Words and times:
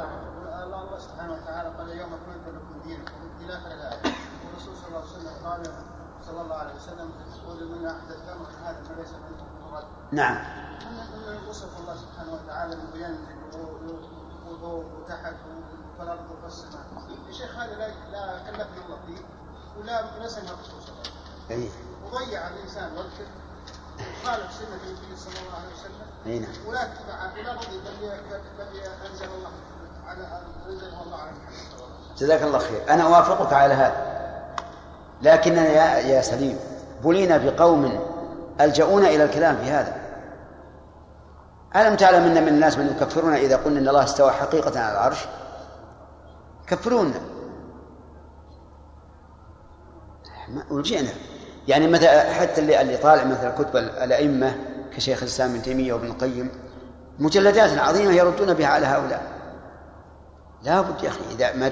الله 0.00 0.98
سبحانه 0.98 1.32
وتعالى 1.32 1.68
قال 1.68 1.92
اليوم 1.92 2.12
اكملت 2.14 2.48
لكم 2.48 2.80
دينكم 2.84 3.30
إلى 3.40 3.56
اخر 3.56 3.66
الايه 3.66 4.14
والرسول 4.44 4.76
صلى 4.76 4.88
الله 4.88 4.98
عليه 5.00 5.10
وسلم 5.10 5.46
قال 5.46 5.62
صلى 6.26 6.40
الله 6.40 6.56
عليه 6.56 6.74
وسلم 6.74 7.10
قول 7.46 7.68
من 7.68 7.86
أحدث 7.86 8.28
أمر 8.28 8.46
هذا 8.64 8.82
فليس 8.84 9.10
منه 9.10 9.46
نعم. 10.12 10.36
من 11.26 11.48
وصف 11.48 11.80
الله 11.80 11.96
سبحانه 11.96 12.32
وتعالى 12.32 12.76
بينزل 12.92 13.36
وضوء 14.48 14.84
وتحت 14.84 15.34
والأرض 15.98 16.26
والسماء. 16.42 16.86
يا 17.28 17.32
شيخ 17.32 17.56
هذا 17.56 17.74
لا 17.74 17.88
لا 17.88 18.38
كلفنا 18.38 18.84
الله 18.84 18.98
فيه 19.06 19.18
ولا 19.80 20.26
نسمع 20.26 20.50
الرسول 20.50 20.82
صلى 20.82 20.92
الله 20.92 21.12
عليه 21.50 21.68
وسلم. 21.68 22.04
وضيع 22.04 22.48
الإنسان 22.48 22.96
وقته. 22.96 23.26
خالف 24.24 24.52
سنة 24.52 24.80
النبي 24.84 25.16
صلى 25.16 25.38
الله 25.40 25.58
عليه 25.58 25.74
وسلم 25.74 26.06
أي 26.26 26.38
نعم. 26.38 26.66
ولا 26.66 26.82
اتبع 26.82 27.32
ولا 27.40 27.52
رضي 27.52 27.78
بل 28.58 28.80
انزل 29.06 29.24
الله 29.24 29.50
جزاك 32.18 32.42
الله 32.42 32.58
خير. 32.58 32.80
أنا 32.90 33.02
أوافقك 33.02 33.52
على 33.52 33.74
هذا. 33.74 34.06
لكننا 35.22 35.66
يا 35.66 35.98
يا 35.98 36.22
سليم 36.22 36.58
بلينا 37.04 37.36
بقوم 37.36 38.00
ألجؤونا 38.60 39.08
إلى 39.08 39.24
الكلام 39.24 39.56
في 39.56 39.70
هذا. 39.70 39.96
ألم 41.76 41.96
تعلم 41.96 42.22
أن 42.22 42.42
من 42.42 42.48
الناس 42.48 42.78
من 42.78 42.86
يكفرون 42.86 43.34
إذا 43.34 43.56
قلنا 43.56 43.78
أن 43.78 43.88
الله 43.88 44.04
استوى 44.04 44.30
حقيقة 44.30 44.80
على 44.80 44.92
العرش؟ 44.92 45.18
كفرونا 46.66 47.20
ألجئنا. 50.70 51.10
يعني 51.68 51.88
مثلا 51.88 52.32
حتى 52.32 52.60
اللي 52.60 52.80
اللي 52.80 52.96
طالع 52.96 53.24
مثلا 53.24 53.50
كتب 53.50 53.76
الأئمة 53.76 54.56
كشيخ 54.96 55.22
الإسلام 55.22 55.50
ابن 55.50 55.62
تيمية 55.62 55.92
وابن 55.92 56.06
القيم 56.06 56.50
مجلدات 57.18 57.78
عظيمة 57.78 58.12
يردون 58.12 58.54
بها 58.54 58.66
على 58.66 58.86
هؤلاء. 58.86 59.35
لا 60.62 60.80
بد 60.80 61.02
يا 61.04 61.08
أخي 61.08 61.20
إذا 61.30 61.52
ما 61.52 61.70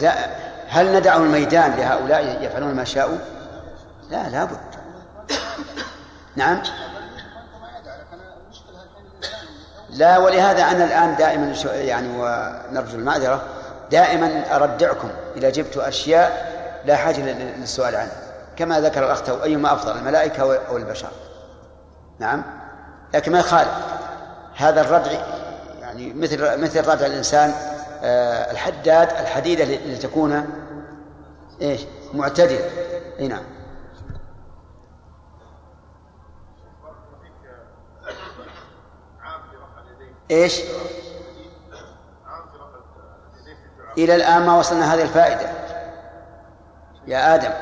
هل 0.68 0.96
ندع 0.96 1.16
الميدان 1.16 1.74
لهؤلاء 1.76 2.42
يفعلون 2.42 2.74
ما 2.74 2.84
شاءوا؟ 2.84 3.18
لا 4.10 4.28
لا 4.28 4.44
بد. 4.44 4.58
نعم؟ 6.36 6.62
لا 9.90 10.18
ولهذا 10.18 10.62
أنا 10.62 10.84
الآن 10.84 11.16
دائما 11.16 11.54
يعني 11.64 12.08
ونرجو 12.08 12.98
المعذرة 12.98 13.42
دائما 13.90 14.56
أردعكم 14.56 15.08
إذا 15.36 15.50
جبت 15.50 15.76
أشياء 15.76 16.54
لا 16.84 16.96
حاجة 16.96 17.20
للسؤال 17.20 17.96
عنها. 17.96 18.16
كما 18.56 18.80
ذكر 18.80 19.04
الأخ 19.04 19.42
أيما 19.42 19.72
أفضل 19.72 19.98
الملائكة 19.98 20.58
أو 20.68 20.76
البشر. 20.76 21.10
نعم؟ 22.18 22.42
لكن 23.14 23.32
ما 23.32 23.38
يخالف. 23.38 23.70
هذا 24.56 24.80
الردع 24.80 25.12
يعني 25.80 26.14
مثل 26.14 26.62
مثل 26.62 26.80
ردع 26.80 27.06
الإنسان 27.06 27.54
الحداد 28.04 29.10
الحديدة 29.10 29.64
لتكون 29.64 30.50
إيش؟ 31.62 31.80
معتدلة. 32.14 32.70
إي 33.18 33.28
نعم. 33.28 33.44
إيش؟ 40.30 40.60
إلى 43.98 44.14
الآن 44.14 44.46
ما 44.46 44.58
وصلنا 44.58 44.94
هذه 44.94 45.02
الفائدة. 45.02 45.50
يا 47.06 47.34
آدم. 47.34 47.52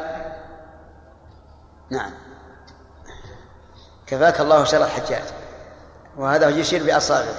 نعم. 1.91 2.11
كفاك 4.07 4.41
الله 4.41 4.65
شر 4.65 4.85
الحجاج. 4.85 5.23
وهذا 6.17 6.48
يشير 6.48 6.85
بأصابعه 6.85 7.35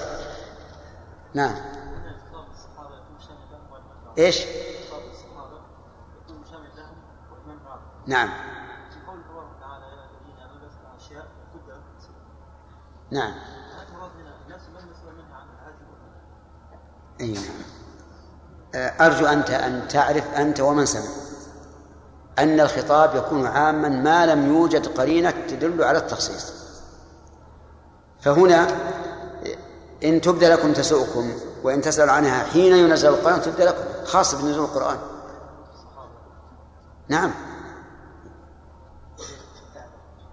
نعم. 1.33 1.72
إيش؟ 4.17 4.45
نعم. 8.07 8.29
نعم. 13.11 13.33
نعم. 17.21 17.33
أرجو 18.75 19.25
أنت 19.25 19.49
أن 19.49 19.87
تعرف 19.87 20.33
أنت 20.33 20.59
ومن 20.59 20.85
سمع. 20.85 21.23
أن 22.39 22.59
الخطاب 22.59 23.15
يكون 23.15 23.45
عاما 23.45 23.89
ما 23.89 24.25
لم 24.25 24.55
يوجد 24.55 24.87
قرينة 24.87 25.31
تدل 25.31 25.83
على 25.83 25.97
التخصيص. 25.97 26.53
فهنا 28.21 28.67
إن 30.03 30.21
تبدى 30.21 30.47
لكم 30.47 30.73
تسؤكم 30.73 31.31
وإن 31.63 31.81
تسأل 31.81 32.09
عنها 32.09 32.43
حين 32.43 32.75
ينزل 32.75 33.09
القرآن 33.09 33.41
تبدى 33.41 33.63
لكم 33.63 33.83
خاصة 34.05 34.41
بنزول 34.41 34.65
القرآن. 34.65 34.97
نعم. 37.07 37.31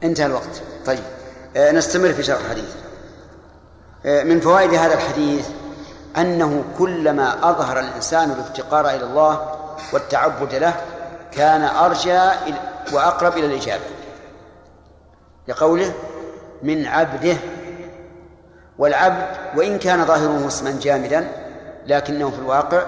انتهى 0.02 0.26
الوقت. 0.26 0.62
طيب. 0.86 1.04
آه 1.56 1.72
نستمر 1.72 2.12
في 2.12 2.22
شرح 2.22 2.40
الحديث. 2.40 2.74
آه 4.06 4.22
من 4.22 4.40
فوائد 4.40 4.74
هذا 4.74 4.94
الحديث 4.94 5.48
أنه 6.16 6.64
كلما 6.78 7.50
أظهر 7.50 7.80
الإنسان 7.80 8.30
الافتقار 8.30 8.88
إلى 8.90 9.04
الله 9.04 9.56
والتعبد 9.92 10.54
له 10.54 10.74
كان 11.32 11.62
أرجى 11.62 12.20
وأقرب 12.92 13.36
إلى 13.36 13.46
الإجابة. 13.46 13.84
لقوله 15.48 15.94
من 16.62 16.86
عبده 16.86 17.36
والعبد 18.80 19.26
وإن 19.56 19.78
كان 19.78 20.04
ظاهره 20.04 20.46
اسما 20.46 20.78
جامدا 20.82 21.28
لكنه 21.86 22.30
في 22.30 22.38
الواقع 22.38 22.82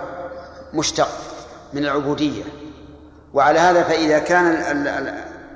مشتق 0.75 1.09
من 1.73 1.85
العبودية. 1.85 2.43
وعلى 3.35 3.59
هذا 3.59 3.83
فإذا 3.83 4.19
كان 4.19 4.55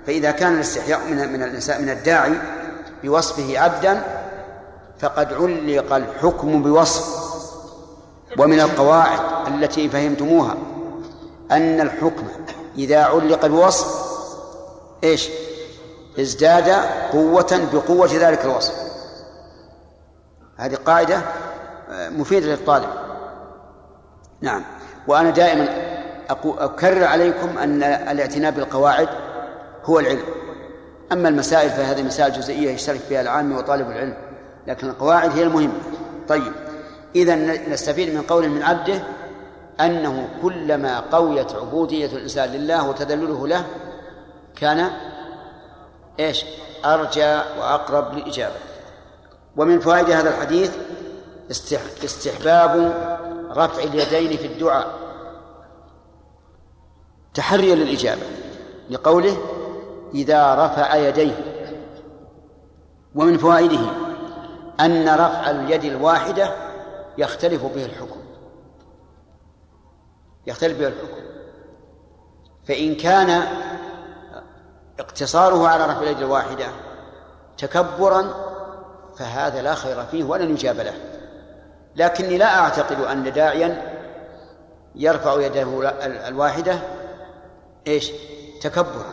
فإذا 0.07 0.31
كان 0.31 0.55
الاستحياء 0.55 1.01
من 1.11 1.33
من 1.33 1.43
الإنسان 1.43 1.83
من 1.83 1.91
الداعي 1.91 2.33
بوصفه 3.05 3.59
عبدا 3.59 4.03
فقد 4.99 5.33
علق 5.33 5.95
الحكم 5.95 6.63
بوصف. 6.63 7.27
ومن 8.39 8.61
القواعد 8.61 9.21
التي 9.49 9.89
فهمتموها 9.89 10.57
أن 11.51 11.81
الحكم 11.81 12.27
إذا 12.79 13.05
علق 13.05 13.47
بوصف 13.47 14.07
إيش؟ 15.05 15.29
ازداد 16.21 16.71
قوة 17.13 17.69
بقوة 17.73 18.11
ذلك 18.15 18.45
الوصف. 18.45 18.86
هذه 20.57 20.75
قاعدة 20.75 21.23
مفيدة 21.91 22.47
للطالب. 22.47 22.89
نعم. 24.41 24.65
وأنا 25.09 25.31
دائما 25.31 25.69
أكرر 26.45 27.05
عليكم 27.05 27.59
أن 27.59 27.83
الاعتناء 27.83 28.51
بالقواعد 28.51 29.09
هو 29.85 29.99
العلم. 29.99 30.23
أما 31.13 31.29
المسائل 31.29 31.71
فهذه 31.71 32.03
مسائل 32.03 32.33
جزئية 32.33 32.71
يشترك 32.71 33.01
فيها 33.01 33.21
العام 33.21 33.57
وطالب 33.57 33.91
العلم 33.91 34.17
لكن 34.67 34.89
القواعد 34.89 35.31
هي 35.31 35.43
المهمة. 35.43 35.81
طيب. 36.29 36.53
إذا 37.15 37.35
نستفيد 37.69 38.15
من 38.15 38.23
قول 38.23 38.49
من 38.49 38.63
عبده 38.63 39.03
أنه 39.81 40.29
كلما 40.43 41.01
قويت 41.01 41.53
عبودية 41.53 42.07
الإنسان 42.07 42.49
لله 42.49 42.89
وتذلله 42.89 43.49
له 43.49 43.65
كان 44.57 44.91
إيش؟ 46.21 46.45
أرجى 46.85 47.41
وأقرب 47.59 48.15
للإجابة 48.15 48.55
ومن 49.57 49.81
فوائد 49.81 50.11
هذا 50.11 50.29
الحديث 50.29 50.77
استحباب 52.05 52.77
رفع 53.51 53.83
اليدين 53.83 54.39
في 54.39 54.47
الدعاء. 54.47 54.95
تحريا 57.35 57.75
للإجابة 57.75 58.23
لقوله 58.91 59.37
إذا 60.15 60.55
رفع 60.55 60.95
يديه. 60.97 61.67
ومن 63.15 63.39
فوائده 63.39 63.81
أن 64.81 65.09
رفع 65.09 65.51
اليد 65.51 65.85
الواحدة 65.85 66.51
يختلف 67.19 67.65
به 67.65 67.85
الحكم. 67.85 68.21
يختلف 70.47 70.79
به 70.79 70.87
الحكم. 70.87 71.27
فإن 72.69 72.95
كان 72.95 73.43
اقتصاره 75.01 75.69
على 75.69 75.85
رفع 75.85 76.01
اليد 76.03 76.19
الواحدة 76.19 76.67
تكبرا 77.59 78.35
فهذا 79.19 79.63
لا 79.63 79.75
خير 79.75 80.05
فيه 80.05 80.25
ولن 80.25 80.51
يجاب 80.51 80.81
له 80.81 80.95
لكني 81.97 82.39
لا 82.39 82.59
أعتقد 82.59 83.01
أن 83.01 83.33
داعيا 83.33 83.97
يرفع 84.95 85.41
يده 85.41 85.93
الواحدة 86.29 86.79
إيش؟ 87.87 88.11
تكبرا 88.61 89.07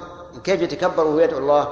كيف 0.44 0.62
يتكبر 0.62 1.08
وهو 1.08 1.20
يدعو 1.20 1.40
الله 1.40 1.68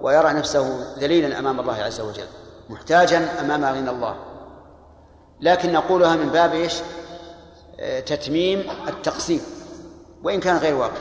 ويرى 0.00 0.32
نفسه 0.32 0.94
ذليلا 0.98 1.38
أمام 1.38 1.60
الله 1.60 1.74
عز 1.74 2.00
وجل 2.00 2.26
محتاجا 2.68 3.40
أمام 3.40 3.64
غنى 3.64 3.90
الله 3.90 4.16
لكن 5.40 5.72
نقولها 5.72 6.16
من 6.16 6.28
باب 6.28 6.54
إيش؟ 6.54 6.74
آه، 7.80 8.00
تتميم 8.00 8.64
التقسيم 8.88 9.40
وإن 10.22 10.40
كان 10.40 10.56
غير 10.56 10.74
واقع 10.74 11.00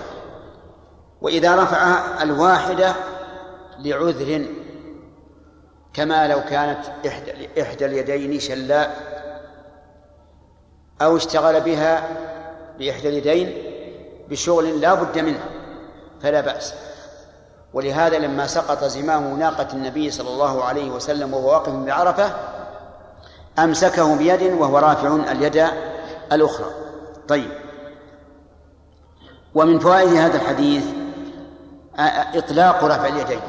وإذا 1.22 1.64
رفع 1.64 1.98
الواحدة 2.22 2.96
لعذر 3.80 4.46
كما 5.96 6.28
لو 6.28 6.42
كانت 6.42 6.80
إحدى, 7.08 7.62
إحدى 7.62 7.86
اليدين 7.86 8.40
شلاء 8.40 8.96
أو 11.02 11.18
اشتغل 11.18 11.62
بها 11.62 12.10
بإحدى 12.80 13.10
اليدين 13.10 13.64
بشغل 14.30 14.82
لا 14.82 14.94
بد 14.94 15.20
منه 15.20 15.40
فلا 16.22 16.42
بأس. 16.42 16.74
ولهذا 17.74 18.20
لما 18.20 18.48
سقط 18.48 18.84
زمام 18.84 19.40
ناقة 19.40 19.68
النبي 19.74 20.12
صلى 20.12 20.30
الله 20.30 20.64
عليه 20.64 20.90
وسلم 20.90 21.34
وهو 21.34 21.52
واقف 21.52 21.74
بعرفة 21.74 22.34
أمسكه 23.60 24.16
بيد 24.16 24.44
وهو 24.44 24.78
رافع 24.78 25.16
اليد 25.32 25.68
الأخرى. 26.32 26.72
طيب. 27.28 27.50
ومن 29.56 29.80
فوائد 29.80 30.14
هذا 30.14 30.36
الحديث 30.36 30.84
إطلاق 32.36 32.84
رفع 32.84 33.08
اليدين. 33.08 33.40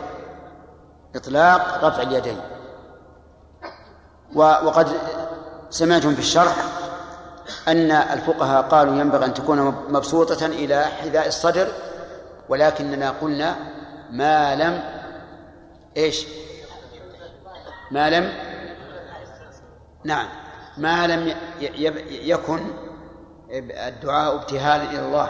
إطلاق 1.17 1.85
رفع 1.85 2.03
اليدين. 2.03 2.41
وقد 4.35 4.89
سمعتم 5.71 6.15
في 6.15 6.21
الشرح 6.21 6.57
أن 7.69 7.91
الفقهاء 7.91 8.63
قالوا 8.63 9.01
ينبغي 9.01 9.25
أن 9.25 9.35
تكون 9.35 9.59
مبسوطة 9.89 10.47
إلى 10.47 10.85
حذاء 10.85 11.29
الصدر 11.29 11.69
ولكننا 12.49 13.11
قلنا 13.11 13.57
ما 14.11 14.55
لم 14.55 14.83
إيش؟ 15.97 16.27
ما 17.91 18.11
لم 18.11 18.33
نعم 20.05 20.29
ما 20.79 21.07
لم 21.07 21.35
يكن 22.11 22.61
الدعاء 23.51 24.35
ابتهالا 24.35 24.91
إلى 24.91 25.07
الله. 25.07 25.29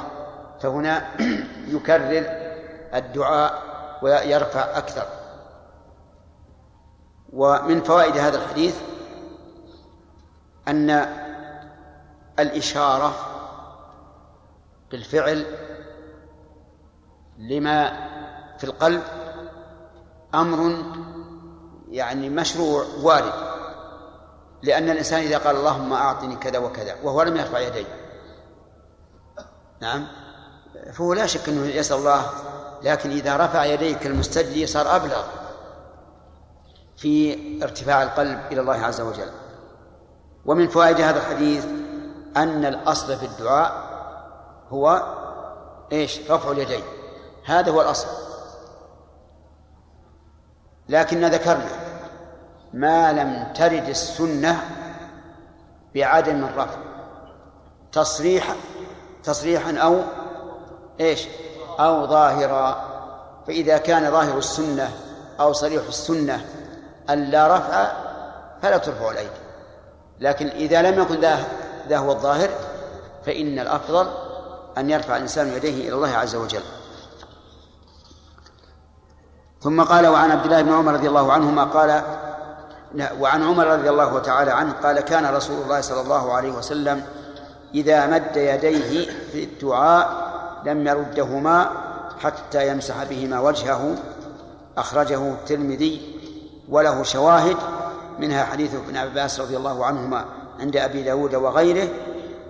فهنا 0.60 1.06
يكرر 1.74 2.24
الدعاء 2.94 3.62
ويرفع 4.02 4.78
أكثر. 4.78 5.06
ومن 7.36 7.82
فوائد 7.82 8.16
هذا 8.16 8.38
الحديث 8.38 8.76
أن 10.68 11.06
الإشارة 12.38 13.14
بالفعل 14.90 15.46
لما 17.38 18.06
في 18.58 18.64
القلب 18.64 19.02
أمر 20.34 20.84
يعني 21.90 22.30
مشروع 22.30 22.84
وارد 23.02 23.32
لأن 24.62 24.90
الإنسان 24.90 25.20
إذا 25.20 25.38
قال 25.38 25.56
اللهم 25.56 25.92
أعطني 25.92 26.36
كذا 26.36 26.58
وكذا 26.58 26.96
وهو 27.02 27.22
لم 27.22 27.36
يرفع 27.36 27.58
يديه. 27.58 27.86
نعم؟ 29.80 30.06
فهو 30.92 31.12
لا 31.12 31.26
شك 31.26 31.48
أنه 31.48 31.66
يسأل 31.66 31.96
الله 31.96 32.30
لكن 32.82 33.10
إذا 33.10 33.36
رفع 33.36 33.64
يديه 33.64 33.96
كالمستجلي 33.96 34.66
صار 34.66 34.96
أبلغ. 34.96 35.45
في 36.96 37.38
ارتفاع 37.62 38.02
القلب 38.02 38.40
إلى 38.52 38.60
الله 38.60 38.74
عز 38.74 39.00
وجل. 39.00 39.30
ومن 40.46 40.68
فوائد 40.68 41.00
هذا 41.00 41.18
الحديث 41.18 41.66
أن 42.36 42.64
الأصل 42.64 43.16
في 43.16 43.26
الدعاء 43.26 43.72
هو 44.70 45.14
إيش؟ 45.92 46.30
رفع 46.30 46.50
اليدين. 46.50 46.82
هذا 47.44 47.70
هو 47.70 47.80
الأصل. 47.80 48.08
لكن 50.88 51.24
ذكرنا 51.24 51.68
ما 52.72 53.12
لم 53.12 53.52
ترد 53.52 53.88
السنة 53.88 54.60
بعدم 55.94 56.44
الرفع. 56.44 56.78
تصريح 57.92 58.56
تصريحا 59.22 59.76
أو 59.76 60.02
إيش؟ 61.00 61.28
أو 61.80 62.06
ظاهرا 62.06 62.96
فإذا 63.46 63.78
كان 63.78 64.10
ظاهر 64.10 64.38
السنة 64.38 64.90
أو 65.40 65.52
صريح 65.52 65.82
السنة 65.88 66.44
أن 67.10 67.24
لا 67.24 67.56
رفع 67.56 67.92
فلا 68.62 68.76
ترفع 68.76 69.10
الأيدي. 69.10 69.30
لكن 70.20 70.46
إذا 70.46 70.82
لم 70.82 71.00
يكن 71.02 71.20
ذا 71.88 71.98
هو 71.98 72.12
الظاهر 72.12 72.50
فإن 73.26 73.58
الأفضل 73.58 74.06
أن 74.78 74.90
يرفع 74.90 75.16
الإنسان 75.16 75.48
يديه 75.48 75.88
إلى 75.88 75.94
الله 75.94 76.16
عز 76.16 76.36
وجل. 76.36 76.62
ثم 79.60 79.82
قال 79.82 80.06
وعن 80.06 80.30
عبد 80.30 80.44
الله 80.44 80.62
بن 80.62 80.72
عمر 80.72 80.92
رضي 80.92 81.08
الله 81.08 81.32
عنهما 81.32 81.64
قال 81.64 82.02
وعن 83.20 83.42
عمر 83.42 83.66
رضي 83.66 83.90
الله 83.90 84.18
تعالى 84.18 84.50
عنه 84.50 84.72
قال 84.72 85.00
كان 85.00 85.34
رسول 85.34 85.62
الله 85.62 85.80
صلى 85.80 86.00
الله 86.00 86.32
عليه 86.32 86.52
وسلم 86.52 87.04
إذا 87.74 88.06
مد 88.06 88.36
يديه 88.36 89.10
في 89.32 89.44
الدعاء 89.44 90.26
لم 90.64 90.86
يردهما 90.86 91.70
حتى 92.22 92.68
يمسح 92.68 93.04
بهما 93.04 93.40
وجهه. 93.40 93.94
أخرجه 94.78 95.28
الترمذي 95.32 96.15
وله 96.68 97.02
شواهد 97.02 97.56
منها 98.18 98.44
حديث 98.44 98.74
ابن 98.74 98.96
عباس 98.96 99.40
رضي 99.40 99.56
الله 99.56 99.84
عنهما 99.86 100.24
عند 100.60 100.76
أبي 100.76 101.02
داود 101.02 101.34
وغيره 101.34 101.88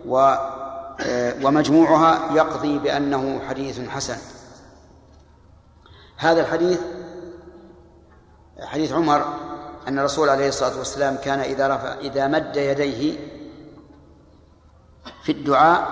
و 0.06 0.34
ومجموعها 1.42 2.32
يقضي 2.34 2.78
بأنه 2.78 3.40
حديث 3.48 3.88
حسن. 3.88 4.16
هذا 6.16 6.40
الحديث 6.40 6.80
حديث 8.60 8.92
عمر 8.92 9.24
أن 9.88 9.98
الرسول 9.98 10.28
عليه 10.28 10.48
الصلاة 10.48 10.78
والسلام 10.78 11.16
كان 11.16 11.40
إذا 11.40 11.68
رفع 11.68 11.94
إذا 11.94 12.26
مد 12.26 12.56
يديه 12.56 13.18
في 15.22 15.32
الدعاء 15.32 15.88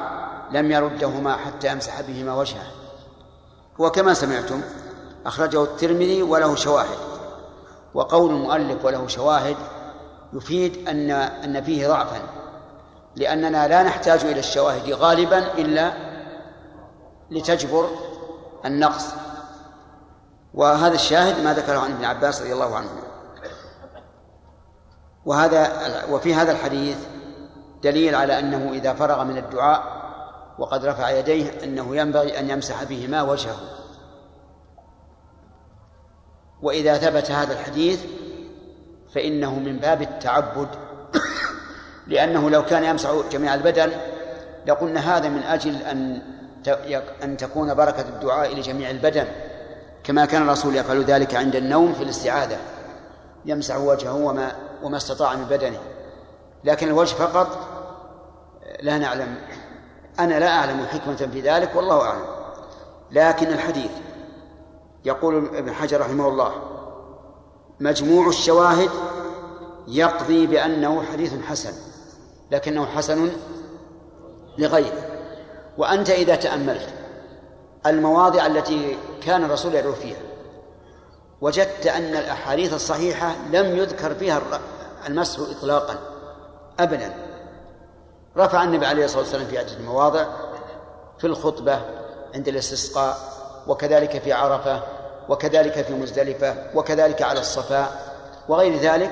لم 0.50 0.70
يردهما 0.70 1.36
حتى 1.36 1.68
يمسح 1.72 2.00
بهما 2.00 2.34
وجهه. 2.34 2.66
هو 3.80 3.90
كما 3.90 4.14
سمعتم 4.14 4.60
أخرجه 5.26 5.62
الترمذي 5.64 6.22
وله 6.22 6.54
شواهد. 6.54 7.13
وقول 7.94 8.30
المؤلف 8.30 8.84
وله 8.84 9.06
شواهد 9.06 9.56
يفيد 10.32 10.88
أن 10.88 11.10
أن 11.10 11.62
فيه 11.62 11.88
ضعفا 11.88 12.20
لأننا 13.16 13.68
لا 13.68 13.82
نحتاج 13.82 14.24
إلى 14.24 14.38
الشواهد 14.38 14.92
غالبا 14.92 15.38
إلا 15.38 15.92
لتجبر 17.30 17.88
النقص. 18.64 19.06
وهذا 20.54 20.94
الشاهد 20.94 21.44
ما 21.44 21.54
ذكره 21.54 21.78
عن 21.78 21.92
ابن 21.92 22.04
عباس 22.04 22.42
رضي 22.42 22.52
الله 22.52 22.76
عنه. 22.76 22.88
وهذا 25.26 25.72
وفي 26.10 26.34
هذا 26.34 26.52
الحديث 26.52 26.96
دليل 27.82 28.14
على 28.14 28.38
أنه 28.38 28.70
إذا 28.72 28.92
فرغ 28.92 29.24
من 29.24 29.38
الدعاء 29.38 29.82
وقد 30.58 30.84
رفع 30.84 31.10
يديه 31.10 31.64
أنه 31.64 31.96
ينبغي 31.96 32.38
أن 32.38 32.50
يمسح 32.50 32.84
بهما 32.84 33.22
وجهه. 33.22 33.83
وإذا 36.64 36.98
ثبت 36.98 37.30
هذا 37.30 37.52
الحديث 37.52 38.00
فإنه 39.14 39.58
من 39.58 39.76
باب 39.76 40.02
التعبد 40.02 40.68
لأنه 42.06 42.50
لو 42.50 42.64
كان 42.64 42.84
يمسح 42.84 43.10
جميع 43.32 43.54
البدن 43.54 43.90
لقلنا 44.66 45.16
هذا 45.16 45.28
من 45.28 45.42
أجل 45.42 45.82
أن 45.82 46.22
أن 47.22 47.36
تكون 47.36 47.74
بركة 47.74 48.00
الدعاء 48.00 48.54
لجميع 48.54 48.90
البدن 48.90 49.26
كما 50.04 50.24
كان 50.24 50.42
الرسول 50.42 50.76
يفعل 50.76 51.04
ذلك 51.04 51.34
عند 51.34 51.56
النوم 51.56 51.92
في 51.92 52.02
الاستعاذة 52.02 52.56
يمسح 53.44 53.76
وجهه 53.76 54.14
وما 54.14 54.52
وما 54.82 54.96
استطاع 54.96 55.34
من 55.34 55.44
بدنه. 55.44 55.78
لكن 56.64 56.88
الوجه 56.88 57.14
فقط 57.14 57.58
لا 58.80 58.98
نعلم. 58.98 59.34
أنا 60.20 60.38
لا 60.38 60.48
أعلم 60.48 60.86
حكمة 60.86 61.16
في 61.32 61.40
ذلك 61.40 61.76
والله 61.76 62.00
أعلم. 62.02 62.24
لكن 63.10 63.46
الحديث 63.46 63.90
يقول 65.04 65.56
ابن 65.56 65.72
حجر 65.72 66.00
رحمه 66.00 66.28
الله 66.28 66.52
مجموع 67.80 68.28
الشواهد 68.28 68.90
يقضي 69.88 70.46
بأنه 70.46 71.02
حديث 71.02 71.34
حسن 71.42 71.72
لكنه 72.50 72.86
حسن 72.86 73.30
لغيره. 74.58 75.06
وأنت 75.78 76.10
إذا 76.10 76.34
تأملت 76.34 76.88
المواضع 77.86 78.46
التي 78.46 78.98
كان 79.22 79.44
الرسول 79.44 79.74
يدعو 79.74 79.92
فيها 79.92 80.20
وجدت 81.40 81.86
أن 81.86 82.16
الأحاديث 82.16 82.74
الصحيحة 82.74 83.34
لم 83.52 83.76
يذكر 83.76 84.14
فيها 84.14 84.42
المسح 85.06 85.40
إطلاقا 85.58 85.98
أبدا. 86.80 87.14
رفع 88.36 88.62
النبي 88.62 88.86
عليه 88.86 89.04
الصلاة 89.04 89.22
والسلام 89.22 89.46
في 89.46 89.58
عدة 89.58 89.78
مواضع 89.84 90.26
في 91.18 91.26
الخطبة 91.26 91.80
عند 92.34 92.48
الاستسقاء 92.48 93.33
وكذلك 93.66 94.22
في 94.22 94.32
عرفة 94.32 94.82
وكذلك 95.28 95.82
في 95.82 95.94
مزدلفة 95.94 96.54
وكذلك 96.74 97.22
على 97.22 97.40
الصفاء 97.40 98.14
وغير 98.48 98.76
ذلك 98.76 99.10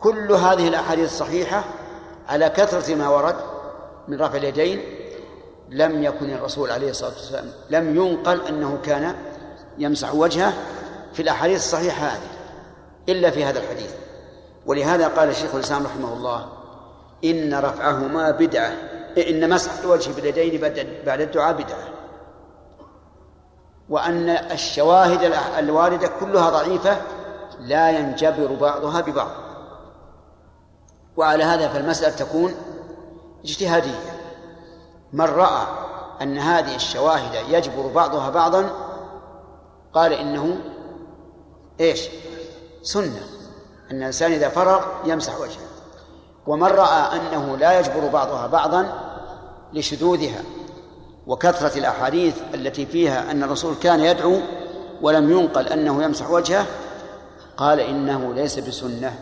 كل 0.00 0.32
هذه 0.32 0.68
الأحاديث 0.68 1.04
الصحيحة 1.04 1.64
على 2.28 2.48
كثرة 2.48 2.94
ما 2.94 3.08
ورد 3.08 3.36
من 4.08 4.20
رفع 4.20 4.36
اليدين 4.36 4.82
لم 5.68 6.02
يكن 6.02 6.30
الرسول 6.30 6.70
عليه 6.70 6.90
الصلاة 6.90 7.10
والسلام 7.10 7.50
لم 7.70 7.96
ينقل 7.96 8.46
أنه 8.46 8.78
كان 8.84 9.14
يمسح 9.78 10.14
وجهه 10.14 10.52
في 11.12 11.22
الأحاديث 11.22 11.58
الصحيحة 11.58 12.06
هذه 12.06 12.30
إلا 13.08 13.30
في 13.30 13.44
هذا 13.44 13.58
الحديث. 13.58 13.90
ولهذا 14.66 15.08
قال 15.08 15.36
شيخ 15.36 15.54
الإسلام 15.54 15.84
رحمه 15.86 16.12
الله 16.12 16.46
إن 17.24 17.54
رفعهما 17.54 18.30
بدعة 18.30 18.72
إن 19.28 19.50
مسح 19.50 19.78
الوجه 19.78 20.10
باليدين 20.12 20.60
بعد 21.06 21.20
الدعاء 21.20 21.52
بدعة. 21.52 21.99
وأن 23.90 24.28
الشواهد 24.28 25.32
الواردة 25.58 26.10
كلها 26.20 26.50
ضعيفة 26.50 26.96
لا 27.60 27.90
ينجبر 27.90 28.54
بعضها 28.60 29.00
ببعض. 29.00 29.30
وعلى 31.16 31.44
هذا 31.44 31.68
فالمسألة 31.68 32.16
تكون 32.16 32.54
اجتهادية. 33.44 34.00
من 35.12 35.24
رأى 35.24 35.66
أن 36.22 36.38
هذه 36.38 36.74
الشواهد 36.74 37.34
يجبر 37.48 37.86
بعضها 37.86 38.30
بعضا 38.30 38.70
قال 39.94 40.12
إنه 40.12 40.58
إيش؟ 41.80 42.08
سنة. 42.82 43.22
أن 43.90 43.96
الإنسان 43.96 44.32
إذا 44.32 44.48
فرغ 44.48 44.84
يمسح 45.04 45.40
وجهه. 45.40 45.68
ومن 46.46 46.68
رأى 46.68 47.16
أنه 47.16 47.56
لا 47.56 47.80
يجبر 47.80 48.08
بعضها 48.08 48.46
بعضا 48.46 49.10
لشذوذها 49.72 50.42
وكثرة 51.30 51.78
الأحاديث 51.78 52.34
التي 52.54 52.86
فيها 52.86 53.30
أن 53.30 53.42
الرسول 53.42 53.74
كان 53.82 54.00
يدعو 54.00 54.38
ولم 55.02 55.30
ينقل 55.30 55.66
أنه 55.66 56.02
يمسح 56.02 56.30
وجهه 56.30 56.66
قال 57.56 57.80
إنه 57.80 58.34
ليس 58.34 58.58
بسنة. 58.58 59.14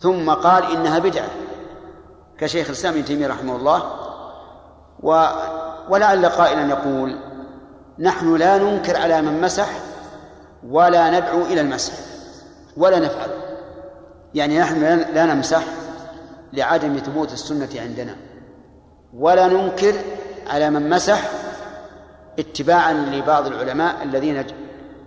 ثم 0.00 0.30
قال 0.30 0.76
إنها 0.76 0.98
بدعة 0.98 1.28
كشيخ 2.38 2.66
الإسلام 2.66 2.94
ابن 2.94 3.04
تيمية 3.04 3.26
رحمه 3.26 3.56
الله. 3.56 3.82
و 5.02 5.26
ولعل 5.88 6.26
قائلا 6.26 6.68
يقول 6.68 7.18
نحن 7.98 8.36
لا 8.36 8.58
ننكر 8.58 8.96
على 8.96 9.22
من 9.22 9.40
مسح 9.40 9.68
ولا 10.68 11.20
ندعو 11.20 11.42
إلى 11.42 11.60
المسح 11.60 11.92
ولا 12.76 12.98
نفعل. 12.98 13.30
يعني 14.34 14.58
نحن 14.58 14.80
لا 15.14 15.24
نمسح 15.24 15.62
لعدم 16.52 16.96
ثبوت 16.98 17.32
السنة 17.32 17.68
عندنا 17.80 18.16
ولا 19.14 19.46
ننكر 19.46 19.94
على 20.50 20.70
من 20.70 20.90
مسح 20.90 21.30
اتباعا 22.38 22.92
لبعض 22.92 23.46
العلماء 23.46 24.02
الذين 24.02 24.44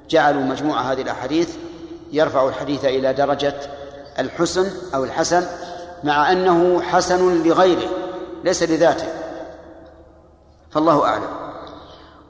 جعلوا 0.10 0.42
مجموعة 0.42 0.82
هذه 0.82 1.02
الأحاديث 1.02 1.56
يرفع 2.12 2.48
الحديث 2.48 2.86
إلى 2.86 3.14
درجة 3.14 3.56
الحسن 4.20 4.72
أو 4.96 5.04
الحسن 5.04 5.46
مع 6.04 6.32
أنه 6.32 6.82
حسن 6.82 7.44
لغيره 7.44 7.90
ليس 8.44 8.64
لذاته. 8.64 9.08
فالله 10.72 11.06
أعلم. 11.06 11.30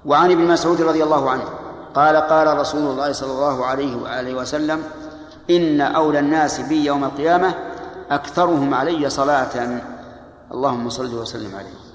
وعن 0.05 0.31
ابن 0.31 0.41
مسعود 0.47 0.81
رضي 0.81 1.03
الله 1.03 1.29
عنه 1.29 1.43
قال 1.95 2.15
قال 2.15 2.57
رسول 2.57 2.91
الله 2.91 3.11
صلى 3.11 3.31
الله 3.31 3.65
عليه 3.65 3.95
وآله 3.95 4.33
وسلم 4.33 4.83
إن 5.49 5.81
أولى 5.81 6.19
الناس 6.19 6.59
بي 6.59 6.85
يوم 6.85 7.03
القيامة 7.03 7.53
أكثرهم 8.11 8.73
علي 8.73 9.09
صلاة. 9.09 9.81
اللهم 10.51 10.89
صل 10.89 11.15
وسلم 11.15 11.55
عليه. 11.55 11.88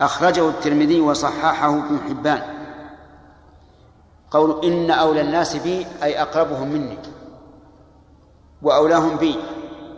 أخرجه 0.00 0.48
الترمذي 0.48 1.00
وصححه 1.00 1.68
ابن 1.68 1.98
حبان. 2.08 2.42
قول 4.30 4.64
إن 4.64 4.90
أولى 4.90 5.20
الناس 5.20 5.56
بي 5.56 5.86
أي 6.02 6.22
أقربهم 6.22 6.68
مني 6.68 6.98
وأولاهم 8.62 9.16
بي 9.16 9.36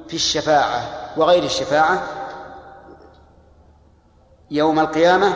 في 0.08 0.14
الشفاعة 0.14 0.82
وغير 1.16 1.42
الشفاعة 1.42 2.02
يوم 4.50 4.80
القيامة 4.80 5.34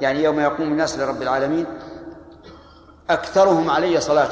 يعني 0.00 0.22
يوم 0.22 0.40
يقوم 0.40 0.66
الناس 0.66 0.98
لرب 0.98 1.22
العالمين 1.22 1.66
أكثرهم 3.10 3.70
علي 3.70 4.00
صلاة. 4.00 4.30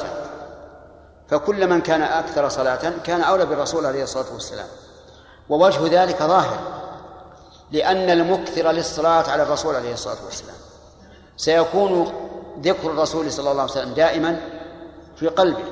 فكل 1.27 1.69
من 1.69 1.81
كان 1.81 2.01
أكثر 2.01 2.49
صلاة 2.49 2.93
كان 3.03 3.21
أولى 3.21 3.45
بالرسول 3.45 3.85
عليه 3.85 4.03
الصلاة 4.03 4.33
والسلام. 4.33 4.67
ووجه 5.49 6.03
ذلك 6.03 6.23
ظاهر. 6.23 6.84
لأن 7.75 8.09
المكثر 8.09 8.71
للصلاة 8.71 9.29
على 9.29 9.43
الرسول 9.43 9.75
عليه 9.75 9.93
الصلاة 9.93 10.25
والسلام. 10.25 10.55
سيكون 11.37 12.13
ذكر 12.61 12.91
الرسول 12.91 13.31
صلى 13.31 13.51
الله 13.51 13.61
عليه 13.61 13.71
وسلم 13.71 13.93
دائما 13.93 14.39
في 15.15 15.27
قلبه 15.27 15.63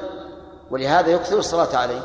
ولهذا 0.72 1.10
يكثر 1.10 1.38
الصلاة 1.39 1.77
عليه. 1.77 2.01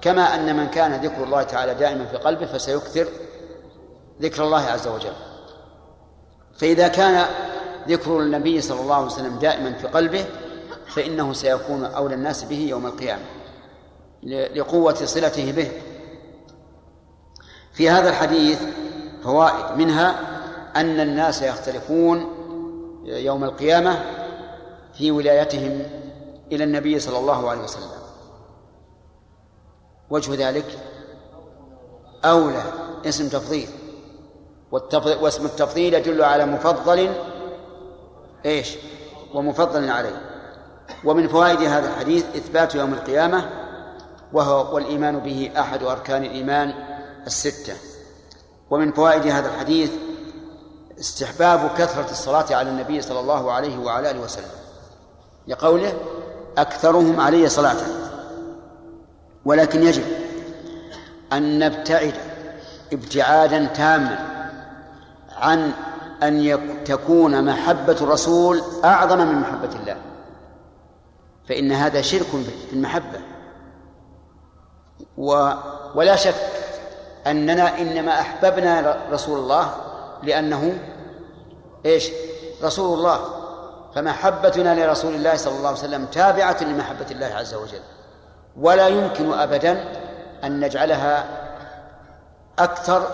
كما 0.00 0.34
أن 0.34 0.56
من 0.56 0.66
كان 0.66 1.04
ذكر 1.04 1.24
الله 1.24 1.42
تعالى 1.42 1.74
دائما 1.74 2.06
في 2.06 2.16
قلبه 2.16 2.46
فسيكثر 2.46 3.06
ذكر 4.22 4.44
الله 4.44 4.60
عز 4.60 4.86
وجل. 4.86 5.12
فإذا 6.58 6.88
كان 6.88 7.26
ذكر 7.88 8.20
النبي 8.20 8.60
صلى 8.60 8.80
الله 8.80 8.94
عليه 8.94 9.06
وسلم 9.06 9.38
دائما 9.38 9.72
في 9.72 9.86
قلبه 9.86 10.24
فإنه 10.86 11.32
سيكون 11.32 11.84
أولى 11.84 12.14
الناس 12.14 12.44
به 12.44 12.58
يوم 12.58 12.86
القيامة 12.86 13.22
لقوة 14.54 14.94
صلته 14.94 15.52
به. 15.52 15.72
في 17.72 17.90
هذا 17.90 18.08
الحديث 18.08 18.58
فوائد 19.24 19.78
منها 19.78 20.14
أن 20.76 21.00
الناس 21.00 21.42
يختلفون 21.42 22.26
يوم 23.04 23.44
القيامة 23.44 24.04
في 24.94 25.10
ولايتهم 25.10 25.82
إلى 26.52 26.64
النبي 26.64 26.98
صلى 26.98 27.18
الله 27.18 27.50
عليه 27.50 27.62
وسلم. 27.62 27.88
وجه 30.10 30.48
ذلك 30.48 30.78
أولى 32.24 32.62
اسم 33.06 33.28
تفضيل 33.28 33.68
واسم 35.04 35.46
التفضيل 35.46 35.94
يدل 35.94 36.22
على 36.22 36.46
مفضل 36.46 37.14
إيش؟ 38.46 38.76
ومفضل 39.34 39.90
عليه. 39.90 40.20
ومن 41.04 41.28
فوائد 41.28 41.60
هذا 41.60 41.88
الحديث 41.88 42.24
إثبات 42.36 42.74
يوم 42.74 42.94
القيامة 42.94 43.50
وهو 44.32 44.74
والإيمان 44.74 45.18
به 45.18 45.50
أحد 45.58 45.82
أركان 45.82 46.24
الإيمان 46.24 46.74
الستة. 47.26 47.93
ومن 48.74 48.92
فوائد 48.92 49.26
هذا 49.26 49.48
الحديث 49.48 49.92
استحباب 51.00 51.70
كثرة 51.78 52.10
الصلاة 52.10 52.54
على 52.54 52.70
النبي 52.70 53.02
صلى 53.02 53.20
الله 53.20 53.52
عليه 53.52 53.78
وعلى 53.78 54.10
آله 54.10 54.20
وسلم. 54.20 54.48
لقوله 55.48 55.94
أكثرهم 56.58 57.20
علي 57.20 57.48
صلاة. 57.48 57.76
ولكن 59.44 59.82
يجب 59.82 60.02
أن 61.32 61.58
نبتعد 61.58 62.14
ابتعادا 62.92 63.64
تاما 63.64 64.18
عن 65.36 65.72
أن 66.22 66.58
تكون 66.84 67.44
محبة 67.44 67.96
الرسول 68.00 68.62
أعظم 68.84 69.18
من 69.18 69.40
محبة 69.40 69.70
الله. 69.80 69.96
فإن 71.48 71.72
هذا 71.72 72.00
شرك 72.02 72.26
في 72.70 72.72
المحبة. 72.72 73.20
و 75.18 75.50
ولا 75.94 76.16
شك 76.16 76.63
أننا 77.26 77.78
إنما 77.78 78.20
أحببنا 78.20 78.96
رسول 79.10 79.38
الله 79.38 79.74
لأنه 80.22 80.78
إيش؟ 81.86 82.10
رسول 82.62 82.98
الله. 82.98 83.20
فمحبتنا 83.94 84.86
لرسول 84.86 85.14
الله 85.14 85.36
صلى 85.36 85.56
الله 85.56 85.68
عليه 85.68 85.78
وسلم 85.78 86.04
تابعة 86.06 86.56
لمحبة 86.62 87.06
الله 87.10 87.26
عز 87.26 87.54
وجل. 87.54 87.80
ولا 88.60 88.88
يمكن 88.88 89.32
أبدا 89.32 89.84
أن 90.44 90.60
نجعلها 90.60 91.24
أكثر 92.58 93.08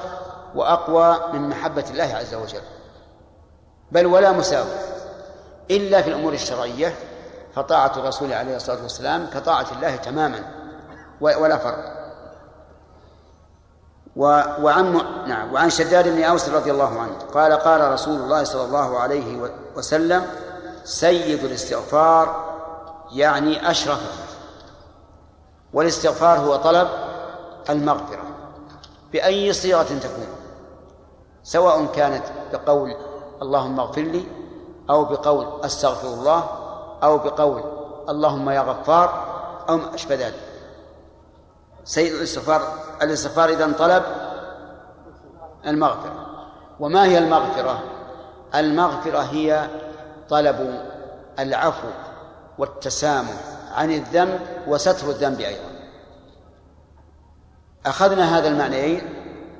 وأقوى 0.55 1.21
من 1.33 1.49
محبة 1.49 1.85
الله 1.90 2.14
عز 2.14 2.35
وجل. 2.35 2.62
بل 3.93 4.07
ولا 4.07 4.33
مساوي. 4.33 4.71
إلا 5.71 6.02
في 6.02 6.09
الأمور 6.09 6.33
الشرعية 6.33 6.95
فطاعة 7.55 7.93
الرسول 7.97 8.33
عليه 8.33 8.57
الصلاة 8.57 8.83
والسلام 8.83 9.26
كطاعة 9.35 9.67
الله 9.73 9.97
تماما. 9.97 10.45
ولا 11.21 11.57
فرق. 11.57 12.00
وعن 14.17 15.02
نعم 15.26 15.52
وعن 15.52 15.71
شداد 15.71 16.09
بن 16.09 16.23
أوس 16.23 16.49
رضي 16.49 16.71
الله 16.71 17.00
عنه 17.00 17.19
قال 17.35 17.52
قال 17.52 17.93
رسول 17.93 18.21
الله 18.21 18.45
صلى 18.45 18.64
الله 18.64 18.99
عليه 18.99 19.50
وسلم 19.76 20.26
سيد 20.85 21.45
الاستغفار 21.45 22.50
يعني 23.12 23.71
اشرفه 23.71 24.12
والاستغفار 25.73 26.38
هو 26.38 26.57
طلب 26.57 26.88
المغفرة 27.71 28.23
بأي 29.12 29.52
صيغة 29.52 29.83
تكون 29.83 30.26
سواء 31.43 31.87
كانت 31.87 32.25
بقول 32.52 32.95
اللهم 33.43 33.81
اغفر 33.81 34.02
لي 34.02 34.25
أو 34.90 35.05
بقول 35.05 35.47
أستغفر 35.64 36.09
الله 36.09 36.45
أو 37.02 37.19
بقول 37.19 37.62
اللهم 38.09 38.50
يا 38.50 38.61
غفار 38.61 39.25
أو 39.69 39.76
ما 39.76 39.95
أشبه 39.95 40.14
ذلك. 40.14 40.50
سيد 41.90 42.12
الاستغفار 42.12 42.62
الاستغفار 43.02 43.49
إذا 43.49 43.73
طلب 43.73 44.02
المغفرة. 45.66 46.26
وما 46.80 47.04
هي 47.04 47.18
المغفرة؟ 47.18 47.82
المغفرة 48.54 49.18
هي 49.18 49.68
طلب 50.28 50.85
العفو 51.38 51.88
والتسامح 52.59 53.35
عن 53.75 53.90
الذنب 53.90 54.40
وستر 54.66 55.11
الذنب 55.11 55.40
أيضا. 55.40 55.70
أخذنا 57.87 58.38
هذا 58.38 58.49
المعنيين 58.49 59.02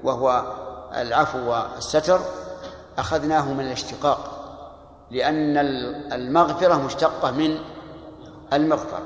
وهو 0.05 0.45
العفو 0.97 1.39
والستر 1.39 2.21
أخذناه 2.99 3.53
من 3.53 3.67
الاشتقاق 3.67 4.19
لأن 5.11 5.57
المغفرة 6.13 6.75
مشتقة 6.75 7.31
من 7.31 7.59
المغفر 8.53 9.03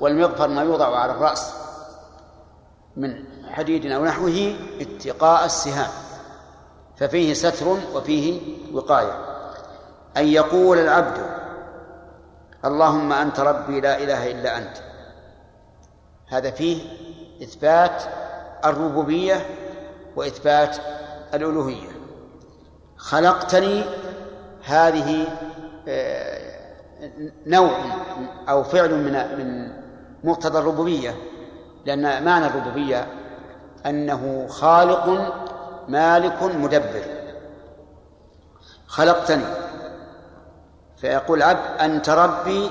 والمغفر 0.00 0.48
ما 0.48 0.62
يوضع 0.62 0.98
على 0.98 1.12
الرأس. 1.12 1.61
من 2.96 3.24
حديد 3.50 3.86
أو 3.86 4.04
نحوه 4.04 4.54
اتقاء 4.80 5.44
السهام 5.44 5.90
ففيه 6.96 7.34
ستر 7.34 7.68
وفيه 7.94 8.40
وقاية. 8.72 9.12
أن 10.16 10.26
يقول 10.26 10.78
العبد 10.78 11.26
اللهم 12.64 13.12
أنت 13.12 13.40
ربي 13.40 13.80
لا 13.80 14.02
إله 14.02 14.30
إلا 14.30 14.58
أنت. 14.58 14.76
هذا 16.28 16.50
فيه 16.50 16.82
إثبات 17.42 18.02
الربوبية 18.64 19.46
وإثبات 20.16 20.76
الألوهية. 21.34 21.88
خلقتني 22.96 23.84
هذه 24.64 25.26
آه، 25.88 26.52
نوع 27.46 27.78
أو 28.48 28.62
فعل 28.62 28.94
من 28.94 29.12
من 29.38 29.72
مقتضى 30.24 30.58
الربوبية. 30.58 31.14
لأن 31.86 32.24
معنى 32.24 32.46
الربوبية 32.46 33.06
أنه 33.86 34.46
خالق 34.50 35.32
مالك 35.88 36.42
مدبر. 36.42 37.04
خلقتني. 38.86 39.44
فيقول 40.96 41.42
عبد 41.42 41.80
أنت 41.80 42.10
ربي. 42.10 42.70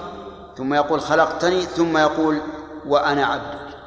ثم 0.58 0.74
يقول 0.74 1.01
خلقتني. 1.01 1.62
ثم 1.62 1.98
يقول 1.98 2.41
وأنا 2.88 3.25
عبدك. 3.25 3.77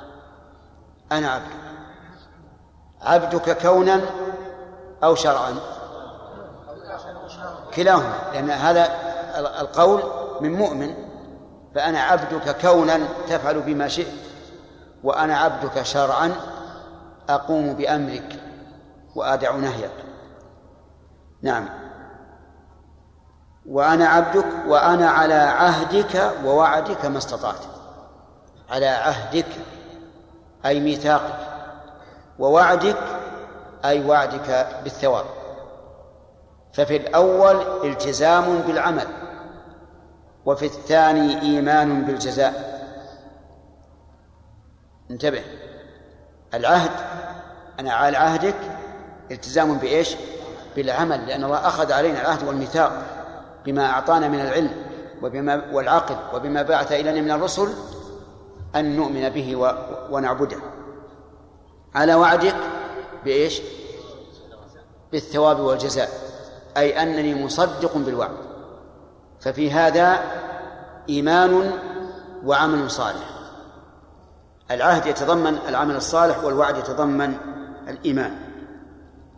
أنا 1.12 1.30
عبدك. 1.30 1.64
عبدك 3.02 3.62
كونا 3.62 4.00
أو 5.04 5.14
شرعا. 5.14 5.54
كلاهما. 7.74 8.14
لأن 8.32 8.50
هذا 8.50 8.88
القول 9.60 10.02
من 10.40 10.52
مؤمن. 10.52 10.94
فأنا 11.74 12.00
عبدك 12.00 12.56
كونا 12.60 13.00
تفعل 13.28 13.60
بما 13.60 13.88
شئت. 13.88 14.23
وأنا 15.04 15.36
عبدك 15.36 15.82
شرعا 15.82 16.32
أقوم 17.28 17.74
بأمرك 17.74 18.40
وأدع 19.14 19.56
نهيك. 19.56 19.90
نعم. 21.42 21.68
وأنا 23.66 24.08
عبدك 24.08 24.46
وأنا 24.68 25.10
على 25.10 25.34
عهدك 25.34 26.32
ووعدك 26.44 27.06
ما 27.06 27.18
استطعت. 27.18 27.64
على 28.70 28.86
عهدك 28.86 29.46
أي 30.66 30.80
ميثاقك. 30.80 31.38
ووعدك 32.38 33.02
أي 33.84 34.04
وعدك 34.06 34.68
بالثواب. 34.84 35.24
ففي 36.72 36.96
الأول 36.96 37.86
التزام 37.90 38.58
بالعمل 38.58 39.06
وفي 40.46 40.66
الثاني 40.66 41.42
إيمان 41.42 42.04
بالجزاء. 42.04 42.73
انتبه. 45.10 45.42
العهد 46.54 46.90
أنا 47.80 47.92
على 47.92 48.16
عهدك 48.16 48.54
التزام 49.30 49.78
بإيش؟ 49.78 50.16
بالعمل 50.76 51.26
لأن 51.26 51.44
الله 51.44 51.68
أخذ 51.68 51.92
علينا 51.92 52.20
العهد 52.20 52.48
والميثاق 52.48 53.02
بما 53.64 53.86
أعطانا 53.90 54.28
من 54.28 54.40
العلم 54.40 54.70
وبما 55.22 55.62
والعقل 55.72 56.16
وبما 56.34 56.62
بعث 56.62 56.92
إلينا 56.92 57.20
من 57.20 57.30
الرسل 57.30 57.68
أن 58.76 58.96
نؤمن 58.96 59.28
به 59.28 59.56
ونعبده. 60.10 60.58
على 61.94 62.14
وعدك 62.14 62.56
بإيش؟ 63.24 63.62
بالثواب 65.12 65.60
والجزاء 65.60 66.08
أي 66.76 67.02
أنني 67.02 67.44
مصدق 67.44 67.96
بالوعد. 67.96 68.36
ففي 69.40 69.70
هذا 69.70 70.22
إيمان 71.08 71.72
وعمل 72.44 72.90
صالح. 72.90 73.33
العهد 74.70 75.06
يتضمن 75.06 75.58
العمل 75.68 75.96
الصالح 75.96 76.44
والوعد 76.44 76.76
يتضمن 76.76 77.36
الإيمان. 77.88 78.38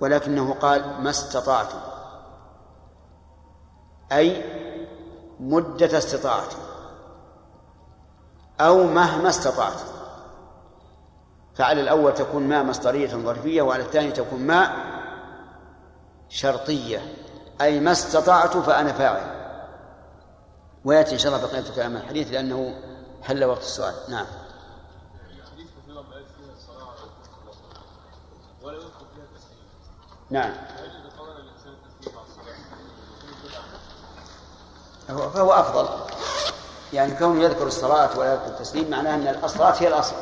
ولكنه 0.00 0.54
قال 0.54 1.02
ما 1.02 1.10
استطعتم 1.10 1.78
أي 4.12 4.44
مدة 5.40 5.98
استطاعتي 5.98 6.56
أو 8.60 8.84
مهما 8.84 9.28
استطعت. 9.28 9.80
فعلى 11.54 11.80
الأول 11.80 12.14
تكون 12.14 12.42
ما 12.42 12.62
مصدرية 12.62 13.08
ظرفية 13.08 13.62
وعلى 13.62 13.82
الثاني 13.82 14.12
تكون 14.12 14.40
ما 14.40 14.70
شرطية. 16.28 17.14
أي 17.60 17.80
ما 17.80 17.92
استطعت 17.92 18.56
فأنا 18.56 18.92
فاعل. 18.92 19.36
ويأتي 20.84 21.12
إن 21.12 21.18
شاء 21.18 21.34
الله 21.34 21.46
بقية 21.46 21.74
كلام 21.74 21.96
الحديث 21.96 22.32
لأنه 22.32 22.74
حل 23.22 23.44
وقت 23.44 23.62
السؤال. 23.62 23.94
نعم. 24.08 24.26
نعم. 30.30 30.52
فهو 35.08 35.52
أفضل. 35.52 35.88
يعني 36.92 37.14
كونه 37.14 37.42
يذكر 37.42 37.66
الصلاة 37.66 38.18
ولا 38.18 38.32
يذكر 38.32 38.46
التسليم 38.46 38.90
معناه 38.90 39.14
أن 39.14 39.44
الصلاة 39.44 39.74
هي 39.82 39.88
الأصل. 39.88 40.16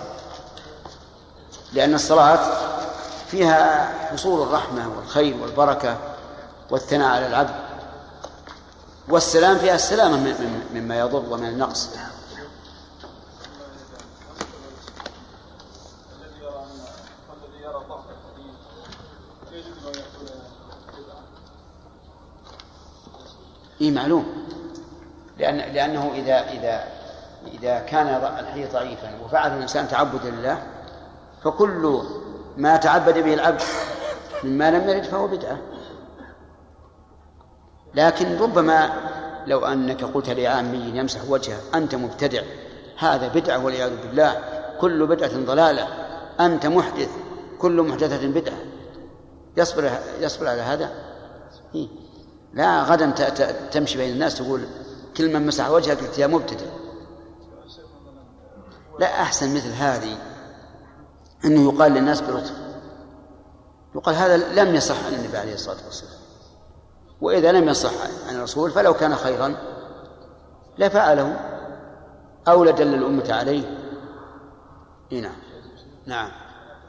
لأن 1.73 1.95
الصلاة 1.95 2.39
فيها 3.27 3.93
حصول 4.09 4.43
الرحمة 4.43 4.97
والخير 4.97 5.37
والبركة 5.43 5.99
والثناء 6.71 7.09
على 7.09 7.27
العبد. 7.27 7.55
والسلام 9.09 9.59
فيها 9.59 9.75
السلامة 9.75 10.35
مما 10.75 10.99
يضر 10.99 11.33
ومن 11.33 11.49
النقص. 11.49 11.89
إي 23.85 23.91
معلوم. 23.91 24.27
لأن 25.39 25.57
لأنه 25.57 26.11
إذا 26.15 26.51
إذا 26.51 26.85
إذا 27.53 27.79
كان 27.79 28.07
الحديث 28.41 28.73
ضعيفا 28.73 29.19
وفعل 29.25 29.57
الإنسان 29.57 29.89
تعبدا 29.89 30.31
لله 30.31 30.63
فكل 31.45 32.03
ما 32.57 32.77
تعبد 32.77 33.19
به 33.19 33.35
العبد 33.35 33.63
مما 34.45 34.71
لم 34.71 34.89
يرد 34.89 35.05
فهو 35.05 35.27
بدعة. 35.27 35.59
لكن 37.95 38.39
ربما 38.39 38.91
لو 39.47 39.67
أنك 39.67 40.05
قلت 40.05 40.31
لعامي 40.31 40.99
يمسح 40.99 41.21
وجهه 41.29 41.59
أنت 41.75 41.95
مبتدع 41.95 42.43
هذا 42.99 43.29
بدعة 43.29 43.65
والعياذ 43.65 43.91
بالله 44.07 44.41
كل 44.81 45.07
بدعة 45.07 45.37
ضلالة 45.37 45.89
أنت 46.41 46.67
محدث 46.67 47.11
كل 47.59 47.83
محدثة 47.83 48.29
بدعة. 48.29 48.59
يصبر 49.57 49.91
يصبر 50.21 50.49
على 50.49 50.63
هذا؟ 50.63 50.91
إيه؟ 51.75 52.04
لا 52.55 52.83
غدا 52.83 53.11
تمشي 53.71 53.99
بين 53.99 54.13
الناس 54.13 54.35
تقول 54.35 54.65
كل 55.17 55.33
من 55.33 55.47
مسح 55.47 55.69
وجهك 55.69 55.99
قلت 55.99 56.19
يا 56.19 56.27
مبتدع 56.27 56.67
لا 58.99 59.23
أحسن 59.23 59.55
مثل 59.55 59.73
هذه 59.73 60.19
أنه 61.45 61.73
يقال 61.73 61.93
للناس 61.93 62.21
بلطف 62.21 62.65
يقال 63.95 64.15
هذا 64.15 64.37
لم 64.37 64.75
يصح 64.75 65.07
عن 65.07 65.15
النبي 65.15 65.37
عليه 65.37 65.55
الصلاة 65.55 65.85
والسلام. 65.85 66.21
وإذا 67.21 67.53
لم 67.53 67.69
يصح 67.69 67.93
عن 68.29 68.37
الرسول 68.37 68.71
فلو 68.71 68.95
كان 68.95 69.17
خيرا 69.17 69.57
لفعله 70.79 71.41
أو 72.49 72.65
لدل 72.65 72.95
الأمة 72.95 73.33
عليه. 73.33 73.79
إيه 75.13 75.21
نعم. 75.21 75.37
نعم. 76.07 76.31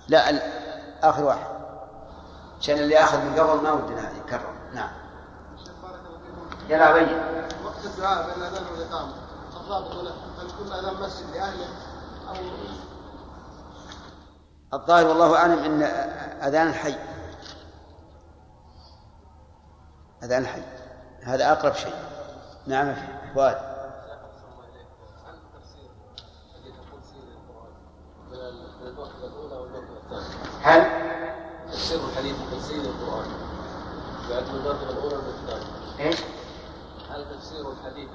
لا 0.08 0.42
آخر 1.10 1.24
واحد. 1.24 1.48
عشان 2.60 2.78
اللي 2.78 2.98
آخذ 2.98 3.18
من 3.18 3.34
قبل 3.40 3.64
ما 3.64 3.72
ودنا 3.72 4.12
يكرر. 4.26 4.55
يلا 6.70 6.94
بين 6.94 7.08
وقت 7.66 7.86
الدعاء 7.86 8.26
بين 8.26 8.44
الأذان 8.44 8.64
والإقامة. 8.72 9.14
الضابط 9.62 9.92
هل 10.40 10.48
كل 10.60 10.74
أذان 10.74 11.02
مسجد 11.02 11.30
لأهله 11.36 11.68
أو 12.30 12.36
الظاهر 14.74 15.08
والله 15.08 15.38
أعلم 15.38 15.60
أن 15.60 15.84
أذان 16.44 16.68
الحي. 16.68 16.96
أذان 20.24 20.42
الحي. 20.42 20.62
هذا 21.24 21.52
أقرب 21.52 21.74
شيء. 21.74 21.96
نعم 22.68 22.96
فؤاد 23.36 23.76
هل 30.62 30.86
تفسير 31.72 32.00
الحديث 32.00 32.36
تفسير 32.52 32.82
القرآن. 32.82 33.26
بعد 34.30 34.44
المرتبة 34.44 34.90
الأولى 34.90 35.16
من 35.16 35.30
الثانية 35.30 36.00
إيش؟ 36.00 36.20
هل 37.16 37.26
تفسير 37.38 37.72
الحديث 37.72 38.10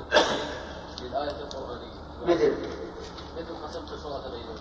للآية 1.02 1.30
القرآنية 1.30 2.00
مثل 2.26 2.54
مثل 3.36 3.66
قسمت 3.66 3.92
الصلاة 3.92 4.30
بينهم 4.30 4.56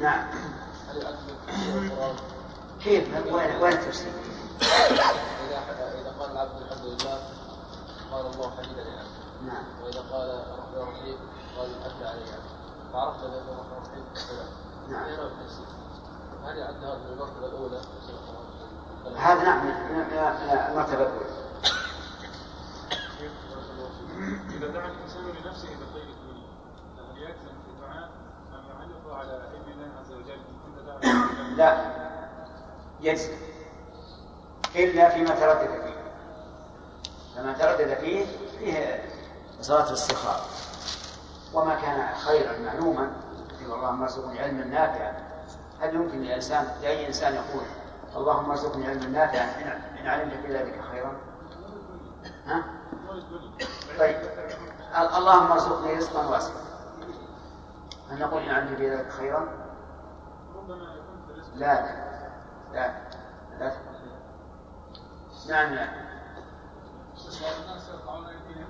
نعم 0.00 0.28
هل 0.88 0.96
من 0.96 1.36
تفسير 1.46 1.82
القرآن 1.82 2.16
كيف 2.80 3.32
وين 3.32 3.62
وين 3.62 3.72
التفسير؟ 3.72 4.12
إذا 4.60 5.04
إذا 6.00 6.14
قال 6.20 6.30
العبد 6.30 6.62
الحمد 6.62 6.84
لله 6.84 7.18
قال 8.12 8.26
الله 8.26 8.50
حميدا 8.50 8.82
لنعمه 8.82 9.08
نعم 9.46 9.64
وإذا 9.84 10.00
قال 10.12 10.30
الرحمن 10.30 10.76
الرحيم 10.76 11.16
قال 11.58 11.70
أثنى 11.86 12.08
علي 12.08 12.24
فعرفت 12.92 13.20
بأن 13.20 13.32
الرحمن 13.32 13.72
الرحيم 13.72 14.04
نعم. 14.90 15.04
غير 15.04 15.26
التفسير 15.26 15.66
هل 16.44 16.58
يعد 16.58 16.84
هذا 16.84 16.94
من 16.94 17.12
المرتبة 17.12 17.46
الأولى؟ 17.46 17.80
هذا 19.16 19.42
نعم 19.42 19.66
من 19.66 19.72
المرتبة 20.70 21.02
الأولى 21.02 21.44
إذا 24.56 24.66
دعا 24.68 24.86
الإنسان 24.88 25.22
لنفسه 25.24 25.68
بخير 25.68 26.02
الدنيا 26.08 26.48
هل 26.98 27.18
يلزم 27.18 27.54
في 27.64 27.70
الدعاء 27.70 28.10
أم 28.52 28.64
يعلق 28.70 29.14
على 29.14 29.32
علم 29.32 29.72
الله 29.72 30.00
عز 30.00 30.12
وجل 30.12 30.40
إن 31.04 31.56
دعا 31.56 31.74
لا. 31.74 31.94
يجزم 33.00 33.32
إلا 34.76 35.08
فيما 35.08 35.34
تردد 35.34 35.68
فيه. 35.84 35.94
تردد 37.52 37.94
فيه 37.94 38.26
فيه 38.58 39.02
صلاة 39.60 39.88
الاستخارة 39.88 40.44
وما 41.54 41.74
كان 41.74 42.14
خيرا 42.14 42.58
معلوما 42.58 43.12
اللهم 43.62 44.02
ارزقني 44.02 44.40
علما 44.40 44.64
نافعا. 44.64 45.24
هل 45.80 45.94
يمكن 45.94 46.18
للإنسان 46.22 46.66
لأي 46.82 47.06
إنسان 47.06 47.34
يقول 47.34 47.64
اللهم 48.16 48.50
ارزقني 48.50 48.86
علما 48.86 49.06
نافعا 49.06 49.44
إن 50.00 50.06
علمت 50.06 50.34
في 50.46 50.52
ذلك 50.52 50.80
خيرا؟ 50.92 51.12
ها؟ 52.46 52.62
طيب 53.98 54.16
اللهم 55.16 55.52
ارزقني 55.52 55.94
رزقا 55.94 56.26
واسعا. 56.26 56.54
هل 58.10 58.20
نقول 58.20 58.42
إن 58.42 58.50
علمت 58.54 58.76
في 58.78 58.90
ذلك 58.90 59.10
خيرا؟ 59.10 59.48
لا 61.54 61.82
لا 61.82 61.92
لا 62.72 62.92
لا. 63.60 63.72
نعم 65.48 65.74
نعم. 65.74 65.88
الناس 67.14 67.88
يرفعون 67.88 68.26
ايديهم 68.26 68.66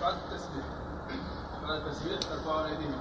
بعد 0.00 0.14
التسبيح 0.14 0.64
بعد 1.62 1.70
التسبيح 1.70 2.18
يرفعون 2.32 2.64
ايديهم 2.64 3.00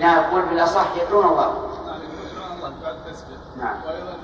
نعم 0.00 0.24
يقول 0.24 0.42
بالأصح 0.48 0.96
يدعون 0.96 1.24
الله. 1.24 1.70
يعني 1.86 2.04
يقولون 2.04 2.52
الله 2.56 2.74
بعد 2.82 2.94
التسبيح 2.94 3.38
نعم 3.56 3.82
وأيضا 3.84 4.14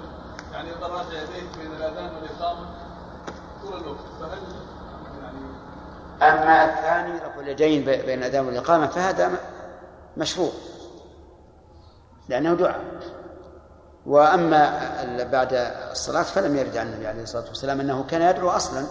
يعني 0.52 0.72
رافع 0.72 1.12
يديه 1.12 1.52
بين 1.58 1.72
الأذان 1.72 2.14
والإقامة 2.14 2.66
طول 3.62 3.80
الوقت 3.80 3.98
فهل 4.20 4.38
أما 6.22 6.64
الثاني 6.64 7.18
رفع 7.18 7.40
اليدين 7.40 7.84
بين 7.84 8.18
الاذان 8.18 8.46
والإقامة 8.46 8.86
فهذا 8.86 9.30
مشروع. 10.16 10.50
لأنه 12.28 12.54
دعاء. 12.54 12.80
وأما 14.06 15.24
بعد 15.32 15.48
الصلاة 15.90 16.22
فلم 16.22 16.56
يرد 16.56 16.76
عن 16.76 16.86
النبي 16.86 17.06
عليه 17.06 17.22
الصلاة 17.22 17.48
والسلام 17.48 17.80
أنه 17.80 18.04
كان 18.04 18.22
يدعو 18.22 18.50
أصلا 18.50 18.86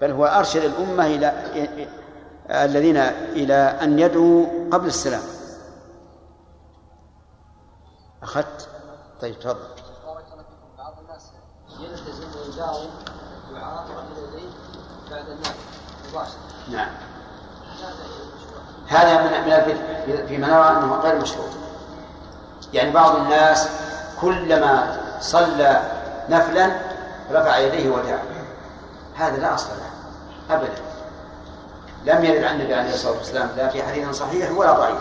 بل 0.00 0.10
هو 0.10 0.26
أرشد 0.26 0.64
الأمة 0.64 1.06
إلى 1.06 1.32
الذين 2.50 2.96
إلى 2.96 3.54
أن 3.54 3.98
يدعوا 3.98 4.46
قبل 4.72 4.86
السلام. 4.86 5.22
أخذت؟ 8.22 8.68
طيب 9.20 9.38
تفضل. 9.38 9.58
بعض 10.78 10.98
الناس 10.98 11.30
يلتزم 11.80 12.40
ويداوم 12.40 12.90
دعاء 13.50 13.86
بعد 15.10 15.26
مباشره 16.10 16.49
نعم. 16.70 16.88
هذا 18.88 19.22
من 19.22 19.30
من 19.30 20.26
فيما 20.26 20.46
نرى 20.46 20.68
أنه 20.68 20.94
غير 20.94 21.20
مشروع 21.20 21.46
يعني 22.72 22.90
بعض 22.90 23.16
الناس 23.16 23.68
كلما 24.20 25.00
صلى 25.20 25.82
نفلا 26.28 26.70
رفع 27.32 27.58
يديه 27.58 27.90
ودعا. 27.90 28.18
هذا 29.16 29.36
لا 29.36 29.54
أصل 29.54 29.68
له. 29.68 30.56
ابدا. 30.56 30.82
لم 32.04 32.24
يرد 32.24 32.44
عن 32.44 32.54
النبي 32.54 32.74
عليه 32.74 32.94
الصلاة 32.94 33.16
والسلام 33.16 33.48
لا 33.56 33.68
في 33.68 33.82
حديث 33.82 34.10
صحيح 34.10 34.50
ولا 34.50 34.72
ضعيف. 34.72 34.98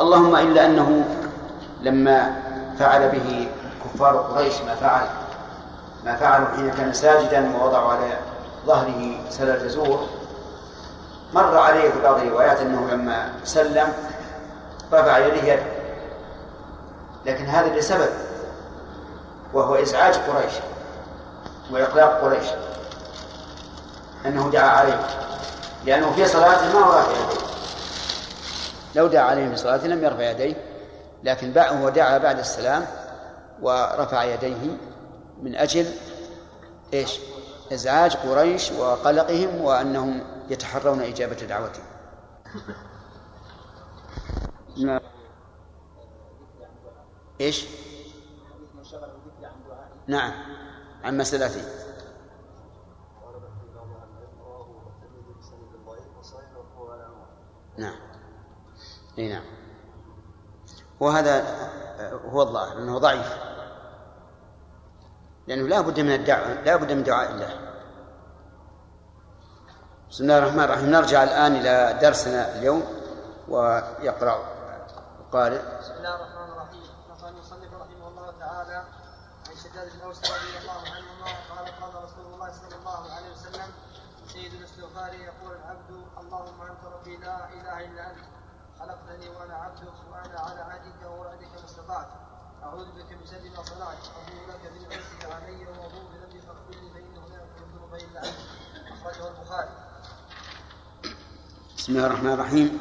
اللهم 0.00 0.36
إلا 0.36 0.66
أنه 0.66 1.04
لما 1.82 2.36
فعل 2.78 3.08
به 3.08 3.48
كفار 3.84 4.16
قريش 4.16 4.54
ما 4.66 4.74
فعل 4.74 5.06
ما 6.04 6.16
فعلوا 6.16 6.48
حين 6.56 6.70
كان 6.70 6.92
ساجدا 6.92 7.56
ووضعوا 7.56 7.92
على 7.92 8.18
ظهره 8.66 9.14
سل 9.30 9.50
الجزور 9.50 10.06
مر 11.32 11.58
عليه 11.58 11.90
في 11.90 12.02
بعض 12.02 12.16
الروايات 12.16 12.58
أنه 12.58 12.90
لما 12.90 13.32
سلم 13.44 13.92
رفع 14.92 15.18
يديه 15.18 15.52
يده 15.52 15.62
لكن 17.26 17.44
هذا 17.44 17.76
لسبب 17.76 18.08
وهو 19.52 19.74
إزعاج 19.74 20.14
قريش 20.14 20.52
وإقلاق 21.70 22.20
قريش. 22.20 22.46
أنه 24.26 24.50
دعا 24.50 24.68
عليه 24.68 25.00
لأنه 25.86 26.12
في 26.12 26.26
صلاته 26.26 26.72
ما 26.72 26.86
هو 26.86 26.92
رافع 26.92 27.10
يديه. 27.10 27.42
لو 28.94 29.06
دعا 29.06 29.24
عليهم 29.24 29.50
في 29.50 29.56
صلاته 29.56 29.86
لم 29.86 30.04
يرفع 30.04 30.30
يديه 30.30 30.54
لكن 31.24 31.58
هو 31.58 31.88
دعا 31.88 32.18
بعد 32.18 32.38
السلام 32.38 32.86
ورفع 33.62 34.24
يديه 34.24 34.76
من 35.42 35.56
أجل 35.56 35.86
إيش؟ 36.94 37.18
إزعاج 37.72 38.16
قريش 38.16 38.72
وقلقهم 38.72 39.60
وأنهم 39.60 40.20
يتحرون 40.52 41.00
إجابة 41.00 41.34
دعوته 41.34 41.82
إيش؟ 47.40 47.66
نعم 50.06 50.32
عن 51.04 51.18
مسألتين 51.18 51.64
نعم. 57.76 57.96
إي 59.18 59.28
نعم. 59.28 59.44
وهذا 61.00 61.44
هو 62.30 62.42
الظاهر 62.42 62.78
انه 62.78 62.98
ضعيف. 62.98 63.36
لأنه 65.46 65.68
لا 65.68 65.80
بد 65.80 66.00
من 66.00 66.14
الدعاء 66.14 66.64
لا 66.64 66.76
بد 66.76 66.92
من 66.92 67.02
دعاء 67.02 67.30
الله. 67.30 67.61
بسم 70.12 70.24
الله 70.24 70.38
الرحمن 70.38 70.64
الرحيم. 70.64 70.90
نرجع 70.90 71.22
الآن 71.22 71.52
إلى 71.56 71.98
درسنا 72.02 72.58
اليوم 72.58 72.82
ويقرأ 73.48 74.36
القارئ 75.20 75.62
بسم 75.80 75.92
الله 75.92 76.14
الرحمن 76.14 76.48
الرحيم. 76.52 76.84
نقل 77.10 77.28
المصنف 77.28 77.72
رحمه 77.82 78.08
الله 78.08 78.28
تعالى 78.40 78.78
عن 79.48 79.54
شداد 79.64 79.88
بن 79.96 80.00
أوس 80.04 80.20
رضي 80.20 80.52
الله 80.60 80.80
عنهما 80.94 81.28
قال 81.50 81.66
قال 81.80 82.04
رسول 82.04 82.26
الله 82.34 82.50
صلى 82.60 82.76
الله 82.80 83.00
عليه 83.14 83.32
وسلم 83.32 83.68
سيد 84.28 84.52
الاستغفار 84.52 85.12
يقول 85.14 85.52
العبد 85.56 85.90
اللهم 86.20 86.62
أنت 86.62 86.82
ربي 86.84 87.16
لا 87.16 87.48
إله 87.48 87.76
إلا 87.84 88.10
أنت 88.10 88.24
خلقتني 88.80 89.28
وأنا 89.28 89.56
عبدك 89.64 89.96
وأنا 90.12 90.38
على 90.40 90.60
عهدك 90.60 91.00
ووعدك 91.08 91.52
ما 91.56 91.64
استطعت. 91.64 92.08
أعوذ 92.62 92.88
بك 93.00 93.10
من 93.16 93.26
شر 93.26 93.44
ما 93.56 93.62
صنعت 93.64 94.02
ابو 94.20 94.36
لك 94.52 94.62
بنعمتك 94.72 95.22
علي 95.24 95.66
وابو 95.66 96.00
بذنبي 96.08 96.40
فاغفر 96.40 96.76
لي 96.82 96.88
فإنه 96.94 97.28
لا 97.32 97.36
يغفر 97.40 97.64
الذنوب 97.64 97.94
إلا 97.94 98.20
أنت. 98.20 98.40
أخرجه 98.92 99.28
البخاري. 99.28 99.74
بسم 101.82 101.92
الله 101.92 102.06
الرحمن 102.06 102.32
الرحيم. 102.32 102.78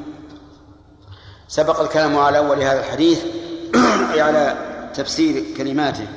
سبق 1.47 1.81
الكلام 1.81 2.17
على 2.17 2.37
أول 2.37 2.61
هذا 2.61 2.79
الحديث 2.79 3.25
أي 4.13 4.21
على 4.21 4.55
تفسير 4.93 5.57
كلماته. 5.57 6.07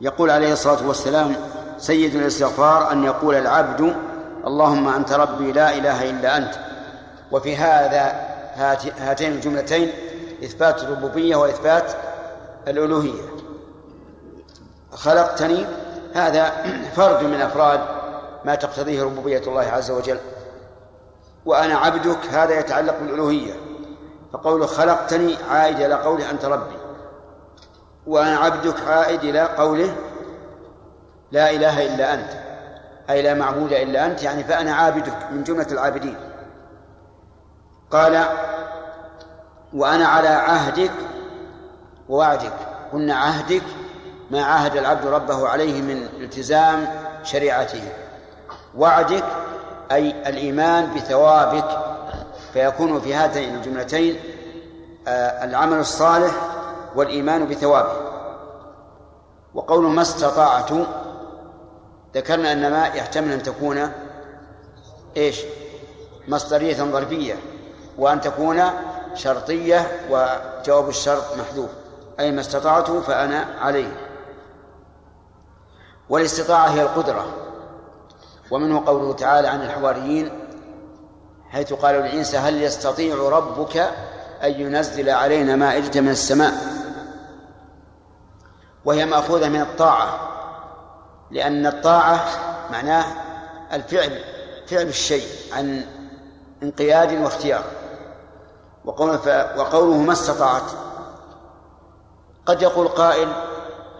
يقول 0.00 0.30
عليه 0.30 0.52
الصلاة 0.52 0.86
والسلام 0.86 1.36
سيد 1.78 2.14
الاستغفار 2.14 2.92
أن 2.92 3.04
يقول 3.04 3.34
العبد 3.34 3.96
اللهم 4.46 4.88
أنت 4.88 5.12
ربي 5.12 5.52
لا 5.52 5.76
إله 5.76 6.10
إلا 6.10 6.36
أنت. 6.36 6.54
وفي 7.32 7.56
هذا 7.56 8.26
هاتين 8.98 9.32
الجملتين 9.32 9.92
إثبات 10.44 10.82
الربوبية 10.82 11.36
وإثبات 11.36 11.92
الألوهية. 12.68 13.22
خلقتني 14.92 15.66
هذا 16.14 16.52
فرد 16.96 17.24
من 17.24 17.40
أفراد 17.40 17.80
ما 18.44 18.54
تقتضيه 18.54 19.02
ربوبية 19.02 19.42
الله 19.46 19.62
عز 19.62 19.90
وجل. 19.90 20.18
وأنا 21.46 21.78
عبدك 21.78 22.26
هذا 22.30 22.58
يتعلق 22.58 22.98
بالألوهية. 22.98 23.54
فقول 24.32 24.68
خلقتني 24.68 25.36
عائد 25.50 25.80
إلى 25.80 25.94
قوله 25.94 26.30
أنت 26.30 26.44
ربي. 26.44 26.76
وأنا 28.06 28.38
عبدك 28.38 28.80
عائد 28.88 29.24
إلى 29.24 29.40
قوله 29.40 29.96
لا 31.32 31.50
إله 31.50 31.94
إلا 31.94 32.14
أنت. 32.14 32.30
أي 33.10 33.22
لا 33.22 33.34
معبود 33.34 33.72
إلا 33.72 34.06
أنت 34.06 34.22
يعني 34.22 34.44
فأنا 34.44 34.74
عابدك 34.74 35.30
من 35.30 35.44
جملة 35.44 35.66
العابدين. 35.70 36.16
قال 37.90 38.24
وأنا 39.74 40.06
على 40.06 40.28
عهدك 40.28 40.92
ووعدك. 42.08 42.52
قلنا 42.92 43.16
عهدك 43.16 43.62
ما 44.30 44.42
عاهد 44.42 44.76
العبد 44.76 45.06
ربه 45.06 45.48
عليه 45.48 45.82
من 45.82 46.08
التزام 46.20 46.88
شريعته. 47.22 47.92
وعدك 48.76 49.24
أي 49.92 50.28
الإيمان 50.28 50.94
بثوابك 50.94 51.78
فيكون 52.52 53.00
في 53.00 53.14
هاتين 53.14 53.54
الجملتين 53.54 54.16
آه، 55.08 55.44
العمل 55.44 55.78
الصالح 55.78 56.34
والإيمان 56.94 57.46
بثوابه. 57.46 57.92
وقول 59.54 59.84
ما 59.84 60.02
استطعت 60.02 60.70
ذكرنا 62.14 62.52
أن 62.52 62.70
ما 62.70 62.86
يحتمل 62.86 63.32
أن 63.32 63.42
تكون 63.42 63.92
إيش؟ 65.16 65.40
مصدرية 66.28 66.74
ظرفية 66.74 67.34
وأن 67.98 68.20
تكون 68.20 68.62
شرطية 69.14 70.00
وجواب 70.10 70.88
الشرط 70.88 71.36
محذوف. 71.36 71.70
أي 72.20 72.32
ما 72.32 72.40
استطعت 72.40 72.90
فأنا 72.90 73.46
عليه. 73.60 73.96
والاستطاعة 76.08 76.66
هي 76.66 76.82
القدرة. 76.82 77.26
ومنه 78.50 78.86
قوله 78.86 79.12
تعالى 79.12 79.48
عن 79.48 79.62
الحواريين 79.62 80.30
حيث 81.50 81.72
قالوا 81.72 82.00
لعيسى 82.00 82.38
هل 82.38 82.62
يستطيع 82.62 83.28
ربك 83.28 83.76
أن 84.42 84.60
ينزل 84.60 85.10
علينا 85.10 85.56
مائدة 85.56 86.00
من 86.00 86.08
السماء؟ 86.08 86.54
وهي 88.84 89.06
مأخوذة 89.06 89.48
من 89.48 89.60
الطاعة 89.60 90.30
لأن 91.30 91.66
الطاعة 91.66 92.24
معناه 92.70 93.04
الفعل 93.72 94.18
فعل 94.66 94.86
الشيء 94.86 95.26
عن 95.52 95.86
انقياد 96.62 97.22
واختيار. 97.22 97.64
وقوله, 98.84 99.58
وقوله 99.58 99.96
ما 99.96 100.12
استطعت. 100.12 100.70
قد 102.46 102.62
يقول 102.62 102.88
قائل 102.88 103.32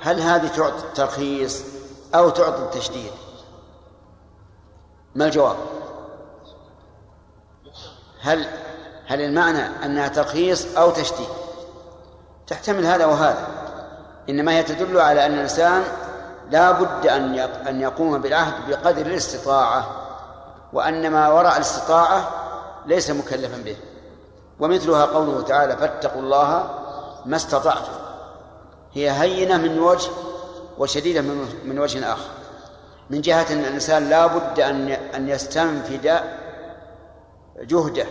هل 0.00 0.20
هذه 0.20 0.48
تعطي 0.48 0.84
الترخيص 0.84 1.62
أو 2.14 2.30
تعطي 2.30 2.62
التشديد؟ 2.62 3.10
ما 5.14 5.26
الجواب؟ 5.26 5.56
هل 8.20 8.46
هل 9.06 9.20
المعنى 9.20 9.84
أنها 9.84 10.08
ترخيص 10.08 10.76
أو 10.76 10.90
تشديد؟ 10.90 11.26
تحتمل 12.46 12.86
هذا 12.86 13.06
وهذا. 13.06 13.46
إنما 14.28 14.52
هي 14.52 14.62
تدل 14.62 15.00
على 15.00 15.26
أن 15.26 15.32
الإنسان 15.32 15.82
لا 16.50 16.72
بد 16.72 17.06
أن 17.06 17.38
أن 17.38 17.80
يقوم 17.80 18.18
بالعهد 18.18 18.54
بقدر 18.68 19.06
الاستطاعة 19.06 19.86
وأن 20.72 21.10
ما 21.10 21.28
وراء 21.28 21.56
الاستطاعة 21.56 22.30
ليس 22.86 23.10
مكلفا 23.10 23.62
به. 23.62 23.76
ومثلها 24.60 25.04
قوله 25.04 25.42
تعالى 25.42 25.76
فاتقوا 25.76 26.22
الله 26.22 26.70
ما 27.26 27.36
استطعتم. 27.36 27.92
هي 28.92 29.10
هينة 29.10 29.56
من 29.56 29.78
وجه 29.78 30.10
وشديدة 30.78 31.20
من 31.64 31.78
وجه 31.78 32.12
آخر. 32.12 32.43
من 33.10 33.20
جهة 33.20 33.52
أن 33.52 33.58
الإنسان 33.58 34.08
لا 34.08 34.26
بد 34.26 34.60
أن 34.60 34.88
أن 34.88 35.28
يستنفد 35.28 36.20
جهده 37.60 38.06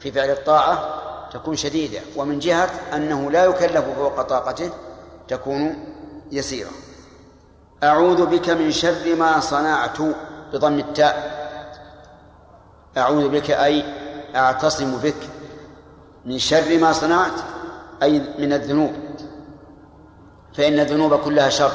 في 0.00 0.12
فعل 0.12 0.30
الطاعة 0.30 0.98
تكون 1.32 1.56
شديدة 1.56 2.00
ومن 2.16 2.38
جهة 2.38 2.70
أنه 2.94 3.30
لا 3.30 3.44
يكلف 3.44 3.84
فوق 3.96 4.22
طاقته 4.22 4.70
تكون 5.28 5.84
يسيرة. 6.32 6.70
أعوذ 7.82 8.26
بك 8.26 8.50
من 8.50 8.72
شر 8.72 9.14
ما 9.18 9.40
صنعت 9.40 9.98
بضم 10.52 10.78
التاء. 10.78 11.38
أعوذ 12.96 13.28
بك 13.28 13.50
أي 13.50 13.84
أعتصم 14.34 14.96
بك. 14.96 15.28
من 16.24 16.38
شر 16.38 16.78
ما 16.78 16.92
صنعت 16.92 17.40
أي 18.02 18.22
من 18.38 18.52
الذنوب. 18.52 18.92
فإن 20.54 20.80
الذنوب 20.80 21.14
كلها 21.14 21.48
شر 21.48 21.72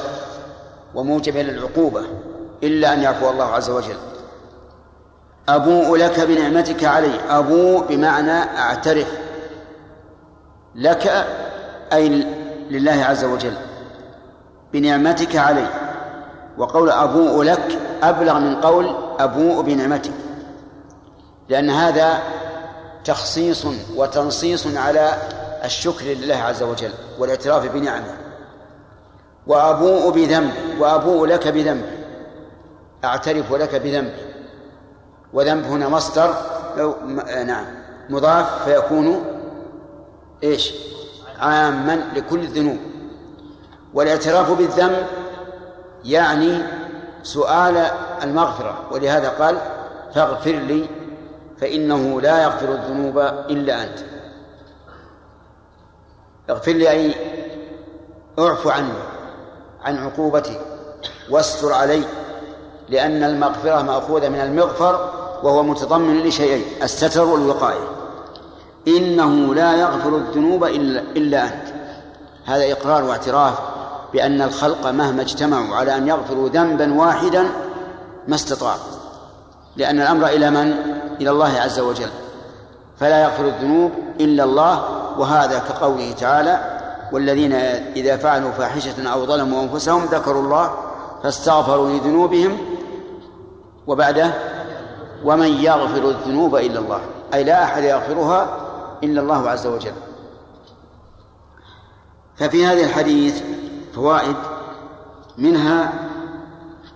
وموجبة 0.96 1.42
للعقوبة. 1.42 2.06
إلا 2.64 2.94
أن 2.94 3.02
يعفو 3.02 3.30
الله 3.30 3.46
عز 3.46 3.70
وجل. 3.70 3.98
أبوء 5.50 5.96
لك 5.98 6.20
بنعمتك 6.20 6.84
علي. 6.84 7.20
أبوء 7.30 7.86
بمعنى 7.86 8.32
أعترف 8.60 9.08
لك 10.76 11.26
أي 11.94 12.10
لله 12.70 13.06
عز 13.06 13.24
وجل 13.24 13.54
بنعمتك 14.74 15.36
علي. 15.36 15.68
وقول 16.58 16.90
أبوء 16.90 17.44
لك 17.44 17.80
أبلغ 18.04 18.40
من 18.40 18.56
قول 18.56 18.96
أبوء 19.20 19.62
بنعمتك. 19.62 20.14
لأن 21.50 21.70
هذا 21.70 22.22
تخصيص 23.06 23.66
وتنصيص 23.96 24.68
على 24.78 25.14
الشكر 25.64 26.06
لله 26.06 26.36
عز 26.36 26.64
وجل 26.64 26.92
والإعتراف 27.20 27.72
بنعمه. 27.72 28.18
وأبوء 29.48 30.12
بذنبي 30.12 30.54
وأبوء 30.80 31.26
لك 31.26 31.48
بذنبي 31.48 32.03
أعترف 33.04 33.54
لك 33.54 33.76
بذنبي 33.76 34.26
وذنب 35.34 35.66
هنا 35.66 35.90
مصدر 35.90 36.36
لو 36.78 36.96
نعم. 37.46 37.66
مضاف 38.10 38.64
فيكون 38.64 39.26
إيش؟ 40.44 40.74
عاما 41.40 42.04
لكل 42.16 42.40
الذنوب. 42.40 42.78
والاعتراف 43.94 44.52
بالذنب 44.52 45.08
يعني 46.06 46.62
سؤال 47.24 47.78
المغفرة. 48.24 48.82
ولهذا 48.92 49.30
قال 49.30 49.58
فاغفر 50.16 50.52
لي 50.52 50.90
فإنه 51.58 52.22
لا 52.22 52.44
يغفر 52.44 52.72
الذنوب 52.72 53.18
إلا 53.50 53.84
أنت. 53.84 54.00
اغفر 56.50 56.72
لي 56.72 56.90
أي 56.90 57.16
أعف 58.40 58.68
عني 58.68 58.94
عن 59.84 59.98
عقوبتي 59.98 60.60
واستر 61.30 61.74
علي. 61.74 62.04
لأن 62.90 63.24
المغفرة 63.24 63.82
مأخوذة 63.82 64.30
من 64.30 64.40
المغفر 64.40 65.10
وهو 65.44 65.64
متضمن 65.64 66.24
لشيئين 66.24 66.64
الستر 66.84 67.26
والوقاية. 67.26 67.88
إنه 68.88 69.56
لا 69.56 69.76
يغفر 69.76 70.16
الذنوب 70.16 70.64
إلا, 70.64 71.00
إلا 71.00 71.44
أنت. 71.44 71.74
هذا 72.46 72.72
إقرار 72.72 73.04
واعتراف 73.04 73.54
بأن 74.14 74.42
الخلق 74.42 74.88
مهما 74.88 75.22
اجتمعوا 75.22 75.76
على 75.76 75.98
أن 75.98 76.08
يغفروا 76.08 76.50
ذنبا 76.50 76.94
واحدا 76.94 77.44
ما 78.28 78.36
استطاعوا. 78.36 78.80
لأن 79.78 80.02
الأمر 80.02 80.28
إلى 80.28 80.50
من؟ 80.50 80.74
إلى 81.22 81.30
الله 81.30 81.60
عز 81.60 81.80
وجل. 81.80 82.10
فلا 83.00 83.24
يغفر 83.24 83.46
الذنوب 83.46 83.92
إلا 84.20 84.44
الله 84.44 84.84
وهذا 85.18 85.60
كقوله 85.60 86.12
تعالى 86.12 86.80
والذين 87.12 87.54
إذا 87.96 88.18
فعلوا 88.18 88.52
فاحشة 88.52 89.10
أو 89.14 89.26
ظلموا 89.26 89.64
أنفسهم 89.64 90.06
ذكروا 90.06 90.42
الله 90.42 90.74
فاستغفروا 91.24 91.90
لذنوبهم 91.90 92.58
وبعده 93.88 94.34
ومن 95.24 95.48
يغفر 95.48 96.10
الذنوب 96.10 96.56
إلا 96.56 96.80
الله 96.80 97.02
أي 97.34 97.44
لا 97.44 97.64
أحد 97.64 97.84
يغفرها 97.84 98.58
إلا 99.04 99.22
الله 99.22 99.50
عز 99.50 99.68
وجل. 99.68 99.94
ففي 102.36 102.66
هذه 102.66 102.84
الحديث 102.84 103.44
فوائد 103.96 104.36
منها 105.38 105.94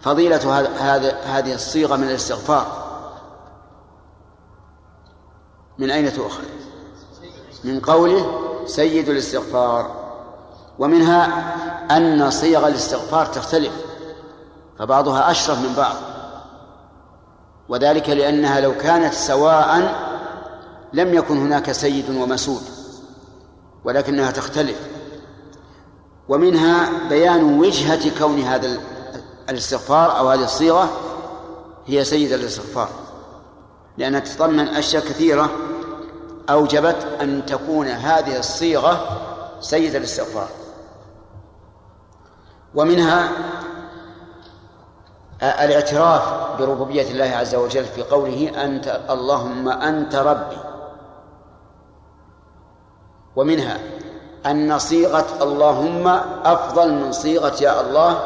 فضيلة 0.02 0.60
هذا 0.80 1.18
هذه 1.18 1.54
الصيغة 1.54 1.96
من 1.96 2.08
الاستغفار. 2.08 2.88
من 5.78 5.92
أين 5.92 6.14
تؤخذ؟ 6.14 6.44
من 7.64 7.80
قوله 7.80 8.42
سيد 8.66 9.10
الاستغفار. 9.10 10.08
ومنها 10.80 11.26
أن 11.98 12.30
صيغ 12.30 12.68
الاستغفار 12.68 13.26
تختلف 13.26 13.74
فبعضها 14.80 15.32
أشرف 15.32 15.60
من 15.60 15.74
بعض. 15.78 15.96
وذلك 17.70 18.10
لأنها 18.10 18.60
لو 18.60 18.78
كانت 18.78 19.14
سواء 19.14 19.96
لم 20.94 21.14
يكن 21.14 21.38
هناك 21.38 21.72
سيد 21.72 22.10
ومسود 22.10 22.62
ولكنها 23.84 24.32
تختلف. 24.32 24.78
ومنها 26.30 26.90
بيان 27.10 27.60
وجهة 27.60 28.20
كون 28.20 28.40
هذا 28.40 28.78
الاستغفار 29.50 30.18
أو 30.18 30.30
هذه 30.30 30.44
الصيغة 30.44 30.90
هي 31.86 32.04
سيد 32.04 32.32
الاستغفار 32.32 32.90
لأنها 33.98 34.20
تتضمن 34.20 34.68
أشياء 34.68 35.04
كثيرة 35.04 35.50
أوجبت 36.50 37.08
أن 37.22 37.46
تكون 37.46 37.88
هذه 37.88 38.40
الصيغة 38.40 39.22
سيد 39.62 39.96
الاستغفار. 39.96 40.48
ومنها 42.76 43.30
الاعتراف 45.42 46.22
بربوبية 46.60 47.12
الله 47.12 47.36
عز 47.36 47.56
وجل 47.56 47.86
في 47.86 48.04
قوله 48.04 48.64
أنت 48.64 49.02
اللهم 49.10 49.70
أنت 49.70 50.16
ربي. 50.16 50.58
ومنها 53.36 53.78
أن 54.46 54.80
صيغة 54.80 55.26
اللهم 55.42 56.08
أفضل 56.46 56.94
من 56.94 57.12
صيغة 57.12 57.64
يا 57.64 57.82
الله 57.82 58.20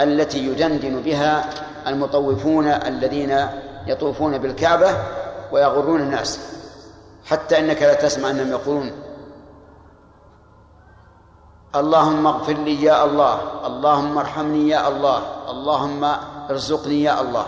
التي 0.00 0.38
يدندن 0.38 1.00
بها 1.02 1.44
المطوفون 1.86 2.66
الذين 2.66 3.46
يطوفون 3.86 4.38
بالكعبة 4.38 4.96
ويغرون 5.52 6.00
الناس 6.00 6.40
حتى 7.26 7.58
إنك 7.58 7.82
لا 7.82 7.94
تسمع 7.94 8.30
أنهم 8.30 8.50
يقولون 8.50 8.92
اللهم 11.76 12.26
اغفر 12.26 12.52
لي 12.52 12.82
يا 12.82 13.04
الله 13.04 13.38
اللهم 13.66 14.18
ارحمني 14.18 14.68
يا 14.68 14.88
الله 14.88 15.22
اللهم 15.50 16.04
ارزقني 16.50 17.02
يا 17.02 17.20
الله. 17.20 17.46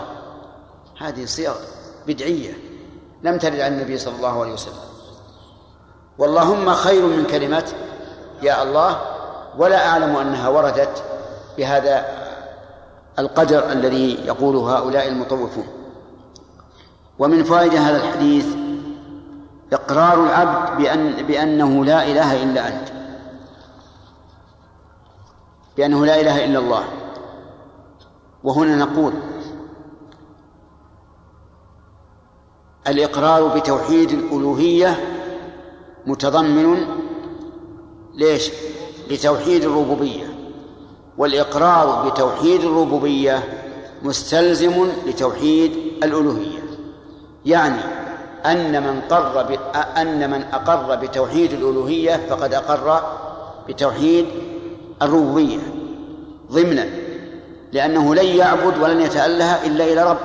هذه 0.99 1.25
صيغ 1.25 1.55
بدعية. 2.07 2.53
لم 3.23 3.37
ترد 3.37 3.59
عن 3.59 3.73
النبي 3.73 3.97
صلى 3.97 4.15
الله 4.15 4.41
عليه 4.41 4.53
وسلم. 4.53 4.75
واللهم 6.17 6.73
خير 6.73 7.05
من 7.05 7.25
كلمه 7.25 7.73
يا 8.41 8.63
الله 8.63 9.01
ولا 9.57 9.87
أعلم 9.87 10.15
أنها 10.15 10.49
وردت 10.49 11.03
بهذا 11.57 12.05
القدر 13.19 13.71
الذي 13.71 14.13
يقوله 14.25 14.77
هؤلاء 14.77 15.07
المطوفون. 15.07 15.67
ومن 17.19 17.43
فائده 17.43 17.79
هذا 17.79 17.97
الحديث 17.97 18.45
إقرار 19.73 20.23
العبد 20.23 20.77
بأن 20.77 21.25
بأنه 21.27 21.85
لا 21.85 22.03
إله 22.03 22.43
إلا 22.43 22.67
أنت. 22.67 22.87
بأنه 25.77 26.05
لا 26.05 26.21
إله 26.21 26.45
إلا 26.45 26.59
الله. 26.59 26.83
وهنا 28.43 28.75
نقول 28.75 29.13
الإقرار 32.87 33.47
بتوحيد 33.47 34.11
الألوهية 34.11 34.99
متضمن 36.05 36.77
ليش؟ 38.13 38.51
لتوحيد 39.09 39.63
الربوبية 39.63 40.25
والإقرار 41.17 42.09
بتوحيد 42.09 42.61
الربوبية 42.61 43.43
مستلزم 44.03 44.87
لتوحيد 45.05 45.71
الألوهية 46.03 46.59
يعني 47.45 47.81
أن 48.45 48.83
من 48.83 49.01
قر. 49.01 49.59
أن 49.97 50.29
من 50.31 50.43
أقر 50.43 50.95
بتوحيد 50.95 51.53
الألوهية 51.53 52.27
فقد 52.29 52.53
أقر 52.53 53.03
بتوحيد 53.69 54.25
الربوبية 55.01 55.59
ضمنا 56.51 57.00
لأنه 57.71 58.15
لن 58.15 58.25
يعبد 58.25 58.77
ولن 58.81 59.01
يتأله 59.01 59.65
إلا 59.65 59.83
إلى 59.83 60.11
رب. 60.11 60.17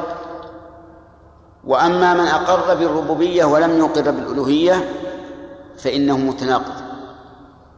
وأما 1.65 2.15
من 2.15 2.27
أقر 2.27 2.75
بالربوبية 2.75 3.45
ولم 3.45 3.79
يقر 3.79 4.11
بالألوهية 4.11 4.89
فإنه 5.79 6.19
متناقض 6.19 6.75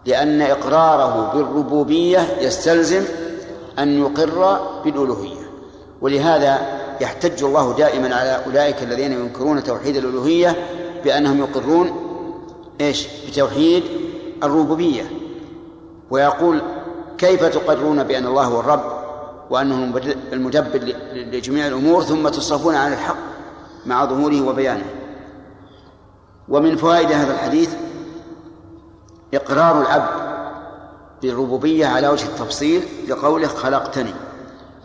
لأن 0.07 0.42
إقراره 0.42 1.33
بالربوبية 1.35 2.26
يستلزم 2.40 3.04
أن 3.78 3.98
يقر 4.00 4.61
بالألوهية. 4.85 5.50
ولهذا 6.00 6.59
يحتج 7.00 7.44
الله 7.44 7.72
دائما 7.72 8.16
على 8.16 8.44
أولئك 8.46 8.83
الذين 8.83 9.12
ينكرون 9.12 9.62
توحيد 9.62 9.96
الألوهية 9.96 10.57
بأنهم 11.04 11.38
يقرون 11.38 12.09
إيش؟ 12.81 13.07
بتوحيد 13.28 13.83
الربوبية. 14.42 15.11
ويقول 16.11 16.62
كيف 17.18 17.44
تقرون 17.44 18.02
بأن 18.02 18.26
الله 18.26 18.44
هو 18.44 18.61
الرب؟ 18.61 18.97
وأنه 19.50 20.00
المدبر 20.32 20.78
لجميع 21.12 21.66
الأمور 21.66 22.02
ثم 22.02 22.28
تصرفون 22.28 22.74
عن 22.74 22.92
الحق 22.92 23.16
مع 23.87 24.04
ظهوره 24.04 24.48
وبيانه. 24.48 24.87
ومن 26.48 26.76
فوائد 26.76 27.12
هذا 27.12 27.32
الحديث 27.32 27.74
إقرار 29.34 29.80
العبد 29.82 30.28
بالربوبية 31.22 31.87
على 31.87 32.08
وجه 32.08 32.26
التفصيل 32.26 32.82
لقوله 33.08 33.48
خلقتني 33.48 34.14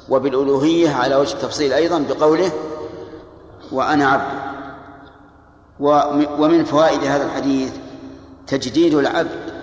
وبالألوهية 0.09 0.89
على 0.89 1.15
وجه 1.15 1.33
التفصيل 1.33 1.73
أيضا 1.73 2.05
بقوله 2.09 2.51
وأنا 3.71 4.07
عبد. 4.07 4.43
ومن 6.39 6.63
فوائد 6.63 7.03
هذا 7.03 7.25
الحديث 7.25 7.73
تجديد 8.47 8.93
العبد 8.93 9.53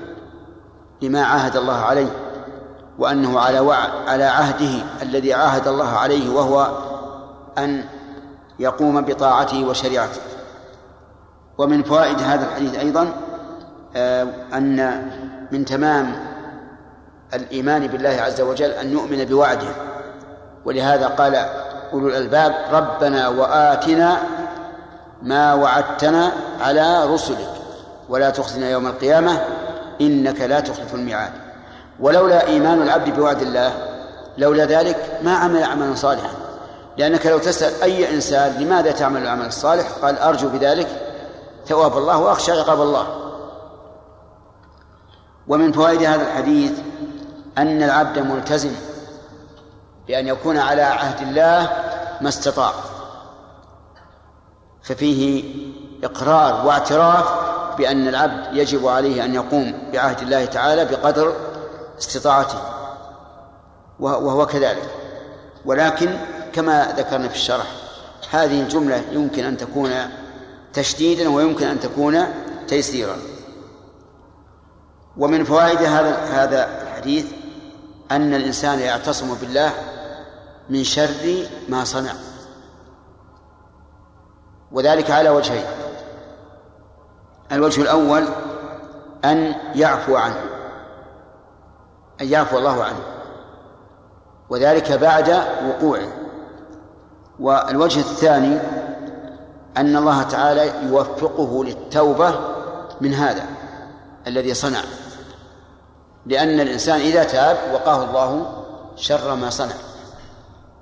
لما 1.02 1.22
عاهد 1.22 1.56
الله 1.56 1.76
عليه. 1.76 2.29
وأنه 3.00 3.40
على. 3.40 3.58
على 4.06 4.24
عهده 4.24 4.84
الذي 5.02 5.34
عاهد 5.34 5.68
الله 5.68 5.88
عليه 5.88 6.30
وهو 6.30 6.68
أن 7.58 7.84
يقوم 8.58 9.00
بطاعته 9.00 9.64
وشريعته. 9.64 10.20
ومن 11.58 11.82
فوائد 11.82 12.22
هذا 12.22 12.46
الحديث 12.48 12.78
أيضا 12.78 13.12
آه، 13.96 14.26
أن 14.54 15.10
من 15.52 15.64
تمام 15.64 16.12
الإيمان 17.34 17.86
بالله 17.86 18.18
عز 18.22 18.40
وجل 18.40 18.70
أن 18.70 18.92
يؤمن 18.92 19.24
بوعده. 19.24 19.68
ولهذا 20.64 21.06
قال 21.06 21.34
أولو 21.92 22.08
الألباب 22.08 22.54
ربنا 22.72 23.28
وآتنا 23.28 24.18
ما 25.22 25.54
وعدتنا 25.54 26.32
على 26.60 27.04
رسلك. 27.06 27.50
ولا 28.08 28.30
تخزنا 28.30 28.70
يوم 28.70 28.86
القيامة 28.86 29.40
إنك 30.00 30.40
لا 30.40 30.60
تخلف 30.60 30.94
الميعاد. 30.94 31.49
ولولا 32.00 32.46
إيمان 32.46 32.82
العبد 32.82 33.16
بوعد 33.16 33.42
الله 33.42 33.72
لولا 34.38 34.64
ذلك 34.64 35.18
ما 35.22 35.34
عمل 35.34 35.64
عملا 35.64 35.94
صالحا. 35.94 36.30
لأنك 36.96 37.26
لو 37.26 37.38
تسأل 37.38 37.82
أي 37.82 38.14
إنسان 38.14 38.52
لماذا 38.52 38.92
تعمل 38.92 39.22
العمل 39.22 39.46
الصالح 39.46 39.88
قال 40.02 40.18
أرجو 40.18 40.48
بذلك 40.48 40.88
ثواب 41.66 41.98
الله 41.98 42.18
وأخشى 42.18 42.52
عقاب 42.52 42.80
الله. 42.80 43.06
ومن 45.48 45.72
فوائد 45.72 46.02
هذا 46.02 46.22
الحديث 46.22 46.72
أن 47.58 47.82
العبد 47.82 48.18
ملتزم 48.18 48.72
بأن 50.08 50.26
يكون 50.26 50.58
على 50.58 50.82
عهد 50.82 51.28
الله 51.28 51.70
ما 52.20 52.28
استطاع. 52.28 52.72
ففيه 54.82 55.44
إقرار 56.04 56.66
واعتراف 56.66 57.24
بأن 57.78 58.08
العبد 58.08 58.44
يجب 58.52 58.86
عليه 58.86 59.24
أن 59.24 59.34
يقوم 59.34 59.90
بعهد 59.92 60.20
الله 60.20 60.44
تعالى 60.44 60.84
بقدر 60.84 61.34
استطاعته 62.00 62.58
وهو 64.00 64.46
كذلك. 64.46 64.90
ولكن 65.64 66.18
كما 66.52 66.94
ذكرنا 66.96 67.28
في 67.28 67.34
الشرح 67.34 67.66
هذه 68.30 68.60
الجملة 68.60 69.04
يمكن 69.12 69.44
أن 69.44 69.56
تكون 69.56 69.90
تشديدا 70.72 71.28
ويمكن 71.28 71.66
أن 71.66 71.80
تكون 71.80 72.24
تيسيرا. 72.68 73.16
ومن 75.16 75.44
فوائد 75.44 75.78
هذا 75.78 76.16
هذا 76.16 76.82
الحديث 76.82 77.26
أن 78.10 78.34
الإنسان 78.34 78.78
يعتصم 78.78 79.34
بالله 79.34 79.72
من 80.70 80.84
شر 80.84 81.46
ما 81.68 81.84
صنع. 81.84 82.12
وذلك 84.72 85.10
على 85.10 85.30
وجهين. 85.30 85.64
الوجه 87.52 87.82
الأول 87.82 88.28
أن 89.24 89.54
يعفو 89.74 90.16
عنه. 90.16 90.49
أن 92.20 92.26
يعفو 92.26 92.59
الله 92.59 92.85
عنه. 92.85 93.00
وذلك 94.50 94.92
بعد 94.92 95.42
وقوعه. 95.68 96.09
والوجه 97.40 98.00
الثاني 98.00 98.59
أن 99.76 99.96
الله 99.96 100.22
تعالى 100.22 100.72
يوفقه 100.88 101.64
للتوبة 101.64 102.35
من 103.00 103.14
هذا 103.14 103.44
الذي 104.26 104.54
صنع. 104.54 104.80
لأن 106.26 106.61
الإنسان 106.61 107.00
إذا 107.00 107.24
تاب 107.24 107.56
وقاه 107.72 108.04
الله 108.04 108.62
شر 108.96 109.35
ما 109.35 109.50
صنع. 109.50 109.74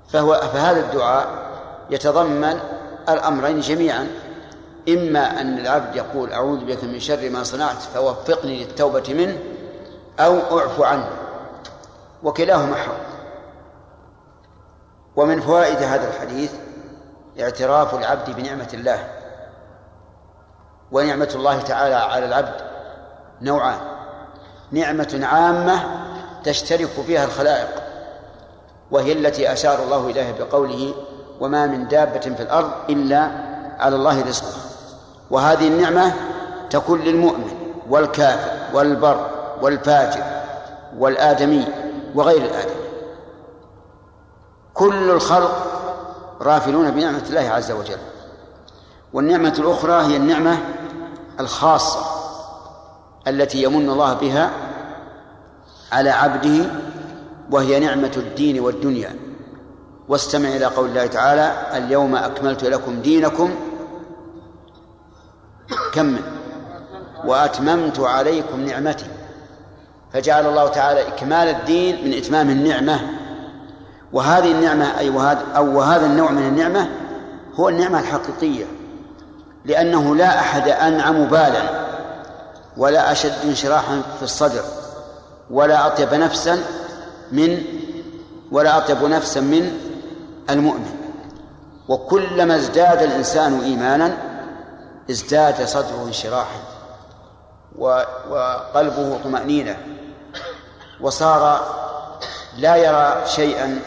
فهو 0.09 0.41
فهذا 0.53 0.79
الدعاء 0.79 1.27
يتضمن 1.89 2.59
الأمرين 3.09 3.59
جميعا. 3.59 4.07
إما 4.89 5.41
أن 5.41 5.57
العبد 5.59 5.95
يقول 5.95 6.33
أعوذ 6.33 6.65
بك 6.65 6.83
من 6.83 6.99
شر 6.99 7.29
ما 7.29 7.43
صنعت 7.43 7.81
فوفقني 7.93 8.63
للتوبة 8.63 9.03
منه 9.13 9.37
أو 10.19 10.59
أعفو 10.59 10.83
عنه. 10.83 11.09
وكلاهما 12.23 12.75
حق. 12.75 13.09
ومن 15.15 15.41
فوائد 15.41 15.77
هذا 15.77 16.07
الحديث 16.07 16.53
اعتراف 17.39 17.95
العبد 17.95 18.29
بنعمة 18.29 18.69
الله. 18.73 19.07
ونعمة 20.91 21.29
الله 21.35 21.61
تعالى 21.61 21.95
على 21.95 22.25
العبد 22.25 22.61
نوعان. 23.41 23.79
نعمة 24.71 25.19
عامة 25.23 25.79
تشترك 26.43 26.89
فيها 27.07 27.25
الخلائق 27.25 27.69
وهي 28.91 29.11
التي 29.11 29.53
أشار 29.53 29.83
الله 29.83 30.07
إليها 30.07 30.31
بقوله 30.39 30.93
وما 31.39 31.67
من 31.67 31.87
دابة 31.87 32.19
في 32.19 32.43
الأرض 32.43 32.71
إلا 32.89 33.31
على 33.79 33.95
الله 33.95 34.21
رزقها 34.21 34.61
وهذه 35.31 35.67
النعمة 35.67 36.13
تكون 36.69 37.01
للمؤمن 37.01 37.73
والكافر 37.89 38.51
والبر 38.73 39.29
والفاجر 39.61 40.23
والآدمي 40.97 41.65
وغير 42.15 42.41
الآدمي 42.41 42.89
كل 44.73 45.09
الخلق 45.09 45.65
رافلون 46.41 46.91
بنعمة 46.91 47.23
الله 47.29 47.49
عز 47.49 47.71
وجل. 47.71 47.97
والنعمة 49.13 49.53
الأخرى 49.59 50.05
هي 50.05 50.17
النعمة 50.17 50.57
الخاصة 51.39 51.99
التي 53.27 53.63
يمن 53.63 53.89
الله 53.89 54.13
بها 54.13 54.51
على 55.91 56.09
عبده 56.09 56.65
وهي 57.51 57.79
نعمة 57.79 58.13
الدين 58.17 58.59
والدنيا. 58.59 59.15
واستمع 60.07 60.49
إلى 60.49 60.65
قول 60.65 60.89
الله 60.89 61.07
تعالى 61.07 61.77
اليوم 61.77 62.15
أكملت 62.15 62.63
لكم 62.63 63.01
دينكم 63.01 63.55
كمل 65.93 66.21
وأتممت 67.25 67.99
عليكم 67.99 68.65
نعمتي 68.65 69.05
فجعل 70.13 70.47
الله 70.47 70.67
تعالى 70.67 71.07
إكمال 71.07 71.47
الدين 71.47 72.05
من 72.05 72.13
إتمام 72.17 72.49
النعمة. 72.49 72.99
وهذه 74.13 74.51
النعمة 74.51 74.99
أي 74.99 75.09
وهذا 75.09 75.41
أو 75.57 75.77
وهذا 75.77 76.05
النوع 76.05 76.31
من 76.31 76.47
النعمة 76.47 76.89
هو 77.55 77.69
النعمة 77.69 77.99
الحقيقية 77.99 78.65
لأنه 79.65 80.15
لا 80.15 80.39
أحد 80.39 80.69
أنعم 80.69 81.25
بالا 81.25 81.61
ولا 82.77 83.11
أشد 83.11 83.33
انشراحا 83.45 84.01
في 84.17 84.23
الصدر 84.23 84.61
ولا 85.51 85.87
أطيب 85.87 86.13
نفسا 86.13 86.63
من 87.31 87.61
ولا 88.51 88.77
أطيب 88.77 89.03
نفسا 89.03 89.41
من 89.41 89.77
المؤمن. 90.49 90.95
وكلما 91.89 92.55
ازداد 92.55 93.01
الإنسان 93.01 93.61
إيمانا 93.61 94.17
ازداد 95.09 95.65
صدره 95.65 96.03
انشراحا 96.07 96.59
وقلبه 97.77 99.19
طمأنينة. 99.23 99.77
وصار 101.01 101.61
لا 102.57 102.75
يرى 102.75 103.27
شيئا 103.27 103.81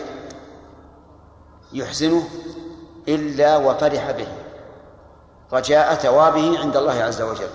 يحزنه 1.72 2.28
إلا 3.08 3.56
وفرح 3.56 4.10
به 4.10 4.28
رجاء 5.52 5.94
ثوابه 5.94 6.58
عند 6.58 6.76
الله 6.76 7.02
عز 7.02 7.22
وجل. 7.22 7.50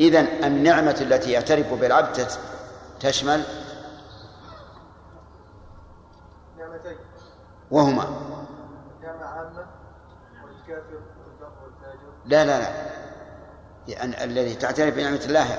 إذن 0.00 0.26
النعمة 0.44 0.96
التي 1.00 1.32
يعترف 1.32 1.72
بالعبد 1.72 2.26
تشمل 3.00 3.42
نعمتين. 6.58 6.96
وهما. 7.70 8.04
كان 9.02 9.22
عامة 9.22 9.66
والكافر 10.44 10.94
والبر 10.94 11.52
والفاجر 11.64 12.12
لا 12.24 12.44
لا 12.44 12.60
لا. 12.60 12.68
يعني 13.88 14.24
الذي 14.24 14.54
تعترف 14.54 14.94
بنعمة 14.94 15.20
الله 15.24 15.58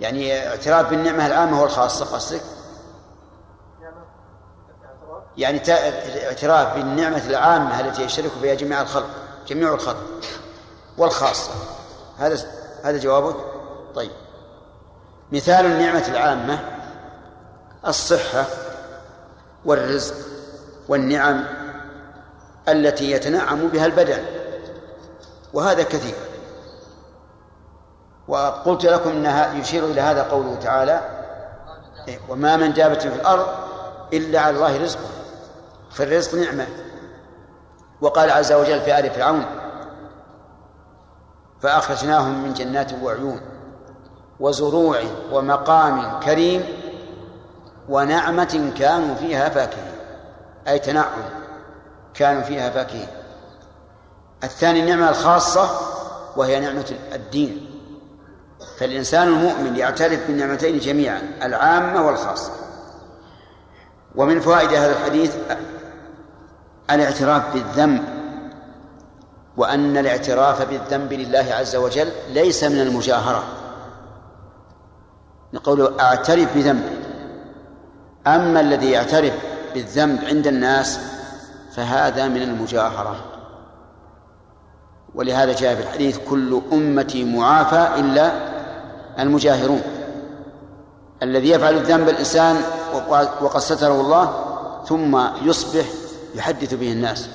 يعني 0.00 0.48
اعتراف 0.48 0.90
بالنعمة 0.90 1.26
العامة 1.26 1.62
والخاصة 1.62 2.04
قصدك؟ 2.04 2.40
يعني 5.36 5.62
اعتراف 6.26 6.74
بالنعمة 6.74 7.26
العامة 7.26 7.80
التي 7.80 8.02
يشترك 8.02 8.30
بها 8.42 8.54
جميع 8.54 8.82
الخلق 8.82 9.10
جميع 9.48 9.74
الخلق 9.74 10.04
والخاصة. 10.98 11.50
هذا 12.18 12.38
هذا 12.84 12.98
جوابك؟ 12.98 13.36
طيب. 13.94 14.10
مثال 15.32 15.66
النعمة 15.66 16.08
العامة 16.08 16.58
الصحة 17.86 18.44
والرزق 19.64 20.14
والنعم 20.88 21.44
التي 22.68 23.10
يتنعم 23.10 23.68
بها 23.68 23.86
البدن 23.86 24.22
وهذا 25.52 25.82
كثير. 25.82 26.27
وقلت 28.28 28.84
لكم 28.84 29.10
إنها 29.10 29.52
يشير 29.52 29.84
إلى 29.84 30.00
هذا 30.00 30.22
قوله 30.22 30.54
تعالى 30.54 31.00
إيه، 32.08 32.18
وما 32.28 32.56
من 32.56 32.72
دابة 32.72 32.98
في 32.98 33.14
الأرض 33.14 33.46
إلا 34.12 34.40
على 34.40 34.56
الله 34.56 34.82
رزقها 34.82 35.10
فالرزق 35.90 36.34
نعمة. 36.34 36.66
وقال 38.00 38.30
عز 38.30 38.52
وجل 38.52 38.80
في 38.80 38.98
آل 38.98 39.10
فرعون 39.10 39.44
فأخرجناهم 41.60 42.42
من 42.44 42.54
جنات 42.54 42.92
وعيون 43.02 43.40
وزروع 44.40 45.00
ومقام 45.32 46.20
كريم 46.20 46.64
ونعمة 47.88 48.72
كانوا 48.78 49.14
فيها 49.14 49.48
فاكهين 49.48 49.92
أي 50.68 50.78
تنعم 50.78 51.22
كانوا 52.14 52.42
فيها 52.42 52.70
فاكهين. 52.70 53.08
الثاني 54.44 54.80
النعمة 54.80 55.10
الخاصة 55.10 55.70
وهي 56.36 56.60
نعمة 56.60 56.94
الدين. 57.12 57.67
فالإنسان 58.78 59.28
المؤمن 59.28 59.76
يعترف 59.76 60.26
بالنعمتين 60.26 60.78
جميعا 60.78 61.22
العامة 61.42 62.06
والخاصة. 62.06 62.52
ومن 64.14 64.40
فوائد 64.40 64.72
هذا 64.72 64.92
الحديث 64.92 65.36
الاعتراف 66.90 67.54
بالذنب 67.54 68.04
وأن 69.56 69.96
الاعتراف 69.96 70.62
بالذنب 70.62 71.12
لله 71.12 71.54
عز 71.54 71.76
وجل 71.76 72.08
ليس 72.32 72.64
من 72.64 72.80
المجاهرة. 72.80 73.44
نقول 75.52 76.00
أعترف 76.00 76.56
بذنبي 76.56 76.98
أما 78.26 78.60
الذي 78.60 78.90
يعترف 78.90 79.34
بالذنب 79.74 80.24
عند 80.24 80.46
الناس 80.46 81.00
فهذا 81.72 82.28
من 82.28 82.42
المجاهرة. 82.42 83.16
ولهذا 85.14 85.52
جاء 85.52 85.74
في 85.74 85.82
الحديث 85.82 86.18
كل 86.28 86.62
أمتي 86.72 87.24
معافى 87.24 88.00
إلا 88.00 88.57
المجاهرون 89.18 89.82
الذي 91.22 91.50
يفعل 91.50 91.74
الذنب 91.74 92.08
الإنسان 92.08 92.56
وقد 93.40 93.58
ستره 93.58 94.00
الله 94.00 94.44
ثم 94.84 95.28
يصبح 95.42 95.84
يحدث 96.34 96.74
به 96.74 96.92
الناس. 96.92 97.28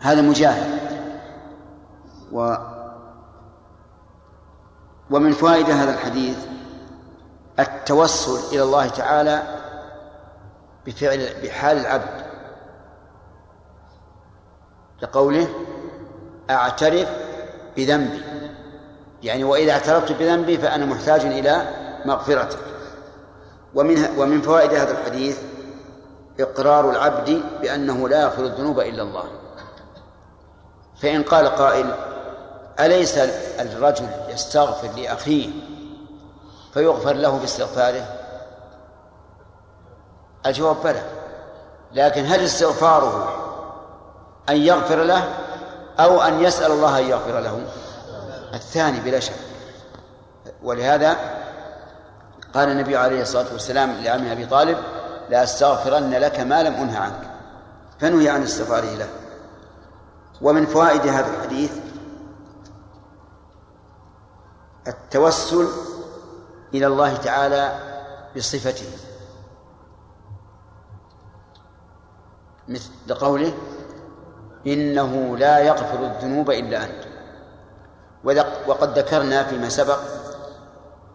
هذا 0.00 0.20
مجاهر. 0.20 0.66
و 2.32 2.56
ومن 5.10 5.32
فوائد 5.32 5.70
هذا 5.70 5.94
الحديث 5.94 6.36
التوسل 7.58 8.54
إلى 8.54 8.62
الله 8.62 8.88
تعالى 8.88 9.42
بفعل 10.86 11.28
بحال 11.42 11.76
العبد. 11.76 12.24
لقوله 15.02 15.48
أعترف 16.50 17.08
بذنبي. 17.76 18.31
يعني 19.22 19.44
وإذا 19.44 19.72
اعترفت 19.72 20.12
بذنبي 20.12 20.58
فأنا 20.58 20.84
محتاج 20.86 21.20
إلى 21.20 21.68
مغفرتك 22.04 22.58
ومن 23.74 24.18
ومن 24.18 24.42
فوائد 24.42 24.74
هذا 24.74 24.90
الحديث 24.90 25.38
إقرار 26.40 26.90
العبد 26.90 27.42
بأنه 27.60 28.08
لا 28.08 28.22
يغفر 28.22 28.44
الذنوب 28.44 28.80
إلا 28.80 29.02
الله. 29.02 29.24
فإن 31.02 31.22
قال 31.22 31.48
قائل 31.48 31.94
أليس 32.80 33.18
الرجل 33.60 34.06
يستغفر 34.28 34.88
لأخيه 35.00 35.50
فيغفر 36.74 37.12
له 37.12 37.38
باستغفاره 37.38 38.06
الجواب 40.46 40.76
بلى. 40.84 41.02
لكن 41.92 42.26
هل 42.26 42.44
استغفاره 42.44 43.38
أن 44.48 44.56
يغفر 44.56 45.02
له 45.02 45.24
أو 46.00 46.20
أن 46.20 46.40
يسأل 46.40 46.72
الله 46.72 46.98
أن 46.98 47.04
يغفر 47.04 47.40
له؟ 47.40 47.60
الثاني 48.54 49.00
بلا 49.00 49.20
شك. 49.20 49.34
ولهذا 50.62 51.16
قال 52.54 52.68
النبي 52.68 52.96
عليه 52.96 53.22
الصلاة 53.22 53.52
والسلام 53.52 53.90
لعم 53.90 54.26
أبي 54.26 54.46
طالب 54.46 54.78
لا 55.30 55.42
أستغفرن 55.42 56.10
لك 56.10 56.40
ما 56.40 56.62
لم 56.62 56.74
أنه 56.74 56.98
عنك. 56.98 57.30
فنهي 58.00 58.28
عن 58.28 58.42
استغفاره 58.42 58.94
له. 58.94 59.08
ومن 60.42 60.66
فوائد 60.66 61.06
هذا 61.06 61.36
الحديث 61.36 61.72
التوسل 64.86 65.68
إلى 66.74 66.86
الله 66.86 67.16
تعالى 67.16 67.78
بصفته. 68.36 68.86
مثل 72.68 72.90
لقوله 73.06 73.54
إنه 74.66 75.36
لا 75.36 75.58
يغفر 75.58 76.06
الذنوب 76.06 76.50
إلا 76.50 76.84
أنت. 76.84 77.11
وقد 78.66 78.98
ذكرنا 78.98 79.44
فيما 79.44 79.68
سبق 79.68 79.98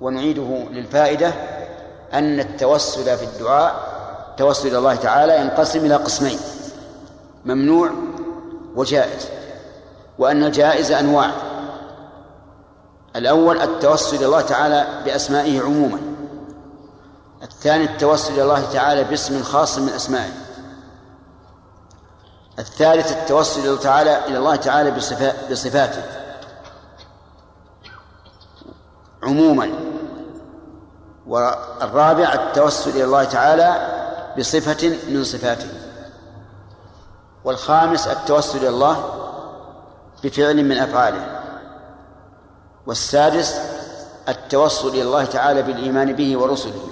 ونعيده 0.02 0.66
للفائدة 0.72 1.34
أن 2.14 2.40
التوسل 2.40 3.18
في 3.18 3.24
الدعاء 3.24 3.98
التوسل 4.30 4.68
إلى 4.68 4.78
الله 4.78 4.96
تعالى 4.96 5.42
ينقسم 5.42 5.86
إلى 5.86 5.96
قسمين 5.96 6.40
ممنوع 7.46 7.92
وجائز 8.76 9.28
وأن 10.20 10.44
الجائز 10.44 10.92
أنواع. 10.92 11.32
الأول 13.16 13.62
التوسل 13.62 14.18
إلى 14.18 14.26
الله 14.26 14.42
تعالى 14.42 14.88
بأسمائه 15.06 15.62
عموما 15.62 16.00
الثاني 17.44 17.84
التوسل 17.84 18.34
إلى 18.34 18.44
الله 18.44 18.72
تعالى 18.74 19.04
باسم 19.04 19.44
خاص 19.44 19.78
من 19.78 19.90
أسمائه 19.90 20.32
الثالث 22.60 23.12
التوسل 23.12 23.78
إلى 24.28 24.38
الله 24.38 24.56
تعالى 24.56 24.92
بصفاته. 25.52 26.04
عموما. 29.24 29.70
والرابع 31.28 32.34
التوسل 32.34 32.90
إلى 32.90 33.04
الله 33.04 33.24
تعالى 33.24 33.98
بصفة 34.38 34.98
من 35.10 35.24
صفاته. 35.24 35.70
والخامس 37.44 38.08
التوسل 38.08 38.58
إلى 38.58 38.70
الله 38.70 39.14
بفعل 40.24 40.64
من 40.64 40.78
أفعاله. 40.78 41.42
والسادس 42.88 43.60
التوسل 44.30 44.88
إلى 44.88 45.02
الله 45.02 45.26
تعالى 45.26 45.62
بالإيمان 45.62 46.14
به 46.14 46.38
ورسله. 46.38 46.88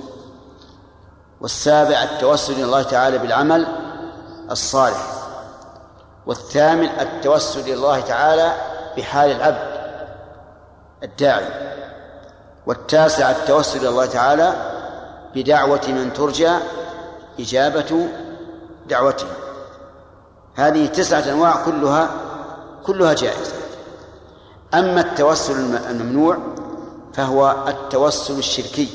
والسابع 1.41 2.03
التوسل 2.03 2.53
إلى 2.53 2.63
الله 2.63 2.83
تعالى 2.83 3.17
بالعمل 3.17 3.67
الصالح. 4.51 5.07
والثامن 6.25 6.89
التوسل 6.99 7.59
إلى 7.59 7.73
الله 7.73 7.99
تعالى 7.99 8.53
بحال 8.97 9.31
العبد 9.31 9.75
الداعي. 11.03 11.75
والتاسع 12.67 13.31
التوسل 13.31 13.79
إلى 13.79 13.89
الله 13.89 14.05
تعالى 14.05 14.53
بدعوة 15.35 15.81
من 15.87 16.13
ترجى 16.13 16.51
إجابة 17.39 18.07
دعوته. 18.89 19.27
هذه 20.55 20.85
تسعة 20.85 21.19
أنواع 21.19 21.65
كلها 21.65 22.09
كلها 22.83 23.13
جائزة. 23.13 23.53
أما 24.73 25.01
التوسل 25.01 25.77
الممنوع 25.89 26.37
فهو 27.13 27.55
التوسل 27.67 28.37
الشركي. 28.37 28.89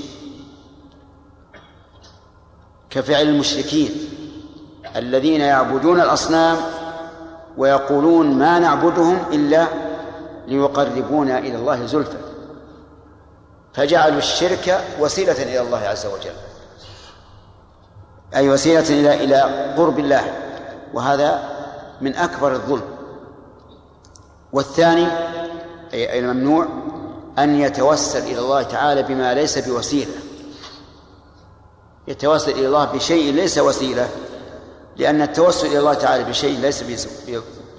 كفعل 2.91 3.23
المشركين 3.23 3.91
الذين 4.97 5.41
يعبدون 5.41 6.01
الأصنام 6.01 6.57
ويقولون 7.57 8.27
ما 8.39 8.59
نعبدهم 8.59 9.18
إلا 9.33 9.66
ليقربونا 10.49 11.39
إلى 11.39 11.57
الله 11.57 11.87
زلفى. 11.87 12.30
فجعلوا 13.75 14.18
الشرك 14.18 14.85
وسيلة 15.01 15.43
إلى 15.43 15.61
الله 15.61 15.79
عز 15.79 16.07
وجل. 16.07 16.35
أي 18.35 18.51
وسيلة 18.51 18.89
إلى 18.89 19.25
إلى 19.25 19.75
قرب 19.77 19.99
الله. 19.99 20.35
وهذا 20.95 21.43
من 22.01 22.16
أكبر 22.16 22.53
الظلم. 22.53 22.97
والثاني 24.53 25.07
أي 25.93 26.18
الممنوع 26.18 26.66
أن 27.39 27.61
يتوسل 27.61 28.18
إلى 28.18 28.39
الله 28.39 28.62
تعالى 28.62 29.03
بما 29.03 29.35
ليس 29.35 29.59
بوسيلة. 29.59 30.12
يتوسل 32.09 32.51
إلى 32.51 32.66
الله 32.66 32.85
بشيء 32.85 33.33
ليس 33.33 33.59
وسيلة 33.59 34.09
لأن 34.97 35.23
التوسل 35.23 35.66
إلى 35.66 35.79
الله 35.79 35.95
تعالى 35.95 36.25
بشيء 36.25 36.59
ليس 36.59 36.85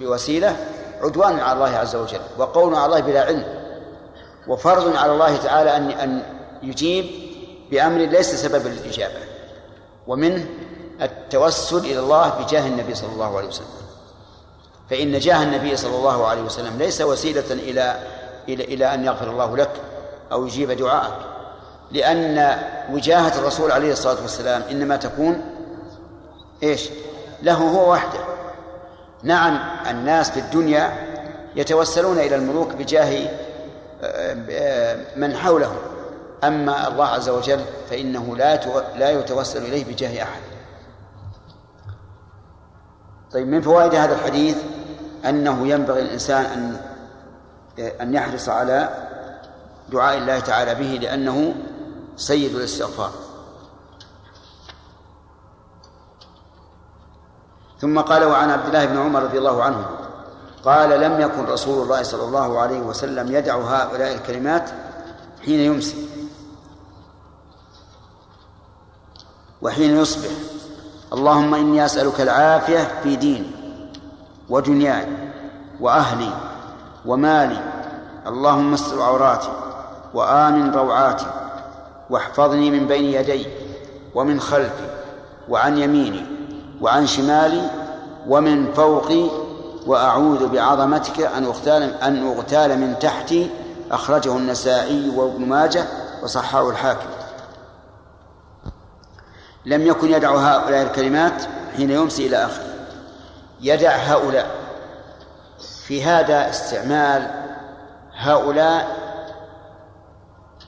بوسيلة 0.00 0.56
عدوان 1.02 1.40
على 1.40 1.52
الله 1.52 1.78
عز 1.78 1.96
وجل 1.96 2.20
وقول 2.38 2.74
على 2.74 2.86
الله 2.86 3.00
بلا 3.00 3.24
علم. 3.24 3.61
وفرض 4.48 4.96
على 4.96 5.12
الله 5.12 5.36
تعالى 5.36 5.76
أن 5.76 5.90
أن 5.90 6.22
يجيب 6.62 7.06
بأمر 7.70 7.98
ليس 8.00 8.34
سببا 8.34 8.68
للإجابة 8.68 9.18
ومنه 10.06 10.46
التوسل 11.02 11.78
إلى 11.78 11.98
الله 11.98 12.28
بجاه 12.28 12.66
النبي 12.66 12.94
صلى 12.94 13.12
الله 13.12 13.36
عليه 13.36 13.48
وسلم. 13.48 13.66
فإن 14.90 15.18
جاه 15.18 15.42
النبي 15.42 15.76
صلى 15.76 15.96
الله 15.96 16.26
عليه 16.26 16.42
وسلم 16.42 16.78
ليس 16.78 17.00
وسيلة 17.00 17.50
إلى 17.50 18.02
إلى 18.48 18.64
إلى 18.64 18.94
أن 18.94 19.04
يغفر 19.04 19.30
الله 19.30 19.56
لك 19.56 19.70
أو 20.32 20.46
يجيب 20.46 20.70
دعاءك 20.70 21.18
لأن 21.92 22.58
وجاهة 22.92 23.38
الرسول 23.38 23.72
عليه 23.72 23.92
الصلاة 23.92 24.22
والسلام 24.22 24.62
إنما 24.70 24.96
تكون 24.96 25.42
إيش؟ 26.62 26.88
له 27.42 27.54
هو 27.54 27.92
وحده. 27.92 28.20
نعم 29.22 29.58
الناس 29.90 30.30
في 30.30 30.40
الدنيا 30.40 30.92
يتوسلون 31.56 32.18
إلى 32.18 32.36
الملوك 32.36 32.68
بجاه 32.72 33.30
من 35.16 35.36
حولهم 35.36 35.76
أما 36.44 36.88
الله 36.88 37.06
عز 37.06 37.28
وجل 37.28 37.64
فإنه 37.90 38.36
لا 38.36 38.56
لا 38.98 39.10
يتوسل 39.10 39.62
إليه 39.62 39.84
بجاه 39.84 40.22
أحد. 40.22 40.40
طيب 43.32 43.48
من 43.48 43.60
فوائد 43.60 43.94
هذا 43.94 44.14
الحديث 44.14 44.56
أنه 45.24 45.68
ينبغي 45.68 46.02
الإنسان 46.02 46.44
أن 46.44 46.80
أن 48.00 48.14
يحرص 48.14 48.48
على 48.48 48.88
دعاء 49.88 50.18
الله 50.18 50.40
تعالى 50.40 50.74
به 50.74 50.98
لأنه 51.02 51.54
سيد 52.16 52.54
الاستغفار. 52.54 53.10
ثم 57.80 58.00
قال 58.00 58.24
وعن 58.24 58.50
عبد 58.50 58.66
الله 58.66 58.84
بن 58.84 58.98
عمر 58.98 59.22
رضي 59.22 59.38
الله 59.38 59.62
عنه 59.62 59.86
قال 60.64 61.00
لم 61.00 61.20
يكن 61.20 61.44
رسول 61.44 61.82
الله 61.82 62.02
صلى 62.02 62.24
الله 62.24 62.58
عليه 62.58 62.80
وسلم 62.80 63.32
يدع 63.34 63.56
هؤلاء 63.56 64.14
الكلمات 64.14 64.70
حين 65.44 65.60
يمسي 65.60 66.08
وحين 69.62 69.96
يصبح. 69.96 70.30
اللهم 71.12 71.54
إني 71.54 71.84
أسألك 71.84 72.20
العافية 72.20 73.00
في 73.02 73.16
ديني 73.16 73.50
ودنياي 74.48 75.06
وأهلي 75.80 76.32
ومالي. 77.06 77.60
اللهم 78.26 78.74
استر 78.74 79.02
عوراتي 79.02 79.52
وآمن 80.14 80.70
روعاتي 80.70 81.26
واحفظني 82.10 82.70
من 82.70 82.86
بين 82.86 83.04
يدي 83.04 83.46
ومن 84.14 84.40
خلفي 84.40 84.86
وعن 85.48 85.78
يميني 85.78 86.26
وعن 86.80 87.06
شمالي 87.06 87.70
ومن 88.28 88.72
فوقي 88.72 89.41
وأعوذ 89.86 90.48
بعظمتك 90.48 91.20
أن 91.20 91.44
أغتال 91.44 92.02
أن 92.02 92.26
أغتال 92.26 92.78
من 92.78 92.98
تحتي. 92.98 93.50
أخرجه 93.90 94.36
النسائي 94.36 95.10
وابن 95.16 95.48
ماجه 95.48 95.84
وصححه 96.22 96.70
الحاكم. 96.70 97.08
لم 99.66 99.86
يكن 99.86 100.10
يدع 100.10 100.30
هؤلاء 100.30 100.82
الكلمات 100.82 101.42
حين 101.76 101.90
يمسي 101.90 102.26
إلى 102.26 102.36
آخره. 102.36 102.74
يدع 103.60 103.96
هؤلاء. 103.96 104.50
في 105.86 106.04
هذا 106.04 106.50
استعمال 106.50 107.30
هؤلاء 108.16 108.96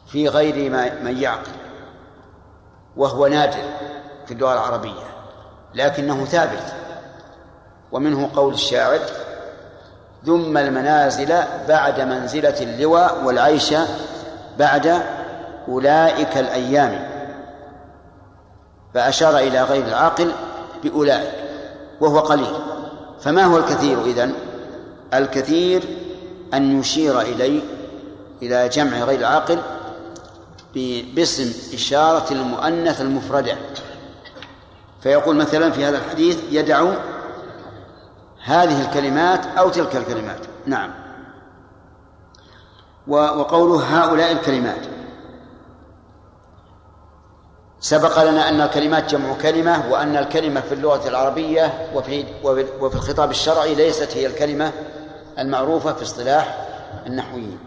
في 0.06 0.28
غير 0.28 0.70
ما 0.70 1.00
من 1.00 1.18
يعقل. 1.18 1.52
وهو 2.96 3.26
نادر 3.26 3.62
في 4.26 4.34
اللغة 4.34 4.52
العربية. 4.52 5.04
لكنه 5.74 6.24
ثابت. 6.24 6.83
ومنه 7.94 8.30
قول 8.36 8.54
الشاعر 8.54 9.00
ذم 10.26 10.56
المنازل 10.56 11.34
بعد 11.68 12.00
منزلة 12.00 12.60
اللواء 12.60 13.24
والعيش 13.24 13.74
بعد 14.58 15.02
أولئك 15.68 16.38
الأيام. 16.38 17.08
فأشار 18.94 19.38
إلى 19.38 19.62
غير 19.62 19.86
العاقل 19.86 20.32
بأولئك 20.82 21.32
وهو 22.00 22.18
قليل. 22.18 22.56
فما 23.20 23.44
هو 23.44 23.58
الكثير 23.58 24.00
إذن؟ 24.04 24.34
الكثير 25.14 25.82
أن 26.54 26.80
يشير 26.80 27.20
إليه 27.20 27.60
إلى 28.42 28.68
جمع 28.68 28.98
غير 28.98 29.18
العاقل 29.18 29.58
باسم 31.14 31.74
إشارة 31.74 32.32
المؤنث 32.32 33.00
المفردة 33.00 33.56
فيقول 35.02 35.36
مثلا 35.36 35.70
في 35.70 35.84
هذا 35.84 35.98
الحديث 35.98 36.38
يدع 36.50 36.94
هذه 38.44 38.82
الكلمات 38.88 39.46
أو 39.46 39.68
تلك 39.68 39.96
الكلمات. 39.96 40.40
نعم. 40.66 40.90
وقوله 43.06 44.04
هؤلاء 44.04 44.32
الكلمات. 44.32 44.80
سبق 47.80 48.22
لنا 48.22 48.48
أن 48.48 48.60
الكلمات 48.60 49.10
جمع 49.10 49.34
كلمة 49.42 49.92
وأن 49.92 50.16
الكلمة 50.16 50.60
في 50.60 50.74
اللغة 50.74 51.08
العربية 51.08 51.88
وفي 51.94 52.24
وفي 52.80 52.94
الخطاب 52.94 53.30
الشرعي 53.30 53.74
ليست 53.74 54.16
هي 54.16 54.26
الكلمة 54.26 54.72
المعروفة 55.38 55.92
في 55.92 56.02
اصطلاح 56.02 56.66
النحويين. 57.06 57.58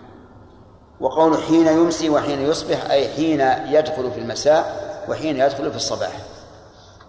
وقول 0.99 1.37
حين 1.37 1.67
يمسي 1.67 2.09
وحين 2.09 2.41
يصبح 2.41 2.91
أي 2.91 3.09
حين 3.09 3.41
يدخل 3.73 4.11
في 4.11 4.19
المساء 4.19 4.87
وحين 5.09 5.37
يدخل 5.37 5.71
في 5.71 5.77
الصباح. 5.77 6.11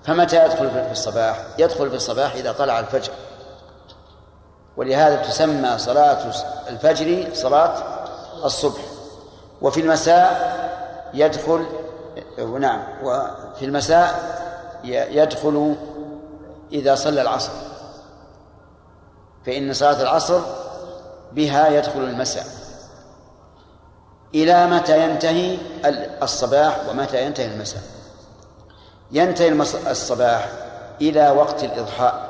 فمتى 0.04 0.44
يدخل 0.44 0.70
في 0.70 0.92
الصباح؟ 0.92 1.46
يدخل 1.58 1.90
في 1.90 1.96
الصباح 1.96 2.34
إذا 2.34 2.52
طلع 2.52 2.80
الفجر. 2.80 3.12
ولهذا 4.78 5.16
تسمى 5.16 5.78
صلاة 5.78 6.32
الفجر 6.68 7.34
صلاة 7.34 7.74
الصبح. 8.44 8.80
وفي 9.62 9.80
المساء 9.80 10.58
يدخل 11.14 11.66
نعم 12.60 12.80
وفي 13.02 13.64
المساء 13.64 14.38
يدخل 14.84 15.76
إذا 16.72 16.94
صلى 16.94 17.22
العصر. 17.22 17.52
فإن 19.46 19.72
صلاة 19.72 20.02
العصر 20.02 20.40
بها 21.32 21.68
يدخل 21.68 22.00
المساء. 22.00 22.46
إلى 24.34 24.66
متى 24.66 25.04
ينتهي 25.04 25.58
الصباح 26.22 26.78
ومتى 26.90 27.26
ينتهي 27.26 27.46
المساء؟ 27.46 27.82
ينتهي 29.10 29.48
الصباح 29.90 30.48
إلى 31.00 31.30
وقت 31.30 31.64
الإضحاء. 31.64 32.28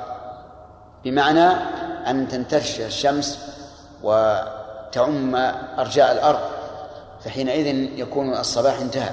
بمعنى 1.04 1.48
أن 2.10 2.28
تنتشر 2.28 2.86
الشمس 2.86 3.38
وتعم 4.02 5.34
أرجاء 5.78 6.12
الأرض 6.12 6.40
فحينئذ 7.24 7.66
يكون 7.98 8.34
الصباح 8.34 8.80
انتهى. 8.80 9.12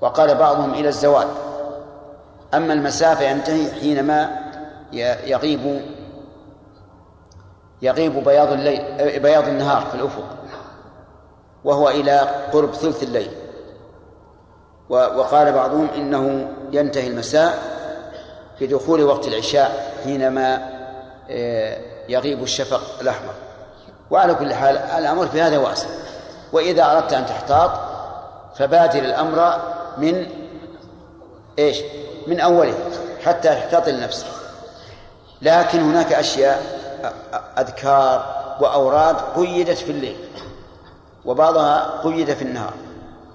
وقال 0.00 0.34
بعضهم 0.34 0.74
إلى 0.74 0.88
الزوال 0.88 1.28
أما 2.54 2.72
المساء 2.72 3.14
فينتهي 3.14 3.72
حينما 3.72 4.30
يغيب 5.26 5.82
يغيب 7.82 8.24
بياض 8.24 8.52
الليل 8.52 8.82
بياض 9.20 9.48
النهار 9.48 9.86
في 9.86 9.94
الأفق 9.94 10.24
وهو 11.64 11.88
إلى 11.88 12.18
قرب 12.52 12.74
ثلث 12.74 13.02
الليل. 13.02 13.30
وقال 14.90 15.52
بعضهم 15.52 15.88
إنه 15.96 16.48
ينتهي 16.72 17.06
المساء 17.06 17.58
في 18.58 18.66
دخول 18.66 19.02
وقت 19.02 19.28
العشاء 19.28 19.94
حينما 20.04 20.79
يغيب 22.08 22.42
الشفق 22.42 23.00
الأحمر. 23.00 23.34
وعلى 24.10 24.34
كل 24.34 24.54
حال 24.54 24.76
الأمر 24.76 25.26
في 25.26 25.42
هذا 25.42 25.58
واسع. 25.58 25.88
وإذا 26.52 26.92
أردت 26.92 27.12
أن 27.12 27.26
تحتاط 27.26 27.70
فبادر 28.56 28.98
الأمر 28.98 29.60
من 29.98 30.26
إيش؟ 31.58 31.78
من 32.26 32.40
أوله 32.40 32.74
حتى 33.24 33.48
تحتاط 33.48 33.88
لنفسك. 33.88 34.26
لكن 35.42 35.80
هناك 35.80 36.12
أشياء 36.12 36.80
أذكار 37.58 38.40
وأوراد 38.60 39.16
قيدت 39.16 39.78
في 39.78 39.92
الليل. 39.92 40.28
وبعضها 41.24 42.00
قيد 42.04 42.34
في 42.34 42.42
النهار. 42.42 42.74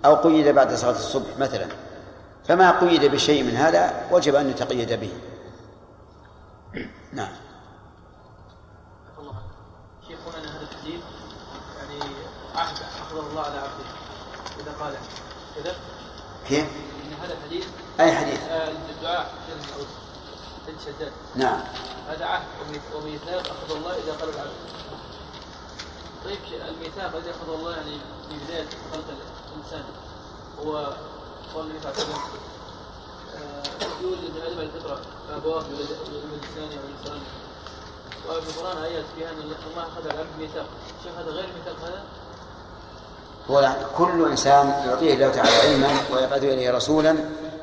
أو 0.05 0.15
قيد 0.15 0.47
بعد 0.47 0.73
صلاة 0.73 0.91
الصبح 0.91 1.37
مثلا. 1.39 1.67
فما 2.47 2.79
قيد 2.79 3.05
بشيء 3.05 3.43
من 3.43 3.55
هذا 3.55 3.93
وجب 4.11 4.35
أن 4.35 4.49
يتقيد 4.49 4.93
به. 4.93 5.11
نعم 7.13 7.31
شيخنا 10.07 10.37
ان 10.37 10.47
هذا 10.47 10.61
الحديث 10.61 11.01
يعني 11.77 12.13
عهد 12.55 12.75
اخذه 13.01 13.19
الله 13.29 13.41
على 13.41 13.57
عبده 13.57 13.85
اذا 14.61 14.71
قال 14.79 14.93
كذا 15.55 15.75
كيف؟ 16.47 16.65
إن 17.05 17.13
هذا 17.23 17.33
الحديث 17.33 17.65
أي 17.99 18.15
حديث؟ 18.15 18.39
آه، 18.43 18.71
الدعاء 18.89 19.33
شداد 20.85 21.11
نعم. 21.35 21.59
هذا 22.09 22.25
عهد. 22.25 22.43
وميث- 22.61 22.95
وميثاق 22.95 23.39
أخذ 23.47 23.75
الله 23.75 23.91
إذا 23.91 24.13
قال 24.13 24.29
العبد 24.29 24.51
طيب 26.25 26.37
الميثاق 26.69 27.15
الذي 27.15 27.31
اخذه 27.31 27.55
الله 27.55 27.71
يعني 27.75 27.97
في 28.29 28.35
بداية 28.45 28.67
خلق 28.93 29.03
الإنسان. 29.53 29.83
هو 30.65 30.93
قول 31.55 31.65
النبي 31.65 31.79
صلى 31.81 31.91
الله 31.91 32.03
عليه 32.03 32.13
وسلم. 32.13 32.21
آه، 33.35 34.01
يولد 34.01 34.19
من 34.35 34.41
آدم 34.45 34.59
الفطرة. 34.59 35.01
ابواه 35.35 35.63
يولدان 35.63 36.77
أو 36.79 36.87
انسان 36.99 37.19
وفي 38.29 38.49
القران 38.49 38.77
آيات 38.83 39.05
فيها 39.15 39.29
ان 39.31 39.37
الله 39.71 39.83
أخذ 39.83 40.05
العبد 40.05 40.29
ميثاق. 40.39 40.65
شيخ 41.03 41.13
هذا 41.17 41.31
غير 41.31 41.47
ميثاق 41.57 41.85
هذا؟ 41.85 42.03
هو 43.49 43.71
كل 43.97 44.27
إنسان 44.31 44.73
يعطيه 44.87 45.13
الله 45.13 45.29
تعالى 45.29 45.51
علما 45.51 45.87
ويبعث 46.13 46.43
إليه 46.43 46.71
رسولا 46.71 47.15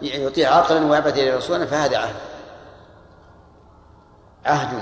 يعطيه 0.02 0.46
عقلا 0.46 0.86
ويبعث 0.86 1.12
إليه 1.12 1.36
رسولا 1.36 1.66
فهذا 1.66 1.98
عهد. 1.98 2.14
عهد. 4.44 4.78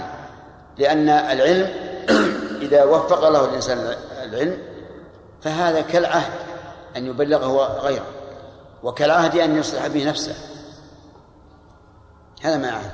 لأن 0.79 1.09
العلم 1.09 1.71
إذا 2.67 2.85
وفق 2.85 3.27
الله 3.27 3.45
الإنسان 3.45 3.95
العلم 4.23 4.59
فهذا 5.43 5.81
كالعهد 5.81 6.33
أن 6.97 7.07
يبلغه 7.07 7.79
غيره 7.81 8.07
وكالعهد 8.83 9.37
أن 9.37 9.59
يصلح 9.59 9.87
به 9.87 10.05
نفسه. 10.09 10.35
هذا 12.43 12.57
ما 12.57 12.71
عهد. 12.71 12.91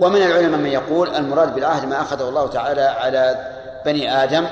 ومن 0.00 0.22
العلماء 0.22 0.60
من 0.60 0.66
يقول 0.66 1.14
المراد 1.14 1.54
بالعهد 1.54 1.84
ما 1.84 2.00
أخذه 2.00 2.28
الله 2.28 2.46
تعالى 2.48 2.82
على 2.82 3.52
بني 3.86 4.24
آدم 4.24 4.46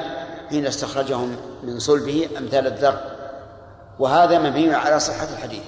حين 0.49 0.67
استخرجهم 0.67 1.37
من 1.63 1.79
صلبه 1.79 2.29
أمثال 2.39 2.67
الذر 2.67 3.01
وهذا 3.99 4.39
مبني 4.39 4.75
على 4.75 5.01
صحة 5.01 5.29
الحديث. 5.33 5.65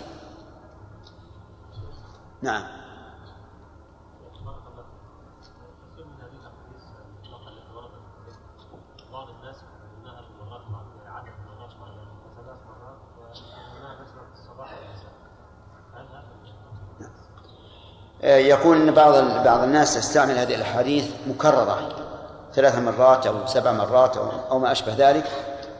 نعم. 2.42 2.64
هل 15.94 16.08
هذا 18.22 18.38
يقول 18.48 18.76
إن 18.76 18.94
بعض 18.94 19.14
بعض 19.44 19.62
الناس 19.62 19.96
يستعمل 19.96 20.38
هذه 20.38 20.54
الأحاديث 20.54 21.10
مكررة. 21.26 22.03
ثلاث 22.54 22.78
مرات 22.78 23.26
أو 23.26 23.46
سبع 23.46 23.72
مرات 23.72 24.16
أو 24.16 24.58
ما 24.58 24.72
أشبه 24.72 24.94
ذلك 24.98 25.24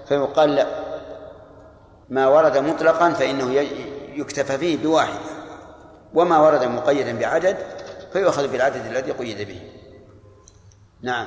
فيقال 0.09 0.55
لا. 0.55 0.66
ما 2.09 2.29
ورد 2.29 2.59
مطلقا 2.59 3.12
فإنه 3.12 3.53
ي- 3.53 4.20
يكتفى 4.20 4.57
به 4.57 4.79
بواحد. 4.83 5.18
وما 6.14 6.39
ورد 6.39 6.64
مقيدا 6.64 7.18
بعدد 7.18 7.57
فيؤخذ 8.12 8.49
بالعدد 8.49 8.87
الذي 8.87 9.12
قيد 9.12 9.49
به. 9.49 9.70
نعم. 11.03 11.27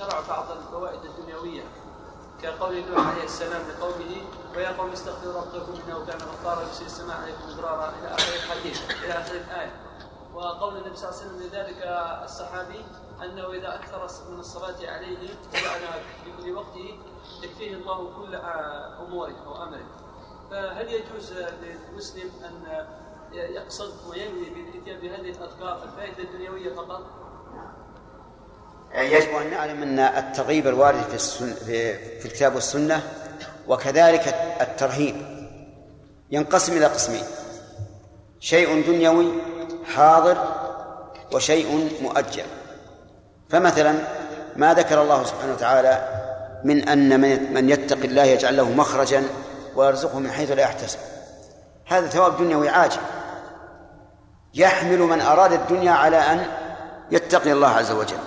هناك 0.00 0.14
بعض 0.28 0.50
الفوائد 0.50 1.00
الدنيوية 1.04 1.62
كقول 2.42 2.84
نوح 2.90 3.06
عليه 3.08 3.24
السلام 3.24 3.62
لقومه 3.68 4.16
ويا 4.56 4.68
قوم 4.78 4.90
استغفروا 4.92 5.40
ربكم 5.42 5.72
إنه 5.86 6.06
كان 6.06 6.18
غفارا 6.18 6.62
يرسل 6.62 6.86
السماء 6.86 7.16
عليكم 7.16 7.52
مدرارا 7.52 7.92
إلى 8.00 8.14
آخر 8.14 8.32
الحديث 8.34 9.04
إلى 9.04 9.12
آخر 9.12 9.34
الآية. 9.34 9.72
وقول 10.34 10.76
النبي 10.76 10.96
صلى 10.96 11.08
الله 11.10 11.20
عليه 11.20 11.30
وسلم 11.30 11.48
لذلك 11.48 11.82
الصحابي 12.24 12.84
أنه 13.24 13.52
إذا 13.52 13.74
أكثر 13.74 14.08
من 14.30 14.38
الصلاة 14.38 14.90
عليه 14.90 15.18
يعني 15.54 15.86
في 16.24 16.42
كل 16.42 16.52
وقته 16.52 16.98
يكفيه 17.42 17.74
الله 17.74 18.12
كل 18.16 18.34
أموره 19.06 19.34
أو 19.46 19.62
أمره 19.62 19.86
فهل 20.50 20.88
يجوز 20.88 21.32
للمسلم 21.32 22.30
أن 22.44 22.86
يقصد 23.32 23.92
وينوي 24.10 24.50
بالاتيان 24.50 25.00
بهذه 25.00 25.30
الأذكار 25.30 25.82
الفائدة 25.84 26.22
الدنيوية 26.22 26.74
فقط؟ 26.74 27.02
يجب 28.94 29.34
أن 29.36 29.50
نعلم 29.50 29.82
أن 29.82 29.98
الترغيب 29.98 30.66
الوارد 30.66 31.02
في 31.02 31.14
السن 31.14 31.54
في, 31.54 31.98
في 32.20 32.26
الكتاب 32.26 32.54
والسنة 32.54 33.02
وكذلك 33.68 34.28
الترهيب 34.60 35.16
ينقسم 36.30 36.76
إلى 36.76 36.86
قسمين 36.86 37.24
شيء 38.40 38.86
دنيوي 38.86 39.49
حاضر 39.90 40.36
وشيء 41.32 41.90
مؤجل. 42.02 42.44
فمثلا 43.50 43.94
ما 44.56 44.74
ذكر 44.74 45.02
الله 45.02 45.24
سبحانه 45.24 45.52
وتعالى 45.52 46.08
من 46.64 46.88
أن 46.88 47.20
من 47.20 47.54
من 47.54 47.70
يتق 47.70 47.98
الله 48.04 48.22
يجعل 48.22 48.56
له 48.56 48.70
مخرجا 48.70 49.24
ويرزقه 49.76 50.18
من 50.18 50.30
حيث 50.30 50.50
لا 50.50 50.62
يحتسب. 50.62 50.98
هذا 51.86 52.06
ثواب 52.06 52.38
دنيوي 52.38 52.68
عاجل. 52.68 53.00
يحمل 54.54 54.98
من 54.98 55.20
أراد 55.20 55.52
الدنيا 55.52 55.92
على 55.92 56.16
أن 56.16 56.46
يتقي 57.10 57.52
الله 57.52 57.68
عز 57.68 57.90
وجل 57.90 58.18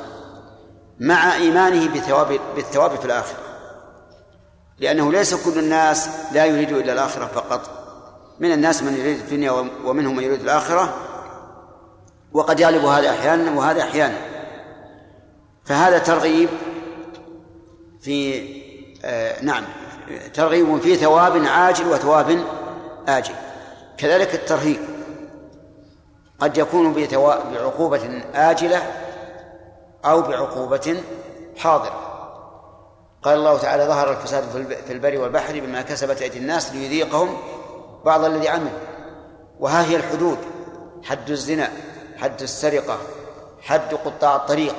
مع 0.99 1.35
إيمانه 1.35 1.93
بثواب 1.95 2.39
بالثواب 2.55 2.95
في 2.95 3.05
الآخرة. 3.05 3.37
لأنه 4.79 5.11
ليس 5.11 5.35
كل 5.35 5.59
الناس 5.59 6.09
لا 6.31 6.45
يريد 6.45 6.71
إلا 6.71 6.93
الآخرة 6.93 7.25
فقط. 7.25 7.69
من 8.39 8.51
الناس 8.51 8.83
من 8.83 8.97
يريد 8.97 9.19
الدنيا 9.19 9.51
ومنهم 9.85 10.15
من 10.15 10.23
يريد 10.23 10.41
الآخرة 10.41 10.93
وقد 12.33 12.59
يغلب 12.59 12.85
هذا 12.85 13.09
أحيانا 13.09 13.51
وهذا 13.51 13.81
أحيانا. 13.81 14.17
فهذا 15.65 15.97
ترغيب 15.97 16.49
في 18.01 18.47
آه 19.05 19.41
نعم 19.41 19.63
ترغيب 20.33 20.77
في 20.77 20.95
ثواب 20.95 21.45
عاجل 21.45 21.87
وثواب 21.87 22.43
آجل. 23.07 23.33
كذلك 23.97 24.35
الترهيب 24.35 24.79
قد 26.39 26.57
يكون 26.57 26.93
بعقوبة 27.53 28.23
آجلة 28.35 28.81
أو 30.05 30.21
بعقوبة 30.21 31.03
حاضرة. 31.57 32.09
قال 33.23 33.37
الله 33.37 33.57
تعالى 33.57 33.85
ظهر 33.85 34.11
الفساد 34.11 34.43
في 34.87 34.93
البر 34.93 35.17
والبحر 35.17 35.59
بما 35.59 35.81
كسبت 35.81 36.21
أيدي 36.21 36.37
الناس 36.37 36.73
ليذيقهم 36.73 37.37
بعض 38.05 38.23
الذي 38.23 38.47
عمل 38.47 38.71
وها 39.59 39.85
هي 39.85 39.95
الحدود 39.95 40.37
حد 41.03 41.29
الزنا. 41.29 41.71
حد 42.17 42.41
السرقة 42.41 42.97
حد 43.61 43.93
قطاع 44.05 44.35
الطريق 44.35 44.75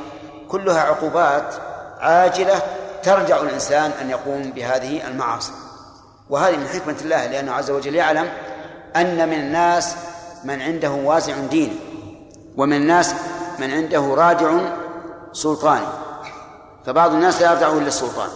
كلها 0.49 0.81
عقوبات 0.81 1.55
عاجلة 2.01 2.63
ترجع 3.03 3.41
الإنسان 3.41 3.91
أن 4.01 4.11
يقوم 4.11 4.43
بهذه 4.43 5.09
المعاصي. 5.09 5.53
وهذه 6.31 6.57
من 6.57 6.67
حكمة 6.67 6.97
الله 7.01 7.27
لأنه 7.27 7.53
عز 7.53 7.71
وجل 7.71 7.95
يعلم 7.95 8.29
أن 8.97 9.29
من 9.29 9.35
الناس 9.41 9.97
من 10.45 10.63
عنده 10.63 10.91
وازع 10.91 11.35
ديني 11.51 11.77
ومن 12.57 12.77
الناس 12.77 13.15
من 13.59 13.71
عنده 13.71 14.15
رادع 14.15 14.59
سلطاني. 15.33 15.87
فبعض 16.87 17.13
الناس 17.13 17.43
لا 17.43 17.53
يرجعه 17.53 17.79
إلا 17.79 17.89
السلطان 17.89 18.29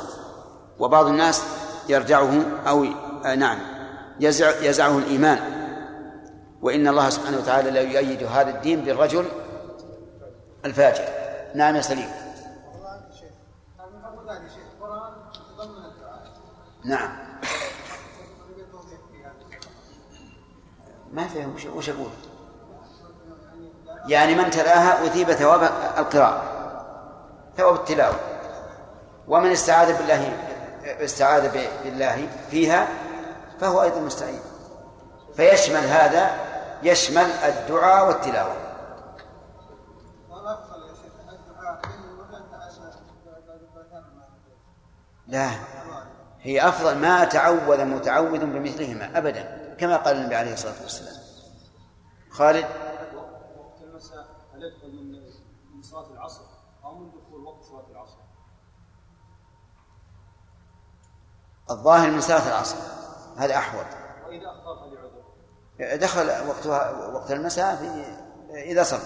وبعض 0.78 1.06
الناس 1.06 1.42
يرجعه 1.88 2.30
أو 2.68 2.86
آه 3.24 3.34
نعم 3.34 3.58
يزع 4.20 4.50
يزعه 4.62 4.98
الإيمان. 4.98 5.57
وإن 6.62 6.88
الله 6.88 7.10
سبحانه 7.10 7.36
وتعالى 7.36 7.70
لا 7.70 7.80
يؤيد 7.80 8.22
هذا 8.22 8.50
الدين 8.50 8.80
بالرجل 8.80 9.28
الفاجر. 10.64 11.04
نعم 11.54 11.76
يا 11.76 11.80
سليم. 11.80 12.10
نعم. 16.84 17.28
ما 21.12 21.28
فهم 21.28 21.54
وش, 21.76 21.88
أقول؟ 21.88 22.10
يعني 24.06 24.34
من 24.34 24.50
تلاها 24.50 25.06
أثيب 25.06 25.32
ثواب 25.32 25.62
القراءة 25.98 26.42
ثواب 27.56 27.74
التلاوة. 27.74 28.16
ومن 29.28 29.50
استعاذ 29.50 29.98
بالله 29.98 30.32
استعاذ 30.84 31.50
بالله 31.84 32.28
فيها 32.50 32.88
فهو 33.60 33.82
أيضا 33.82 34.00
مستعين. 34.00 34.40
فيشمل 35.36 35.84
هذا 35.84 36.47
يشمل 36.82 37.24
الدعاء 37.24 38.08
والتلاوة. 38.08 38.68
لا 45.26 45.50
هي 46.40 46.68
أفضل 46.68 46.98
ما 46.98 47.24
تعوذ 47.24 47.84
متعوذ 47.84 48.38
بمثلهما 48.38 49.18
أبدا 49.18 49.74
كما 49.80 49.96
قال 49.96 50.16
النبي 50.16 50.34
عليه 50.34 50.52
الصلاة 50.52 50.82
والسلام. 50.82 51.22
خالد؟ 52.30 52.64
وقت 52.64 53.82
المساء 53.82 54.26
هل 54.54 54.62
يدخل 54.62 54.88
من 55.74 55.82
صلاة 55.82 56.10
العصر 56.12 56.44
أو 56.84 56.98
من 56.98 57.10
دخول 57.10 57.44
وقت 57.44 57.64
صلاة 57.64 57.86
العصر؟ 57.90 58.18
الظاهر 61.70 62.10
من 62.10 62.20
صلاة 62.20 62.48
العصر. 62.48 62.76
هذا 63.36 63.56
أحوط. 63.56 63.86
دخل 65.80 66.48
وقتها 66.48 67.06
وقت 67.08 67.30
المساء 67.30 67.76
في 67.76 68.04
إذا 68.54 68.82
صلى. 68.82 69.00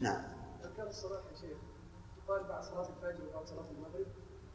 نعم. 0.00 0.22
أذكار 0.64 0.86
يا 0.86 1.36
شيخ. 1.40 1.56
يقال 2.24 2.44
بعد 2.48 2.64
صلاة 2.64 2.88
الفجر 2.88 3.24
وبعد 3.24 3.46
صلاة 3.46 3.64
المغرب؟ 3.70 4.06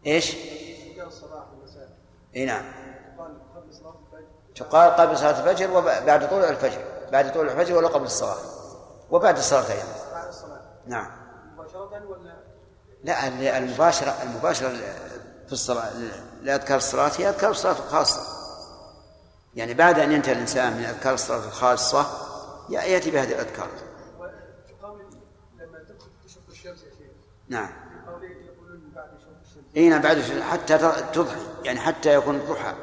إيش؟ 0.06 0.36
أذكار 0.36 1.08
الصباح 1.08 1.44
والمساء 1.52 1.90
إي 2.36 2.46
نعم. 2.46 2.66
يقال 3.14 3.38
قبل 3.56 3.74
صلاة 3.74 3.96
الفجر؟ 4.06 4.28
تقال 4.56 4.92
قبل 4.92 5.18
صلاة 5.18 5.40
الفجر 5.40 5.72
وبعد 5.78 6.30
طلوع 6.30 6.50
الفجر. 6.50 6.82
بعد 7.12 7.34
طلوع 7.34 7.52
الفجر 7.52 7.76
ولا 7.76 7.88
قبل 7.88 8.06
الصلاة؟ 8.06 8.38
وبعد 9.12 9.38
الصلاة 9.38 9.72
أيضا. 9.72 10.12
بعد 10.14 10.28
الصلاة. 10.28 10.62
نعم. 10.86 11.12
مباشرة 11.54 12.08
ولا؟ 12.08 12.36
لا 13.04 13.58
المباشرة 13.58 14.24
المباشرة 14.24 14.70
في 15.48 15.52
الصلاة 15.52 15.92
لأذكار 16.42 16.78
الصلاة 16.78 17.12
هي 17.18 17.30
أذكار 17.30 17.52
الصلاة 17.52 17.72
الخاصة. 17.72 18.39
يعني 19.56 19.74
بعد 19.74 20.00
أن 20.00 20.12
ينتهي 20.12 20.34
الإنسان 20.34 20.78
من 20.78 20.84
أذكار 20.84 21.14
الصلاة 21.14 21.48
الخاصة 21.48 22.06
يأتي 22.70 23.12
بهذه 23.12 23.32
الأذكار. 23.32 23.68
نعم. 27.48 27.70
إي 29.78 29.90
نعم 29.90 30.02
بعد 30.02 30.22
حتى 30.52 30.78
تضحي 31.14 31.40
يعني 31.64 31.80
حتى 31.80 32.14
يكون 32.14 32.36
الضحى. 32.36 32.74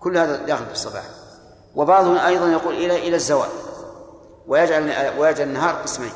كل 0.00 0.18
هذا 0.18 0.36
داخل 0.36 0.66
في 0.66 0.72
الصباح. 0.72 1.04
وبعضهم 1.74 2.16
أيضا 2.16 2.48
يقول 2.48 2.74
إلى 2.74 3.08
إلى 3.08 3.16
الزوال. 3.16 3.48
ويجعل 4.46 5.18
ويجعل 5.18 5.48
النهار 5.48 5.74
قسمين. 5.74 6.12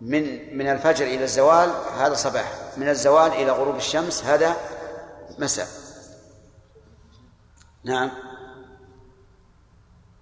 من 0.00 0.56
من 0.58 0.68
الفجر 0.68 1.04
إلى 1.06 1.24
الزوال 1.24 1.70
هذا 1.98 2.14
صباح. 2.14 2.52
من 2.76 2.88
الزوال 2.88 3.32
إلى 3.32 3.50
غروب 3.50 3.76
الشمس 3.76 4.24
هذا 4.24 4.56
مساء. 5.38 5.68
نعم. 7.84 8.25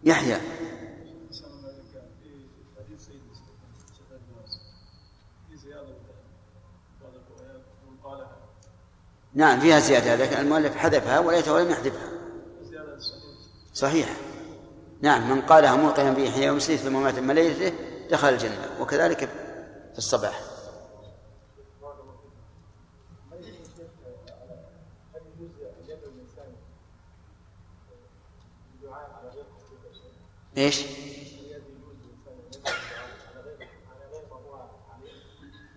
يحيى. 0.05 0.41
نعم 9.35 9.61
فيها 9.61 9.81
زيادة 9.81 10.17
لكن 10.17 10.37
المؤلف 10.37 10.77
حذفها 10.77 11.19
وليته 11.19 11.53
ولم 11.53 11.71
يحذفها. 11.71 12.09
صحيح. 13.75 14.17
نعم 15.01 15.31
من 15.31 15.43
قالها 15.43 15.77
موقنا 15.77 16.13
به 16.13 16.31
حين 16.31 16.43
يمسيه 16.43 16.77
ثم 16.77 17.03
مات 17.03 17.19
من 17.19 17.73
دخل 18.11 18.29
الجنة 18.29 18.71
وكذلك 18.81 19.19
في 19.93 19.99
الصباح. 19.99 20.54
إيش؟ 30.59 30.85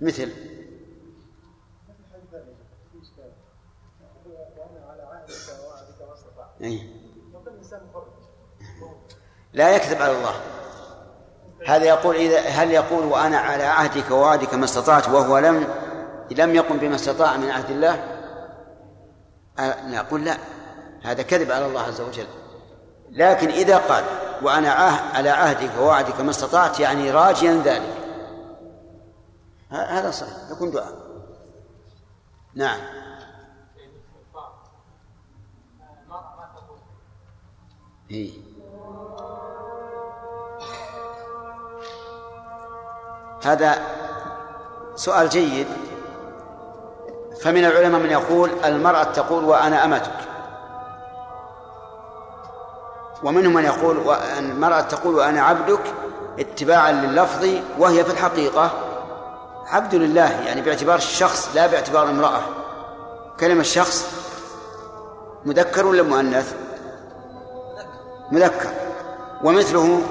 مثل. 0.01 0.31
إيه؟ 6.61 6.79
لا 9.53 9.75
يكذب 9.75 10.01
على 10.01 10.17
الله. 10.17 10.41
هذا 11.67 11.85
يقول 11.85 12.15
إذا 12.15 12.39
هل 12.39 12.71
يقول 12.71 13.05
وأنا 13.05 13.37
على 13.37 13.63
عهدك 13.63 14.11
ووعدك 14.11 14.53
ما 14.53 14.65
استطعت 14.65 15.09
وهو 15.09 15.37
لم 15.37 15.67
لم 16.31 16.55
يقم 16.55 16.77
بما 16.77 16.95
استطاع 16.95 17.37
من 17.37 17.49
عهد 17.49 17.69
الله؟ 17.69 18.23
نقول 19.85 20.25
لا. 20.25 20.37
هذا 21.03 21.21
كذب 21.23 21.51
على 21.51 21.65
الله 21.65 21.81
عز 21.81 22.01
وجل. 22.01 22.27
لكن 23.11 23.49
إذا 23.49 23.77
قال 23.77 24.26
وأنا 24.41 24.69
على 25.13 25.29
عهدك 25.29 25.71
ووعدك 25.79 26.21
ما 26.21 26.29
استطعت 26.29 26.79
يعني 26.79 27.11
راجيا 27.11 27.61
ذلك. 27.65 27.93
هذا 29.69 30.11
صحيح 30.11 30.33
يكون 30.51 30.71
دعاء. 30.71 30.97
نعم. 32.55 32.79
إيه؟ 38.11 38.31
هذا 43.43 43.81
سؤال 44.95 45.29
جيد. 45.29 45.67
فمن 47.41 47.65
العلماء 47.65 48.01
من 48.01 48.09
يقول 48.09 48.49
المرأة 48.65 49.03
تقول 49.03 49.43
وأنا 49.43 49.85
أمتك. 49.85 50.36
ومنهم 53.23 53.53
من 53.53 53.63
يقول 53.63 53.97
المرأة 54.39 54.81
تقول 54.81 55.15
وأنا 55.15 55.41
عبدك 55.41 55.79
اتباعا 56.39 56.91
لللفظ 56.91 57.47
وهي 57.79 58.03
في 58.03 58.11
الحقيقة 58.11 58.71
عبد 59.67 59.95
لله 59.95 60.31
يعني 60.31 60.61
باعتبار 60.61 60.95
الشخص 60.95 61.49
لا 61.55 61.67
باعتبار 61.67 62.09
امرأة. 62.09 62.41
كلمة 63.39 63.63
شخص 63.63 64.07
مذكر 65.45 65.85
ولا 65.85 66.03
مؤنث؟ 66.03 66.55
مذكر. 68.31 68.69
ومثله 69.43 70.01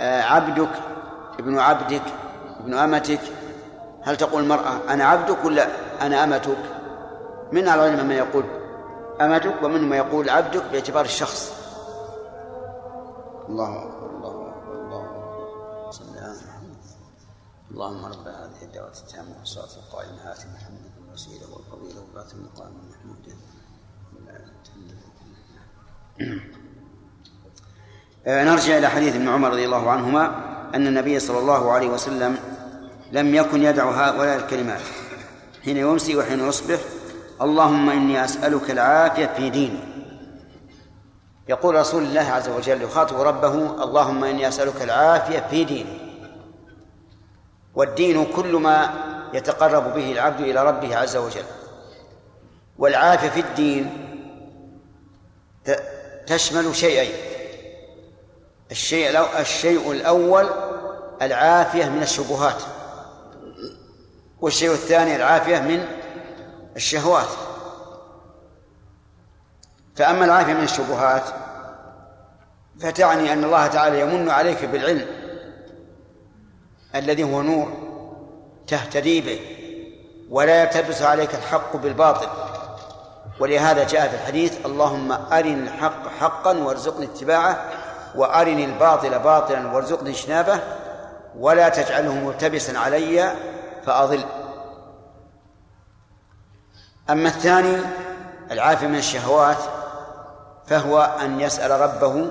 آه، 0.00 0.22
عبدك 0.22 0.70
ابن 1.38 1.58
عبدك 1.58 2.02
ابن 2.60 2.74
أمتك. 2.74 3.20
هل 4.02 4.16
تقول 4.16 4.42
المرأة 4.42 4.78
أنا 4.88 5.04
عبدك 5.04 5.44
ولا 5.44 5.66
أنا 6.00 6.24
أمتك؟ 6.24 6.58
من 7.52 7.62
العلماء 7.62 8.04
من 8.04 8.12
يقول 8.12 8.44
أمتك 9.20 9.62
ومنهم 9.62 9.88
من 9.88 9.96
يقول 9.96 10.30
عبدك 10.30 10.62
باعتبار 10.72 11.04
الشخص. 11.04 11.52
الله 13.48 13.82
أكبر 13.82 14.10
الله 14.10 14.48
أكبر 14.48 14.72
الله 14.72 15.04
أكبر 15.04 15.90
صلى 15.90 16.08
الله 16.08 16.58
اللهم 17.70 18.04
رب 18.04 18.28
هذه 18.28 18.62
الدعوة 18.62 18.92
التامة 19.06 19.38
والصلاة 19.38 19.76
القائمة. 19.76 20.32
آت 20.32 20.46
محمد 20.54 20.90
الوسيلة 21.08 21.54
والفضيلة 21.54 22.00
وبعث 22.12 22.34
المقام 22.34 22.68
المحمود. 22.68 23.18
آه، 28.26 28.44
نرجع 28.44 28.78
إلى 28.78 28.88
حديث 28.88 29.14
ابن 29.14 29.28
عمر 29.28 29.50
رضي 29.50 29.64
الله 29.64 29.90
عنهما 29.90 30.26
أن 30.74 30.86
النبي 30.86 31.20
صلى 31.20 31.38
الله 31.38 31.72
عليه 31.72 31.88
وسلم 31.88 32.38
لم 33.12 33.34
يكن 33.34 33.62
يدع 33.62 33.90
هؤلاء 33.90 34.36
الكلمات 34.36 34.80
حين 35.64 35.76
يمسي 35.76 36.16
وحين 36.16 36.48
يصبح 36.48 36.78
اللهم 37.42 37.90
إني 37.90 38.24
أسألك 38.24 38.70
العافية 38.70 39.26
في 39.26 39.50
ديني. 39.50 39.80
يقول 41.48 41.74
رسول 41.74 42.02
الله 42.02 42.20
عز 42.20 42.48
وجل 42.48 42.82
يخاطب 42.82 43.20
ربه 43.20 43.84
اللهم 43.84 44.24
إني 44.24 44.48
أسألك 44.48 44.82
العافية 44.82 45.46
في 45.50 45.64
ديني. 45.64 45.98
والدين 47.74 48.24
كل 48.24 48.56
ما 48.56 48.90
يتقرب 49.32 49.94
به 49.94 50.12
العبد 50.12 50.40
إلى 50.40 50.64
ربه 50.64 50.96
عز 50.96 51.16
وجل. 51.16 51.44
والعافية 52.78 53.28
في 53.28 53.40
الدين 53.40 53.90
تشمل 56.26 56.76
شيئين. 56.76 57.14
الشيء 58.70 59.40
الشيء 59.40 59.92
الأول 59.92 60.48
العافية 61.22 61.88
من 61.88 62.02
الشبهات. 62.02 62.62
والشيء 64.40 64.72
الثاني 64.72 65.16
العافية 65.16 65.60
من 65.60 65.97
الشهوات. 66.78 67.28
فأما 69.96 70.24
العافية 70.24 70.52
من 70.52 70.64
الشبهات 70.64 71.22
فتعني 72.80 73.32
أن 73.32 73.44
الله 73.44 73.66
تعالى 73.66 74.00
يمن 74.00 74.30
عليك 74.30 74.64
بالعلم 74.64 75.06
الذي 76.94 77.22
هو 77.22 77.42
نور 77.42 77.72
تهتدي 78.66 79.20
به 79.20 79.40
ولا 80.30 80.62
يلتبس 80.62 81.02
عليك 81.02 81.34
الحق 81.34 81.76
بالباطل. 81.76 82.28
ولهذا 83.40 83.84
جاء 83.84 84.08
في 84.08 84.14
الحديث 84.14 84.66
اللهم 84.66 85.12
أرني 85.12 85.54
الحق 85.54 86.08
حقا 86.20 86.58
وارزقني 86.58 87.06
اتباعه 87.06 87.64
وأرني 88.14 88.64
الباطل 88.64 89.18
باطلا 89.18 89.72
وارزقني 89.72 90.10
اجتنابه 90.10 90.60
ولا 91.38 91.68
تجعله 91.68 92.14
ملتبسا 92.14 92.78
علي 92.78 93.32
فأضل. 93.86 94.24
أما 97.10 97.28
الثاني 97.28 97.76
العافية 98.50 98.86
من 98.86 98.96
الشهوات 98.96 99.58
فهو 100.66 101.18
أن 101.22 101.40
يسأل 101.40 101.70
ربه 101.80 102.30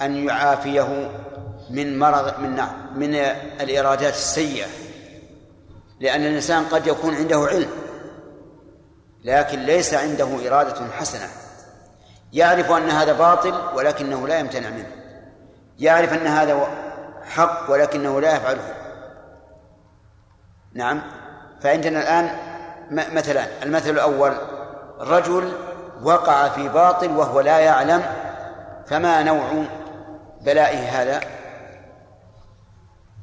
أن 0.00 0.16
يعافيه 0.26 1.10
من 1.70 1.98
مرض 1.98 2.40
من 2.40 2.54
نعم 2.54 2.98
من 2.98 3.14
الإرادات 3.60 4.14
السيئة. 4.14 4.66
لأن 6.00 6.20
الإنسان 6.20 6.64
قد 6.64 6.86
يكون 6.86 7.14
عنده 7.14 7.38
علم 7.38 7.70
لكن 9.24 9.58
ليس 9.58 9.94
عنده 9.94 10.48
إرادة 10.48 10.90
حسنة. 10.98 11.28
يعرف 12.32 12.70
أن 12.72 12.90
هذا 12.90 13.12
باطل 13.12 13.54
ولكنه 13.74 14.28
لا 14.28 14.38
يمتنع 14.38 14.70
منه. 14.70 14.92
يعرف 15.78 16.12
أن 16.12 16.26
هذا 16.26 16.66
حق 17.24 17.70
ولكنه 17.70 18.20
لا 18.20 18.36
يفعله. 18.36 18.74
نعم 20.74 21.02
فعندنا 21.60 22.00
الآن 22.00 22.49
مثلا 22.90 23.62
المثل 23.62 23.90
الأول 23.90 24.36
رجل 25.00 25.52
وقع 26.02 26.48
في 26.48 26.68
باطل 26.68 27.10
وهو 27.10 27.40
لا 27.40 27.58
يعلم 27.58 28.02
فما 28.86 29.22
نوع 29.22 29.64
بلائه 30.40 31.02
هذا؟ 31.02 31.20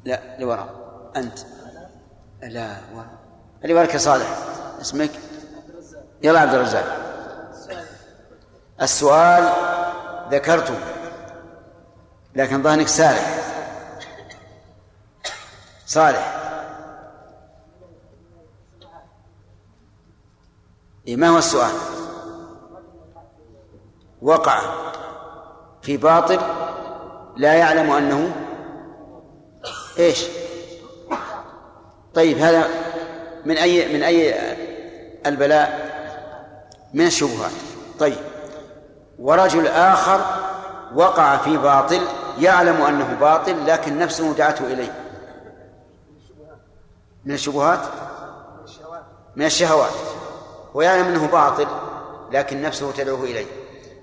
لا 0.04 0.20
لوراء 0.38 0.68
أنت. 1.16 1.38
لا 2.42 2.76
اللي 3.64 3.74
وراك 3.74 3.96
صالح. 3.96 4.26
اسمك؟ 4.80 5.10
يلا 6.22 6.40
عبد 6.40 6.54
الرزاق. 6.54 6.96
السؤال 8.82 9.52
ذكرته 10.30 10.78
لكن 12.34 12.62
ظهرك 12.62 12.88
سالح 12.88 13.38
صالح. 15.86 16.37
إيه 21.08 21.16
ما 21.16 21.28
هو 21.28 21.38
السؤال؟ 21.38 21.72
وقع 24.22 24.60
في 25.82 25.96
باطل 25.96 26.38
لا 27.36 27.54
يعلم 27.54 27.90
أنه 27.90 28.36
إيش؟ 29.98 30.26
طيب 32.14 32.38
هذا 32.38 32.68
من 33.44 33.56
أي 33.56 33.94
من 33.94 34.02
أي 34.02 34.34
البلاء؟ 35.26 35.88
من 36.94 37.06
الشبهات. 37.06 37.52
طيب 37.98 38.16
ورجل 39.18 39.66
آخر 39.66 40.20
وقع 40.94 41.36
في 41.36 41.56
باطل 41.56 42.00
يعلم 42.38 42.82
أنه 42.82 43.16
باطل 43.20 43.66
لكن 43.66 43.98
نفسه 43.98 44.34
دعته 44.34 44.66
إليه. 44.66 44.92
من 47.24 47.34
الشبهات؟ 47.34 47.80
من 49.36 49.44
الشهوات. 49.44 49.92
ويعلم 50.78 51.06
أنه 51.06 51.26
باطل 51.26 51.66
لكن 52.32 52.62
نفسه 52.62 52.92
تدعوه 52.92 53.24
إليه. 53.24 53.46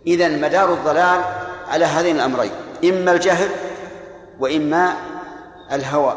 إذا 0.08 0.28
مدار 0.28 0.74
الضلال 0.74 1.22
على 1.68 1.86
هذين 1.86 2.16
الأمرين 2.16 2.52
إما 2.84 3.12
الجهل 3.12 3.50
وإما 4.40 4.94
الهوى. 5.72 6.16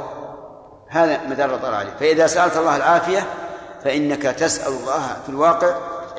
هذا 0.89 1.21
مدار 1.29 1.55
الضلال. 1.55 1.75
عليه 1.75 1.91
فإذا 2.01 2.27
سألت 2.27 2.57
الله 2.57 2.77
العافية 2.77 3.27
فإنك 3.85 4.23
تسأل 4.23 4.73
الله 4.73 5.17
في 5.23 5.29
الواقع 5.29 5.75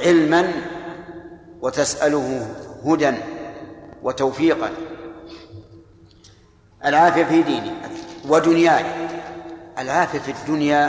علما 0.06 0.52
وتسأله 1.62 2.48
هدى 2.86 3.14
وتوفيقا. 4.04 4.70
العافية 6.86 7.24
في 7.24 7.42
ديني 7.42 7.72
ودنياي. 8.28 8.86
العافية 9.80 10.20
في 10.20 10.32
الدنيا 10.32 10.88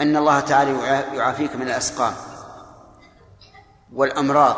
أن 0.00 0.16
الله 0.16 0.40
تعالى 0.40 0.70
يعافيك 1.14 1.56
من 1.56 1.62
الأسقام. 1.62 2.27
والأمراض 3.94 4.56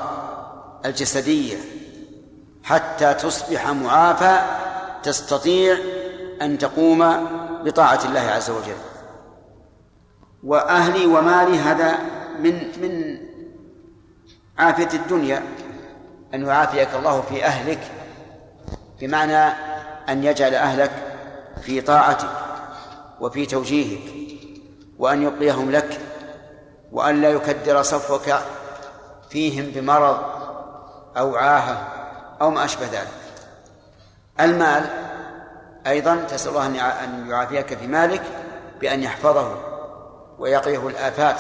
الجسدية 0.84 1.56
حتى 2.64 3.14
تصبح 3.14 3.70
معافى 3.70 4.40
تستطيع 5.02 5.76
أن 6.42 6.58
تقوم 6.58 7.26
بطاعة 7.64 8.04
الله 8.04 8.20
عز 8.20 8.50
وجل. 8.50 8.76
وأهلي 10.44 11.06
ومالي 11.06 11.58
هذا 11.58 11.98
من 12.38 12.80
من 12.82 13.20
عافية 14.58 14.98
الدنيا. 14.98 15.42
أن 16.34 16.46
يعافيك 16.46 16.88
الله 16.94 17.20
في 17.20 17.44
أهلك 17.44 17.80
بمعنى 19.00 19.52
أن 20.08 20.24
يجعل 20.24 20.54
أهلك 20.54 20.90
في 21.62 21.80
طاعتك 21.80 22.30
وفي 23.20 23.46
توجيهك 23.46 24.12
وأن 24.98 25.22
يبقيهم 25.22 25.70
لك 25.70 26.00
وأن 26.92 27.20
لا 27.20 27.30
يكدر 27.30 27.82
صفوك 27.82 28.34
فيهم 29.30 29.70
بمرض 29.70 30.18
أو 31.16 31.36
عاهة 31.36 31.88
أو 32.40 32.50
ما 32.50 32.64
أشبه 32.64 32.86
ذلك. 32.86 33.08
المال 34.40 34.90
أيضا 35.86 36.16
تسأل 36.16 36.50
الله 36.50 36.66
أن 37.04 37.30
يعافيك 37.30 37.78
في 37.78 37.86
مالك 37.86 38.22
بأن 38.80 39.02
يحفظه 39.02 39.56
ويقيه 40.38 40.88
الآفات. 40.88 41.36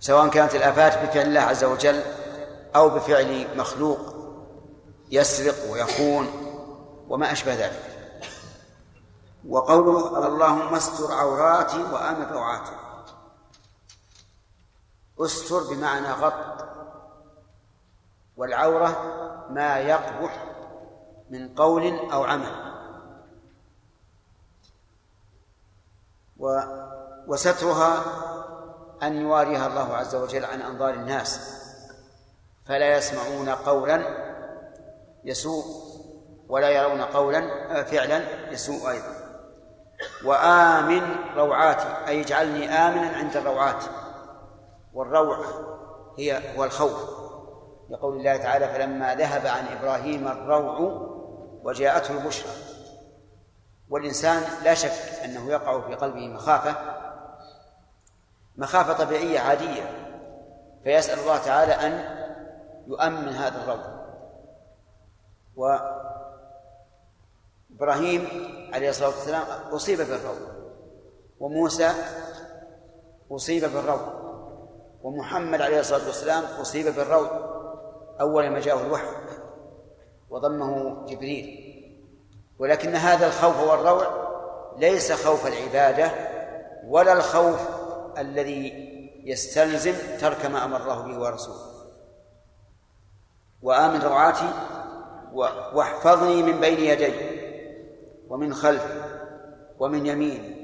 سواء 0.00 0.28
كانت 0.28 0.54
الآفات 0.54 1.02
بفعل 1.02 1.26
الله 1.26 1.40
عز 1.40 1.64
وجل 1.64 2.00
أو 2.76 2.88
بفعل 2.88 3.46
مخلوق 3.56 3.98
يسرق 5.10 5.72
ويخون 5.72 6.30
وما 7.08 7.32
أشبه 7.32 7.54
ذلك. 7.54 7.82
وقوله 9.48 10.26
اللهم 10.26 10.74
استر 10.74 11.12
عوراتي 11.12 11.82
وآمن 11.92 12.26
روعاتي 12.32 12.81
أستر 15.20 15.62
بمعنى 15.70 16.12
غط. 16.12 16.68
والعورة 18.36 18.96
ما 19.50 19.78
يقبح 19.78 20.44
من 21.30 21.54
قول 21.54 22.10
أو 22.12 22.24
عمل. 22.24 22.72
و 26.36 26.60
وسترها 27.26 28.04
أن 29.02 29.14
يواريها 29.14 29.66
الله 29.66 29.96
عز 29.96 30.14
وجل 30.14 30.44
عن 30.44 30.62
أنظار 30.62 30.94
الناس. 30.94 31.58
فلا 32.66 32.96
يسمعون 32.96 33.48
قولا 33.48 34.02
يسوء 35.24 35.64
ولا 36.48 36.68
يرون 36.68 37.02
قولا 37.02 37.40
فعلا 37.82 38.50
يسوء 38.52 38.90
أيضا. 38.90 39.22
وآمن 40.24 41.16
روعاتي 41.36 42.08
أي 42.08 42.20
اجعلني 42.20 42.68
آمنا 42.68 43.16
عند 43.16 43.36
الروعات. 43.36 43.84
والروع 44.94 45.38
هي 46.18 46.56
هو 46.58 46.64
الخوف 46.64 47.22
لقول 47.90 48.16
الله 48.16 48.36
تعالى 48.36 48.68
فلما 48.68 49.14
ذهب 49.14 49.46
عن 49.46 49.66
إبراهيم 49.66 50.28
الروع 50.28 50.78
وجاءته 51.62 52.18
البشرى. 52.18 52.52
والإنسان 53.90 54.42
لا 54.64 54.74
شك 54.74 55.24
أنه 55.24 55.50
يقع 55.50 55.80
في 55.80 55.94
قلبه 55.94 56.28
مخافة 56.28 56.74
مخافة 58.56 59.04
طبيعية 59.04 59.40
عادية 59.40 59.82
فيسأل 60.84 61.18
الله 61.18 61.38
تعالى 61.38 61.72
أن 61.72 62.22
يؤمن 62.86 63.28
هذا 63.28 63.62
الروع. 63.62 64.02
وإبراهيم 67.70 68.28
عليه 68.74 68.90
الصلاة 68.90 69.08
والسلام 69.08 69.42
أصيب 69.72 69.98
بالروع 69.98 70.34
وموسى 71.40 71.92
أصيب 73.30 73.62
بالروع. 73.62 74.21
ومحمد 75.02 75.62
عليه 75.62 75.80
الصلاة 75.80 76.06
والسلام 76.06 76.44
أصيب 76.60 76.94
بالروع 76.94 77.30
أول 78.20 78.50
ما 78.50 78.60
جاءه 78.60 78.86
الوحي 78.86 79.06
وضمه 80.30 81.06
جبريل. 81.06 81.72
ولكن 82.58 82.94
هذا 82.94 83.26
الخوف 83.26 83.68
والروع 83.68 84.06
ليس 84.78 85.12
خوف 85.12 85.46
العبادة 85.46 86.10
ولا 86.86 87.12
الخوف 87.12 87.60
الذي 88.18 88.92
يستلزم 89.24 89.94
ترك 90.20 90.46
ما 90.46 90.64
أمر 90.64 90.82
الله 90.82 91.02
به 91.02 91.20
ورسوله. 91.20 91.72
وآمن 93.62 94.02
روعاتي 94.02 94.50
واحفظني 95.74 96.42
من 96.42 96.60
بين 96.60 96.80
يدي 96.80 97.14
ومن 98.28 98.54
خلفي 98.54 99.02
ومن 99.78 100.06
يميني 100.06 100.62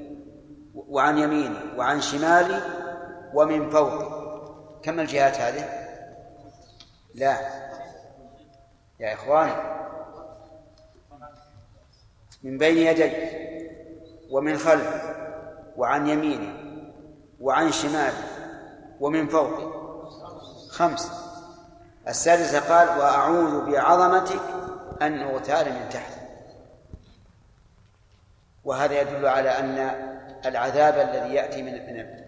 وعن 0.75 1.17
يميني 1.17 1.77
وعن 1.77 2.01
شمالي 2.01 2.61
ومن 3.33 3.69
فوقي. 3.69 4.18
كم 4.83 4.99
الجهات 4.99 5.37
هذه؟ 5.37 5.89
لا. 7.15 7.37
يا 8.99 9.13
إخوان 9.13 9.49
من 12.43 12.57
بين 12.57 12.77
يدي 12.77 13.11
ومن 14.31 14.57
خلفي 14.57 15.15
وعن 15.77 16.07
يميني 16.07 16.53
وعن 17.41 17.71
شمالي 17.71 18.23
ومن 18.99 19.27
فوقي. 19.27 19.79
خمس. 20.69 21.11
السادسة 22.07 22.59
قال 22.59 22.99
وأعوذ 22.99 23.71
بعظمتك 23.71 24.41
أن 25.01 25.21
أغتال 25.21 25.73
من 25.73 25.89
تحت. 25.89 26.19
وهذا 28.63 29.01
يدل 29.01 29.27
على 29.27 29.49
أن 29.49 29.77
العذاب 30.45 31.09
الذي 31.09 31.33
يأتي 31.33 31.61
من 31.61 31.73
من 31.73 32.19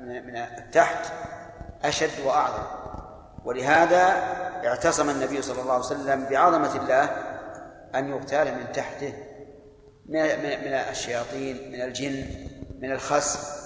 من, 0.00 0.26
من 0.26 0.36
التحت 0.36 1.12
أشد 1.84 2.20
وأعظم. 2.24 2.62
ولهذا 3.44 4.00
اعتصم 4.66 5.10
النبي 5.10 5.42
صلى 5.42 5.62
الله 5.62 5.72
عليه 5.72 5.84
وسلم 5.84 6.24
بعظمة 6.24 6.76
الله 6.76 7.04
أن 7.94 8.08
يغتال 8.08 8.54
من 8.54 8.72
تحته 8.72 9.12
من 10.06 10.22
من 10.38 10.72
الشياطين 10.72 11.72
من 11.72 11.82
الجن 11.82 12.24
من 12.80 12.92
الخس 12.92 13.60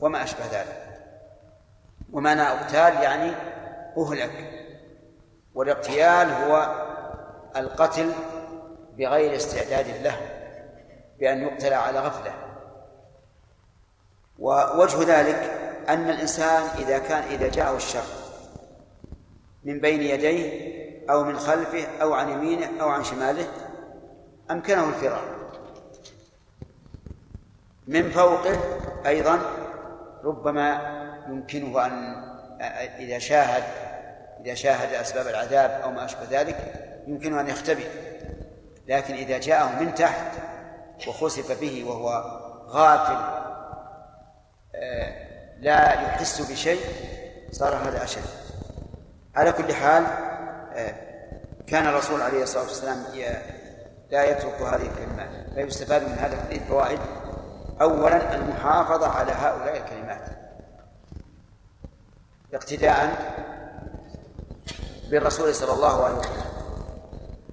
وما 0.00 0.22
أشبه 0.22 0.46
ذلك. 0.52 1.00
ومعنى 2.12 2.42
أغتال 2.42 3.02
يعني 3.02 3.32
أهلك. 3.98 4.64
والاغتيال 5.54 6.30
هو 6.30 6.84
القتل 7.56 8.12
بغير 8.98 9.36
استعداد 9.36 9.86
له 10.02 10.16
بأن 11.18 11.42
يقتل 11.42 11.72
على 11.72 12.00
غفلة. 12.00 12.32
ووجه 14.38 15.18
ذلك 15.18 15.57
أن 15.88 16.10
الإنسان 16.10 16.62
إذا 16.78 16.98
كان 16.98 17.22
إذا 17.22 17.48
جاءه 17.48 17.76
الشر 17.76 18.04
من 19.64 19.80
بين 19.80 20.02
يديه 20.02 20.78
أو 21.10 21.24
من 21.24 21.38
خلفه 21.38 21.86
أو 22.02 22.12
عن 22.12 22.30
يمينه 22.30 22.82
أو 22.82 22.88
عن 22.88 23.04
شماله 23.04 23.46
أمكنه 24.50 24.88
الفرار. 24.88 25.38
من 27.86 28.10
فوقه 28.10 28.58
أيضا 29.06 29.38
ربما 30.24 30.98
يمكنه 31.28 31.86
أن 31.86 32.24
إذا 32.98 33.18
شاهد 33.18 33.64
إذا 34.44 34.54
شاهد 34.54 34.94
أسباب 34.94 35.26
العذاب 35.26 35.80
أو 35.84 35.90
ما 35.90 36.04
أشبه 36.04 36.24
ذلك 36.30 36.56
يمكنه 37.06 37.40
أن 37.40 37.48
يختبئ. 37.48 37.88
لكن 38.88 39.14
إذا 39.14 39.38
جاءه 39.38 39.80
من 39.80 39.94
تحت 39.94 40.32
وخسف 41.08 41.60
به 41.60 41.84
وهو 41.84 42.40
غافل 42.68 43.48
لا 45.60 45.92
يحس 45.92 46.50
بشيء 46.50 46.80
صار 47.52 47.76
هذا 47.76 48.04
أشد. 48.04 48.22
على 49.34 49.52
كل 49.52 49.74
حال 49.74 50.04
آه، 50.72 50.94
كان 51.66 51.86
الرسول 51.86 52.22
عليه 52.22 52.42
الصلاة 52.42 52.62
والسلام 52.62 53.04
لا 54.10 54.24
يترك 54.24 54.60
هذه 54.62 54.82
الكلمات 54.82 55.28
فيستفاد 55.54 56.02
من 56.02 56.18
هذا 56.18 56.34
الحديث 56.34 56.62
فوائد. 56.62 56.98
أولا 57.80 58.34
المحافظة 58.34 59.08
على 59.08 59.32
هؤلاء 59.32 59.76
الكلمات. 59.76 60.22
اقتداء 62.54 63.34
بالرسول 65.10 65.54
صلى 65.54 65.72
الله 65.72 66.04
عليه 66.04 66.18
وسلم. 66.18 66.48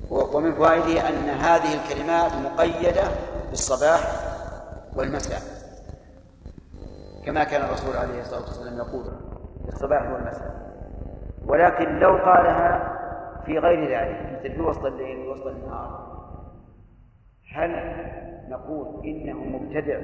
ومن 0.10 0.56
فوائده 0.56 1.10
أن 1.10 1.30
هذه 1.30 1.74
الكلمات 1.74 2.32
مقيدة 2.32 3.03
بالصباح 3.49 4.01
والمساء. 4.95 5.55
كما 7.26 7.43
كان 7.43 7.61
الرسول 7.61 7.95
عليه 7.95 8.21
الصلاة 8.21 8.41
والسلام 8.41 8.78
يقول 8.78 9.05
بالصباح 9.65 10.11
والمساء. 10.11 10.65
ولكن 11.47 11.99
لو 11.99 12.17
قالها 12.17 12.95
في 13.45 13.59
غير 13.59 13.99
ذلك 13.99 14.39
مثل 14.39 14.55
في 14.55 14.61
وسط 14.61 14.86
الليل 14.86 15.28
ووسط 15.28 15.47
النهار 15.47 16.05
هل 17.55 17.95
نقول 18.49 19.05
إنه 19.05 19.34
مبتدع 19.34 19.99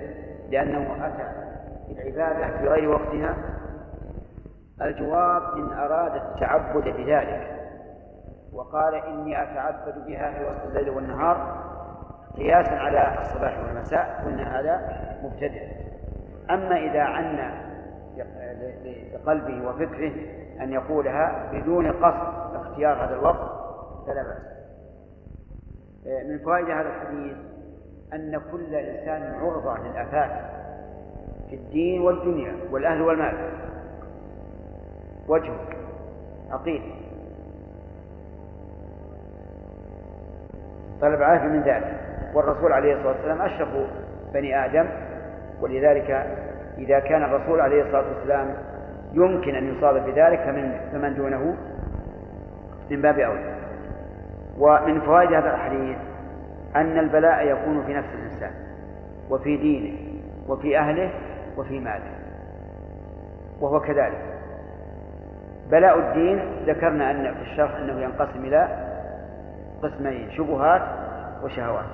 لأنه 0.50 1.08
أتى 1.08 1.52
بالعبادة 1.88 2.58
في 2.58 2.68
غير 2.68 2.90
وقتها؟ 2.90 3.36
الجواب 4.82 5.58
إن 5.58 5.74
أراد 5.74 6.16
التعبد 6.16 6.84
بذلك 6.84 7.62
وقال 8.54 8.96
إني 8.96 9.44
أتعبد 9.44 10.06
بها 10.06 10.32
في 10.32 10.46
وسط 10.46 10.66
الليل 10.66 10.90
والنهار 10.90 11.62
قياسا 12.38 12.72
على 12.72 13.22
الصباح 13.22 13.60
والمساء 13.60 14.24
قلنا 14.26 14.60
هذا 14.60 14.82
مبتدع. 15.24 15.81
أما 16.50 16.78
إذا 16.78 17.02
عنا 17.02 17.72
لقلبه 19.14 19.68
وفكره 19.68 20.12
أن 20.62 20.72
يقولها 20.74 21.52
بدون 21.54 21.92
قصد 21.92 22.56
اختيار 22.56 23.06
هذا 23.06 23.14
الوقت 23.14 23.52
فلا 24.08 24.24
بأس. 24.24 24.52
من 26.26 26.40
فوائد 26.40 26.66
هذا 26.70 26.90
الحديث 26.90 27.38
أن 28.14 28.42
كل 28.52 28.76
إنسان 28.76 29.34
عرضة 29.42 29.78
للآفات 29.78 30.32
في 31.50 31.56
الدين 31.56 32.02
والدنيا 32.02 32.56
والأهل 32.72 33.02
والمال. 33.02 33.50
وجهك 35.28 35.78
عقيل 36.52 36.82
طلب 41.02 41.22
عافية 41.22 41.48
من 41.48 41.62
ذلك. 41.62 41.98
والرسول 42.34 42.72
عليه 42.72 42.94
الصلاة 42.94 43.12
والسلام 43.12 43.42
أشرف 43.42 43.70
بني 44.34 44.66
آدم 44.66 44.90
ولذلك 45.62 46.12
إذا 46.78 47.00
كان 47.00 47.24
الرسول 47.24 47.62
عليه 47.62 47.82
الصلاة 47.82 48.04
والسلام 48.16 48.54
يمكن 49.14 49.56
أن 49.56 49.76
يصاب 49.76 50.06
بذلك 50.06 50.40
فمن 50.40 50.80
فمن 50.92 51.16
دونه؟ 51.16 51.56
من 52.90 53.02
باب 53.02 53.20
أولى 53.20 53.56
ومن 54.60 55.02
فوائد 55.02 55.34
هذا 55.34 55.54
الحديث 55.54 55.98
أن 56.76 56.98
البلاء 56.98 57.48
يكون 57.48 57.84
في 57.84 57.94
نفس 57.94 58.08
الإنسان 58.14 58.52
وفي 59.30 59.58
دينه 59.58 59.98
وفي 60.48 60.78
أهله 60.78 61.10
وفي 61.58 61.80
ماله. 61.80 62.12
وهو 63.62 63.80
كذلك. 63.80 64.22
بلاء 65.72 66.00
الدين 66.00 66.40
ذكرنا 66.66 67.12
أن 67.12 67.34
في 67.34 67.42
الشرح 67.42 67.76
أنه 67.76 68.02
ينقسم 68.02 68.46
إلى 68.46 68.68
قسمين 69.84 70.32
شبهات 70.32 70.82
وشهوات. 71.44 71.86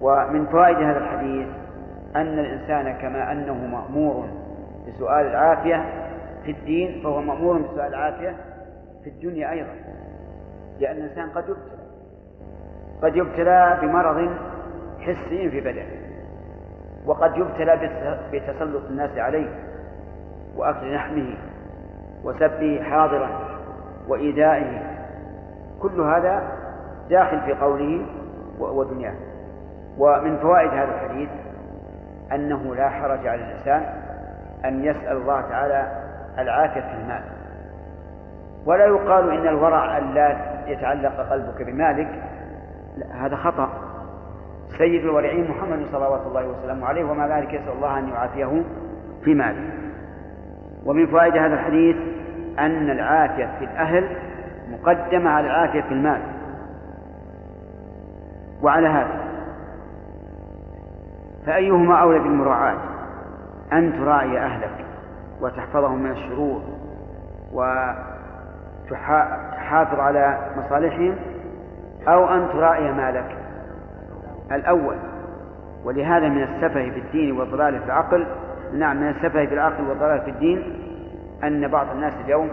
ومن 0.00 0.46
فوائد 0.46 0.76
هذا 0.76 0.98
الحديث 0.98 1.46
أن 2.16 2.38
الإنسان 2.38 2.92
كما 2.92 3.32
أنه 3.32 3.54
مأمور 3.54 4.24
بسؤال 4.88 5.26
العافية 5.26 5.84
في 6.44 6.50
الدين 6.50 7.02
فهو 7.02 7.20
مأمور 7.20 7.58
بسؤال 7.58 7.94
العافية 7.94 8.36
في 9.04 9.10
الدنيا 9.10 9.50
أيضا. 9.50 9.74
لأن 10.80 10.96
الإنسان 10.96 11.30
قد 11.30 11.44
يبتلى. 11.48 11.84
قد 13.02 13.16
يبتلى 13.16 13.78
بمرض 13.82 14.30
حسي 15.00 15.50
في 15.50 15.60
بدنه. 15.60 15.86
وقد 17.06 17.36
يبتلى 17.36 17.90
بتسلط 18.32 18.82
الناس 18.90 19.18
عليه 19.18 19.48
وأكل 20.56 20.94
لحمه 20.94 21.34
وسبه 22.24 22.82
حاضرا 22.82 23.28
وإيذائه. 24.08 24.82
كل 25.80 26.00
هذا 26.00 26.42
داخل 27.10 27.40
في 27.40 27.52
قوله 27.52 28.06
ودنياه. 28.58 29.14
ومن 29.98 30.36
فوائد 30.36 30.70
هذا 30.70 30.94
الحديث 30.94 31.28
أنه 32.32 32.74
لا 32.74 32.88
حرج 32.88 33.26
على 33.26 33.44
الإنسان 33.44 33.82
أن 34.64 34.84
يسأل 34.84 35.16
الله 35.16 35.40
تعالى 35.40 35.88
العافية 36.38 36.80
في 36.80 36.94
المال. 37.02 37.22
ولا 38.66 38.86
يقال 38.86 39.30
إن 39.30 39.48
الورع 39.48 39.98
أن 39.98 40.14
لا 40.14 40.36
يتعلق 40.66 41.30
قلبك 41.30 41.62
بمالك. 41.62 42.08
لا 42.96 43.26
هذا 43.26 43.36
خطأ. 43.36 43.68
سيد 44.78 45.04
الورعين 45.04 45.50
محمد 45.50 45.86
صلوات 45.92 46.20
الله 46.26 46.46
وسلامه 46.46 46.86
عليه 46.86 47.04
ومع 47.04 47.38
ذلك 47.38 47.54
يسأل 47.54 47.72
الله 47.72 47.98
أن 47.98 48.08
يعافيه 48.08 48.62
في 49.24 49.34
ماله. 49.34 49.70
ومن 50.86 51.06
فوائد 51.06 51.36
هذا 51.36 51.54
الحديث 51.54 51.96
أن 52.58 52.90
العافية 52.90 53.48
في 53.58 53.64
الأهل 53.64 54.16
مقدمة 54.70 55.30
على 55.30 55.46
العافية 55.46 55.80
في 55.80 55.92
المال. 55.92 56.20
وعلى 58.62 58.88
هذا. 58.88 59.23
فأيهما 61.46 61.94
أولى 61.94 62.18
بالمراعاة؟ 62.18 62.78
أن 63.72 63.92
تراعي 63.98 64.38
أهلك 64.38 64.84
وتحفظهم 65.40 66.02
من 66.02 66.10
الشرور 66.10 66.62
وتحافظ 68.90 70.00
على 70.00 70.38
مصالحهم 70.56 71.16
أو 72.08 72.28
أن 72.28 72.48
تراعي 72.52 72.92
مالك. 72.92 73.36
الأول 74.52 74.96
ولهذا 75.84 76.28
من 76.28 76.42
السفه 76.42 76.90
في 76.90 76.98
الدين 76.98 77.32
والضلال 77.32 77.78
في 77.78 77.84
العقل 77.84 78.26
نعم 78.72 78.96
من 78.96 79.08
السفه 79.08 79.46
في 79.46 79.54
العقل 79.54 79.88
والضلال 79.88 80.20
في 80.20 80.30
الدين 80.30 80.62
أن 81.44 81.68
بعض 81.68 81.86
الناس 81.90 82.12
اليوم 82.24 82.48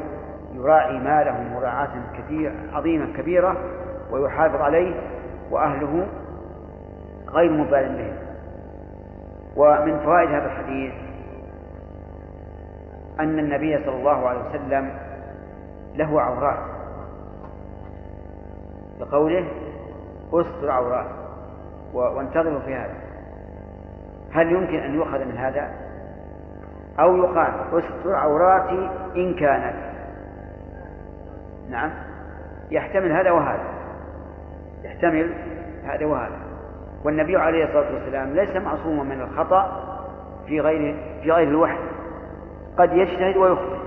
يراعي 0.55 0.99
ماله 0.99 1.43
مراعاة 1.53 1.89
كثير 2.17 2.53
عظيمة 2.73 3.13
كبيرة 3.17 3.57
ويحافظ 4.11 4.61
عليه 4.61 4.93
وأهله 5.51 6.07
غير 7.29 7.51
مبال 7.51 7.95
بهم 7.95 8.30
ومن 9.55 9.99
فوائد 9.99 10.29
هذا 10.29 10.45
الحديث 10.45 10.93
أن 13.19 13.39
النبي 13.39 13.85
صلى 13.85 13.95
الله 13.95 14.27
عليه 14.29 14.49
وسلم 14.49 14.91
له 15.95 16.21
عورات. 16.21 16.59
بقوله 18.99 19.47
أستر 20.33 20.71
عورات 20.71 21.07
وانتظروا 21.93 22.59
في 22.59 22.75
هذا. 22.75 22.93
هل 24.31 24.51
يمكن 24.51 24.79
أن 24.79 24.95
يؤخذ 24.95 25.25
من 25.25 25.37
هذا؟ 25.37 25.71
أو 26.99 27.17
يقال 27.17 27.53
أستر 27.73 28.15
عوراتي 28.15 28.89
إن 29.15 29.33
كانت. 29.33 29.75
نعم. 31.69 31.91
يحتمل 32.71 33.11
هذا 33.11 33.31
وهذا. 33.31 33.63
يحتمل 34.83 35.33
هذا 35.85 36.05
وهذا. 36.05 36.40
والنبي 37.03 37.37
عليه 37.37 37.65
الصلاة 37.65 37.93
والسلام 37.93 38.33
ليس 38.33 38.55
معصوما 38.55 39.03
من 39.03 39.21
الخطأ 39.21 39.83
في 40.47 40.59
غير 40.59 40.95
في 41.23 41.31
غير 41.31 41.47
الوحي. 41.47 41.77
قد 42.77 42.93
يجتهد 42.93 43.37
ويخطئ. 43.37 43.77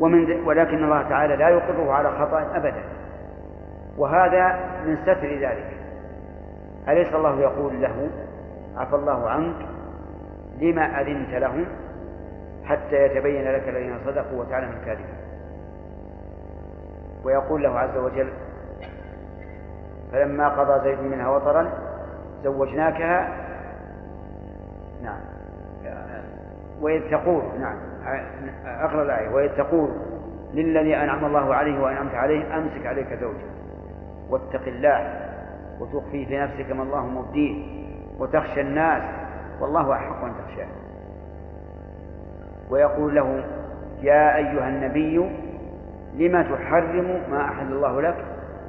ومن 0.00 0.42
ولكن 0.46 0.84
الله 0.84 1.02
تعالى 1.02 1.36
لا 1.36 1.48
يقره 1.48 1.92
على 1.92 2.10
خطأ 2.10 2.56
أبدا. 2.56 2.82
وهذا 3.98 4.60
من 4.86 4.96
ستر 5.02 5.38
ذلك. 5.40 5.76
أليس 6.88 7.14
الله 7.14 7.40
يقول 7.40 7.82
له 7.82 8.08
عفى 8.76 8.94
الله 8.96 9.30
عنك 9.30 9.56
لما 10.60 11.00
أذنت 11.00 11.34
لهم 11.34 11.64
حتى 12.64 13.04
يتبين 13.04 13.52
لك 13.52 13.68
الذين 13.68 13.94
صدقوا 14.06 14.40
وتعلم 14.40 14.70
الكاذبين؟ 14.80 15.18
ويقول 17.24 17.62
له 17.62 17.78
عز 17.78 17.96
وجل 17.96 18.28
فلما 20.12 20.48
قضى 20.48 20.84
زيد 20.84 21.00
منها 21.00 21.28
وطرا 21.28 21.70
زوجناكها. 22.44 23.28
نعم. 25.02 25.20
وإذ 26.80 27.10
تقول 27.10 27.42
نعم 27.60 27.76
أقرأ 28.66 29.02
الآية. 29.02 29.28
وإذ 29.28 29.56
تقول 29.56 29.88
للذي 30.54 30.96
أنعم 30.96 31.24
الله 31.24 31.54
عليه 31.54 31.80
وأنعمت 31.82 32.14
عليه 32.14 32.56
أمسك 32.56 32.86
عليك 32.86 33.18
زوجك. 33.20 33.48
واتق 34.30 34.66
الله 34.66 35.28
وتخفي 35.80 36.26
في 36.26 36.38
نفسك 36.38 36.72
ما 36.72 36.82
الله 36.82 37.06
مبديه 37.06 37.64
وتخشى 38.18 38.60
الناس 38.60 39.02
والله 39.60 39.92
أحق 39.92 40.24
أن 40.24 40.32
تخشاه. 40.44 40.68
ويقول 42.70 43.14
له 43.14 43.44
يا 44.02 44.36
أيها 44.36 44.68
النبي 44.68 45.30
لما 46.14 46.42
تحرم 46.42 47.20
ما 47.30 47.44
أحل 47.44 47.72
الله 47.72 48.00
لك؟ 48.00 48.16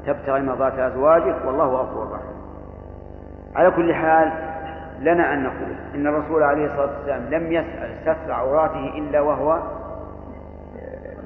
تبتغي 0.05 0.41
مرضات 0.41 0.79
أزواجك 0.79 1.35
والله 1.45 1.65
غفور 1.65 2.11
رحيم. 2.11 2.39
على 3.55 3.71
كل 3.71 3.93
حال 3.93 4.31
لنا 4.99 5.33
أن 5.33 5.43
نقول 5.43 5.75
إن 5.95 6.07
الرسول 6.07 6.43
عليه 6.43 6.65
الصلاة 6.65 6.97
والسلام 6.97 7.25
لم 7.29 7.51
يسأل 7.51 7.95
ستر 8.01 8.31
عوراته 8.31 8.97
إلا 8.97 9.21
وهو 9.21 9.59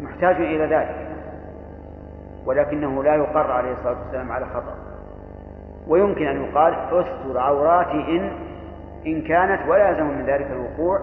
محتاج 0.01 0.35
إلى 0.35 0.65
ذلك. 0.75 1.07
ولكنه 2.45 3.03
لا 3.03 3.15
يقر 3.15 3.51
عليه 3.51 3.71
الصلاة 3.71 3.97
والسلام 4.03 4.31
على 4.31 4.45
خطأ. 4.45 4.75
ويمكن 5.87 6.27
أن 6.27 6.43
يقال 6.43 6.73
أستر 6.73 7.37
عوراتي 7.39 8.17
إن 8.17 8.31
إن 9.07 9.21
كانت 9.21 9.59
ولا 9.67 9.89
يلزم 9.89 10.05
من 10.05 10.25
ذلك 10.25 10.47
الوقوع 10.51 10.99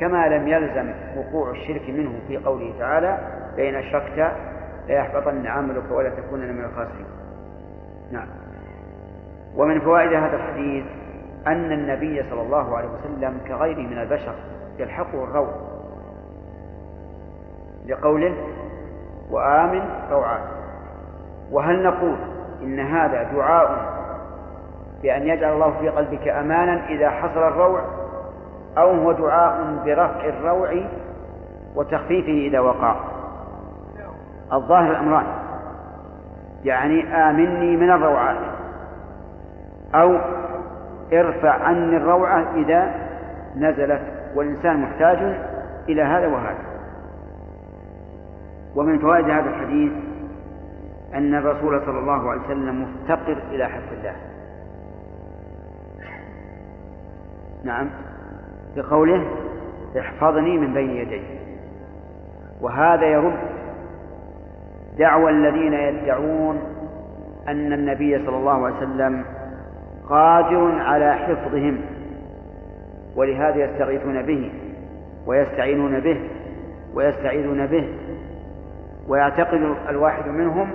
كما 0.00 0.28
لم 0.28 0.48
يلزم 0.48 0.92
وقوع 1.16 1.50
الشرك 1.50 1.90
منه 1.90 2.12
في 2.28 2.36
قوله 2.36 2.72
تعالى 2.78 3.18
لئن 3.56 3.74
أشركت 3.74 4.32
ليحبطن 4.90 5.46
عملك 5.46 5.90
ولا 5.90 6.10
تكونن 6.10 6.54
من 6.54 6.64
الخاسرين. 6.64 7.06
نعم. 8.12 8.26
ومن 9.56 9.80
فوائد 9.80 10.12
هذا 10.12 10.36
الحديث 10.36 10.84
أن 11.46 11.72
النبي 11.72 12.22
صلى 12.30 12.42
الله 12.42 12.76
عليه 12.76 12.88
وسلم 12.88 13.40
كغيره 13.48 13.78
من 13.78 13.98
البشر 13.98 14.34
يلحقه 14.78 15.24
الروع 15.24 15.48
لقوله 17.86 18.34
وآمن 19.30 19.82
روعات 20.10 20.42
وهل 21.50 21.82
نقول 21.82 22.16
إن 22.62 22.80
هذا 22.80 23.22
دعاء 23.22 24.00
بأن 25.02 25.22
يجعل 25.22 25.52
الله 25.52 25.74
في 25.80 25.88
قلبك 25.88 26.28
أمانا 26.28 26.88
إذا 26.88 27.10
حصل 27.10 27.42
الروع 27.42 27.80
أو 28.78 28.90
هو 28.90 29.12
دعاء 29.12 29.82
برفع 29.84 30.24
الروع 30.24 30.82
وتخفيفه 31.74 32.32
إذا 32.48 32.60
وقع؟ 32.60 33.09
الظاهر 34.52 34.90
الأمران 34.90 35.26
يعني 36.64 37.14
آمني 37.14 37.76
من 37.76 37.90
الروعات 37.90 38.36
أو 39.94 40.18
ارفع 41.12 41.50
عني 41.50 41.96
الروعة 41.96 42.54
إذا 42.54 42.94
نزلت 43.56 44.02
والإنسان 44.34 44.80
محتاج 44.80 45.18
إلى 45.88 46.02
هذا 46.02 46.26
وهذا. 46.26 46.70
ومن 48.76 48.98
فوائد 48.98 49.30
هذا 49.30 49.50
الحديث 49.50 49.92
أن 51.14 51.34
الرسول 51.34 51.80
صلى 51.86 51.98
الله 51.98 52.30
عليه 52.30 52.40
وسلم 52.40 52.82
مفتقر 52.82 53.36
إلى 53.50 53.66
حفظ 53.66 53.92
الله. 53.92 54.14
نعم. 57.64 57.90
بقوله 58.76 59.26
احفظني 59.98 60.58
من 60.58 60.74
بين 60.74 60.90
يدي. 60.90 61.22
وهذا 62.60 63.06
يرد 63.06 63.59
دعوى 65.00 65.30
الذين 65.30 65.72
يدعون 65.72 66.58
أن 67.48 67.72
النبي 67.72 68.26
صلى 68.26 68.36
الله 68.36 68.66
عليه 68.66 68.76
وسلم 68.76 69.24
قادر 70.08 70.80
على 70.80 71.14
حفظهم 71.14 71.80
ولهذا 73.16 73.64
يستغيثون 73.64 74.22
به 74.22 74.52
ويستعينون 75.26 76.00
به 76.00 76.20
ويستعيذون 76.94 77.66
به. 77.66 77.88
ويعتقد 79.08 79.76
الواحد 79.88 80.28
منهم 80.28 80.70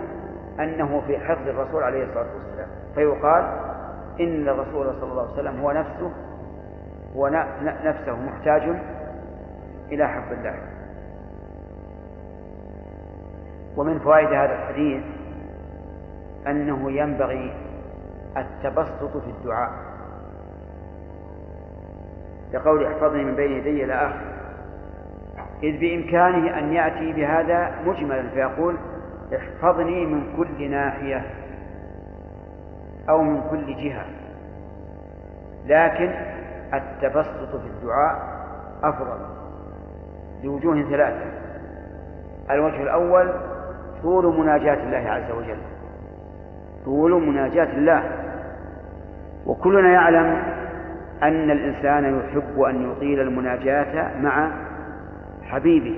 أنه 0.59 1.01
في 1.07 1.17
حفظ 1.17 1.47
الرسول 1.47 1.83
عليه 1.83 2.03
الصلاة 2.03 2.27
والسلام. 2.35 2.67
فيقال 2.95 3.43
إن 4.19 4.49
الرسول 4.49 4.85
صلى 5.01 5.11
الله 5.11 5.21
عليه 5.21 5.33
وسلم 5.33 5.61
هو 5.61 5.71
نفسه 5.71 6.11
هو 7.15 7.27
نفسه 7.83 8.15
محتاج 8.25 8.63
إلى 9.91 10.07
حفظ 10.07 10.31
الله. 10.31 10.55
ومن 13.77 13.99
فوائد 13.99 14.27
هذا 14.27 14.53
الحديث 14.53 15.03
أنه 16.47 16.91
ينبغي 16.91 17.53
التبسط 18.37 19.17
في 19.17 19.29
الدعاء. 19.29 19.71
لقول 22.53 22.85
احفظني 22.85 23.23
من 23.23 23.35
بين 23.35 23.51
يدي 23.51 23.83
إلى 23.83 23.93
آخر. 23.93 24.35
إذ 25.63 25.79
بإمكانه 25.79 26.59
أن 26.59 26.73
يأتي 26.73 27.13
بهذا 27.13 27.71
مجملا 27.85 28.29
فيقول 28.29 28.75
احفظني 29.35 30.05
من 30.05 30.33
كل 30.37 30.71
ناحية 30.71 31.25
أو 33.09 33.21
من 33.21 33.41
كل 33.49 33.75
جهة. 33.75 34.05
لكن 35.65 36.11
التبسط 36.73 37.55
في 37.55 37.67
الدعاء 37.67 38.45
أفضل 38.83 39.17
لوجوه 40.43 40.83
ثلاثة. 40.89 41.25
الوجه 42.51 42.83
الأول 42.83 43.33
طول 44.05 44.39
مناجاة 44.39 44.83
الله 44.83 45.09
عز 45.09 45.31
وجل. 45.31 45.57
طول 46.85 47.27
مناجاة 47.27 47.77
الله. 47.77 48.03
وكلنا 49.45 49.89
يعلم 49.89 50.43
أن 51.23 51.51
الإنسان 51.51 52.19
يحب 52.19 52.61
أن 52.61 52.91
يطيل 52.91 53.19
المناجاة 53.19 54.21
مع 54.21 54.51
حبيبه. 55.43 55.95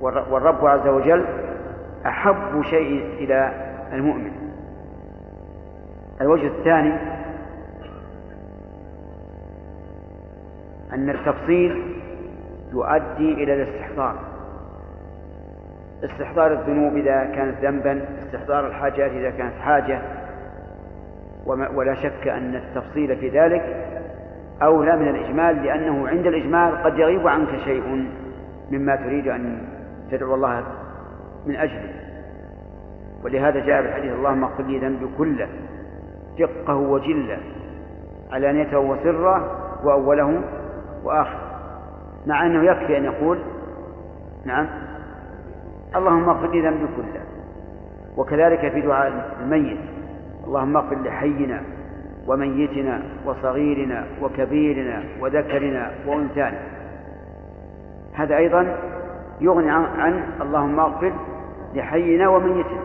والرب 0.00 0.66
عز 0.66 0.88
وجل 0.88 1.24
أحب 2.06 2.62
شيء 2.62 3.04
إلى 3.18 3.52
المؤمن. 3.92 4.32
الوجه 6.20 6.46
الثاني 6.46 6.92
أن 10.92 11.10
التفصيل 11.10 11.96
يؤدي 12.72 13.34
إلى 13.34 13.62
الاستحضار. 13.62 14.27
استحضار 16.04 16.52
الذنوب 16.52 16.96
إذا 16.96 17.24
كانت 17.24 17.64
ذنبا 17.64 18.04
استحضار 18.24 18.66
الحاجات 18.66 19.10
إذا 19.10 19.30
كانت 19.30 19.54
حاجة. 19.54 20.02
ولا 21.46 21.94
شك 21.94 22.28
أن 22.28 22.54
التفصيل 22.54 23.16
في 23.16 23.28
ذلك 23.28 23.62
أولى 24.62 24.96
من 24.96 25.08
الإجمال 25.08 25.64
لأنه 25.64 26.08
عند 26.08 26.26
الإجمال 26.26 26.82
قد 26.82 26.98
يغيب 26.98 27.28
عنك 27.28 27.48
شيء 27.64 28.08
مما 28.70 28.96
تريد 28.96 29.28
أن 29.28 29.58
تدعو 30.10 30.34
الله 30.34 30.64
من 31.46 31.56
أجله. 31.56 31.90
ولهذا 33.24 33.66
جاء 33.66 33.82
في 33.82 33.88
الحديث 33.88 34.12
اللهم 34.12 34.44
اغفر 34.44 34.62
لي 34.62 34.78
ذنبي 34.78 35.06
كله 35.18 35.48
دقه 36.38 36.74
وجله 36.74 37.38
علانيته 38.32 38.78
وسره 38.78 39.58
وأوله 39.84 40.40
وآخره. 41.04 41.48
مع 42.26 42.46
أنه 42.46 42.70
يكفي 42.70 42.96
أن 42.96 43.04
يقول 43.04 43.38
نعم. 44.44 44.68
اللهم 45.96 46.28
اغفر 46.28 46.50
لي 46.50 46.60
ذنبي 46.60 46.86
كله. 46.96 47.20
وكذلك 48.16 48.72
في 48.72 48.80
دعاء 48.80 49.34
الميت. 49.42 49.78
اللهم 50.46 50.76
اغفر 50.76 50.96
لحينا 50.96 51.62
وميتنا 52.26 53.02
وصغيرنا 53.24 54.04
وكبيرنا 54.22 55.02
وذكرنا 55.20 55.90
وأنثانا. 56.06 56.58
هذا 58.14 58.36
أيضا 58.36 58.76
يغني 59.40 59.70
عن, 59.70 60.22
اللهم 60.40 60.80
اغفر 60.80 61.12
لحينا 61.74 62.28
وميتنا 62.28 62.80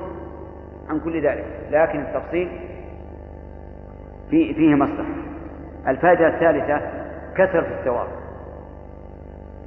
عن 0.90 1.00
كل 1.00 1.22
ذلك. 1.22 1.46
لكن 1.72 2.00
التفصيل 2.00 2.50
في 4.30 4.54
فيه 4.54 4.76
مصلحة. 4.76 5.14
الفائدة 5.88 6.28
الثالثة 6.28 6.82
كثرة 7.36 7.68
الثواب. 7.80 8.08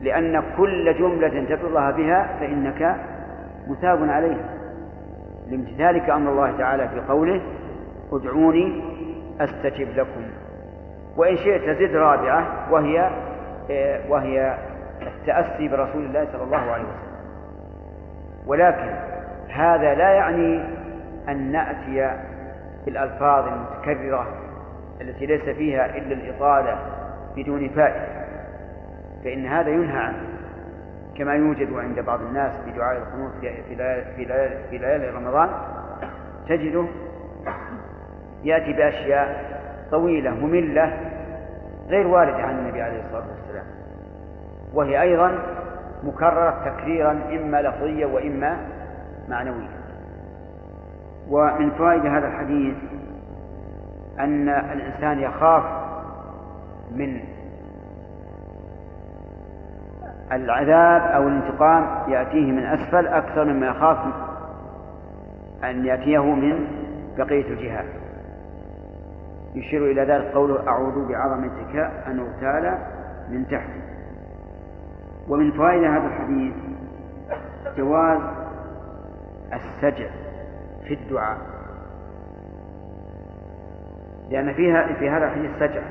لأن 0.02 0.42
كل 0.56 0.98
جملة 0.98 1.44
تدعو 1.48 1.68
الله 1.68 1.90
بها 1.90 2.36
فإنك 2.40 2.96
مثاب 3.66 4.10
عليها 4.10 4.48
لامتثالك 5.50 6.10
أمر 6.10 6.30
الله 6.30 6.58
تعالى 6.58 6.88
في 6.88 7.00
قوله 7.00 7.40
ادعوني 8.12 8.82
أستجب 9.40 9.88
لكم. 9.96 10.22
وإن 11.16 11.36
شئت 11.36 11.70
زد 11.78 11.96
رابعة 11.96 12.72
وهي 12.72 13.10
وهي 14.08 14.58
التأسي 15.02 15.68
برسول 15.68 16.04
الله 16.04 16.26
صلى 16.32 16.42
الله 16.42 16.56
عليه 16.56 16.84
وسلم. 16.84 17.16
ولكن 18.46 18.90
هذا 19.48 19.94
لا 19.94 20.10
يعني 20.10 20.64
أن 21.28 21.52
نأتي 21.52 22.16
بالألفاظ 22.86 23.48
المتكررة 23.48 24.26
التي 25.00 25.26
ليس 25.26 25.42
فيها 25.42 25.96
إلا 25.96 26.12
الإطالة 26.14 26.78
بدون 27.36 27.68
فائدة 27.68 28.06
فإن 29.24 29.46
هذا 29.46 29.70
ينهى 29.70 29.98
عنه. 29.98 30.35
كما 31.18 31.34
يوجد 31.34 31.72
عند 31.72 32.00
بعض 32.00 32.20
الناس 32.20 32.52
في 32.64 32.70
دعاء 32.70 32.96
القنوت 32.96 33.32
في 34.70 34.78
ليالي 34.78 35.10
رمضان 35.10 35.48
تجده 36.48 36.84
يأتي 38.44 38.72
بأشياء 38.72 39.56
طويلة 39.90 40.30
مملة 40.30 40.98
غير 41.88 42.06
واردة 42.06 42.42
عن 42.42 42.58
النبي 42.58 42.82
عليه 42.82 43.00
الصلاة 43.04 43.24
والسلام. 43.30 43.66
وهي 44.74 45.02
أيضا 45.02 45.38
مكررة 46.04 46.64
تكريرا 46.64 47.20
إما 47.32 47.62
لفظيا 47.62 48.06
وإما 48.06 48.56
معنويا 49.28 49.76
ومن 51.30 51.70
فوائد 51.70 52.06
هذا 52.06 52.26
الحديث 52.28 52.74
أن 54.18 54.48
الإنسان 54.48 55.18
يخاف 55.18 55.64
من 56.90 57.20
العذاب 60.32 61.02
أو 61.02 61.28
الانتقام 61.28 62.10
يأتيه 62.10 62.52
من 62.52 62.64
أسفل 62.64 63.06
أكثر 63.06 63.44
مما 63.44 63.66
يخاف 63.66 63.98
أن 65.64 65.84
يأتيه 65.84 66.34
من 66.34 66.66
بقية 67.18 67.48
الجهات 67.50 67.86
يشير 69.54 69.84
إلى 69.90 70.02
ذلك 70.02 70.34
قوله 70.34 70.68
أعوذ 70.68 71.08
بعظمتك 71.08 71.76
أن 72.06 72.18
أغتال 72.18 72.78
من 73.28 73.48
تحتي. 73.48 73.80
ومن 75.28 75.52
فوائد 75.52 75.84
هذا 75.84 76.06
الحديث 76.06 76.54
جواز 77.76 78.18
السجع 79.52 80.06
في 80.88 80.94
الدعاء 80.94 81.38
لأن 84.30 84.52
فيها 84.52 84.92
في 84.92 85.10
هذا 85.10 85.24
الحديث 85.24 85.50
سجع. 85.60 85.82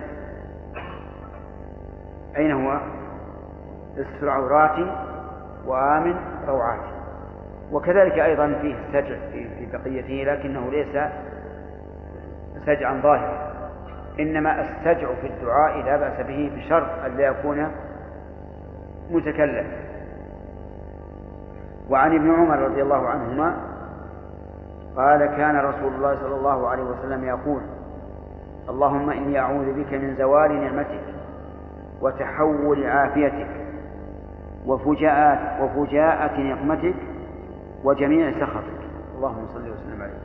أين 2.37 2.51
هو؟ 2.51 2.79
استر 3.97 4.29
عوراتي 4.29 4.91
وآمن 5.65 6.15
روعاتي 6.47 6.95
وكذلك 7.71 8.19
أيضا 8.19 8.55
فيه 8.61 8.75
السجع 8.75 9.15
في 9.31 9.67
بقيته 9.73 10.33
لكنه 10.33 10.71
ليس 10.71 10.97
سجعا 12.65 13.01
ظاهرا. 13.01 13.51
إنما 14.19 14.61
السجع 14.61 15.07
في 15.21 15.27
الدعاء 15.27 15.77
لا 15.77 15.97
بأس 15.97 16.25
به 16.27 16.51
بشرط 16.55 16.87
أن 17.05 17.17
لا 17.17 17.23
يكون 17.27 17.71
متكلم. 19.11 19.67
وعن 21.89 22.15
ابن 22.15 22.31
عمر 22.33 22.59
رضي 22.59 22.81
الله 22.81 23.07
عنهما 23.07 23.55
قال 24.97 25.25
كان 25.25 25.55
رسول 25.55 25.93
الله 25.93 26.15
صلى 26.15 26.35
الله 26.35 26.67
عليه 26.69 26.83
وسلم 26.83 27.23
يقول 27.23 27.61
اللهم 28.69 29.09
إني 29.09 29.39
أعوذ 29.39 29.73
بك 29.73 29.93
من 29.93 30.15
زوال 30.17 30.61
نعمتك 30.61 31.03
وتحول 32.01 32.85
عافيتك 32.85 33.64
وفجاءة 34.67 35.63
وفجاءة 35.63 36.41
نقمتك 36.41 36.95
وجميع 37.83 38.31
سخطك. 38.31 38.85
اللهم 39.15 39.47
صل 39.53 39.69
وسلم 39.69 40.01
عليه. 40.01 40.21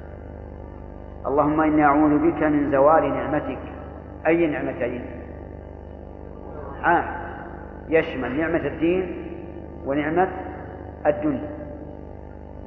اللهم 1.26 1.60
إني 1.60 1.84
أعوذ 1.84 2.18
بك 2.18 2.42
من 2.42 2.70
زوال 2.70 3.14
نعمتك. 3.14 3.58
أي 4.26 4.46
نعمتين؟ 4.46 5.04
عام. 6.82 7.04
يشمل 7.88 8.40
نعمة 8.40 8.66
الدين 8.66 9.26
ونعمة 9.86 10.28
الدنيا. 11.06 11.50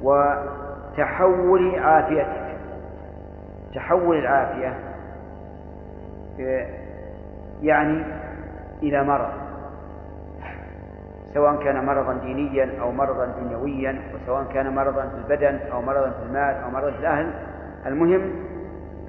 وتحول 0.02 1.78
عافيتك. 1.78 2.56
تحول 3.74 4.16
العافية 4.18 4.74
يعني 7.62 8.04
إلى 8.82 9.04
مرض. 9.04 9.43
سواء 11.34 11.64
كان 11.64 11.86
مرضا 11.86 12.12
دينيا 12.12 12.80
أو 12.80 12.92
مرضا 12.92 13.26
دنيويا 13.26 14.02
وسواء 14.14 14.44
كان 14.44 14.74
مرضا 14.74 15.02
في 15.02 15.14
البدن 15.16 15.58
أو 15.72 15.82
مرضا 15.82 16.10
في 16.10 16.22
المال 16.26 16.54
أو 16.64 16.70
مرضا 16.70 16.90
في 16.90 16.98
الأهل. 16.98 17.30
المهم 17.86 18.32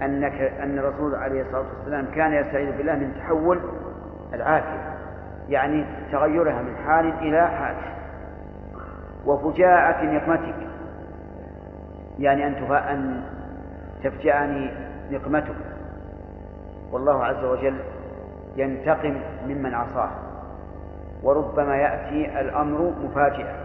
أنك 0.02 0.42
أن 0.42 0.80
الرسول 0.80 1.16
عليه 1.16 1.42
الصلاة 1.42 1.66
والسلام 1.78 2.06
كان 2.16 2.34
يستعيذ 2.34 2.78
بالله 2.78 2.96
من 2.96 3.14
تحول 3.20 3.60
العافية 4.34 4.96
يعني 5.50 5.86
تغيرها 6.12 6.62
من 6.62 6.76
حال 6.86 7.14
إلى 7.22 7.48
حال. 7.48 7.76
وفجاءة 9.26 10.06
نقمتك 10.06 10.56
يعني 12.20 12.48
أن 12.48 12.54
أن 12.74 13.22
تفجأني 14.04 14.72
نقمتك. 15.12 15.56
والله 16.92 17.26
عز 17.26 17.44
وجل 17.44 17.76
ينتقم 18.56 19.16
ممن 19.48 19.74
عصاه. 19.74 20.25
وربما 21.26 21.76
يأتي 21.76 22.40
الأمر 22.40 22.94
مفاجئا. 23.04 23.56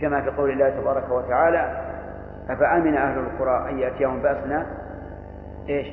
كما 0.00 0.20
في 0.20 0.30
قول 0.30 0.50
الله 0.50 0.70
تبارك 0.70 1.10
وتعالى 1.10 1.80
أفأمن 2.50 2.96
أهل 2.96 3.18
القرى 3.18 3.70
أن 3.70 3.78
يأتيهم 3.78 4.22
بأسنا؟ 4.22 4.66
إيش؟ 5.68 5.88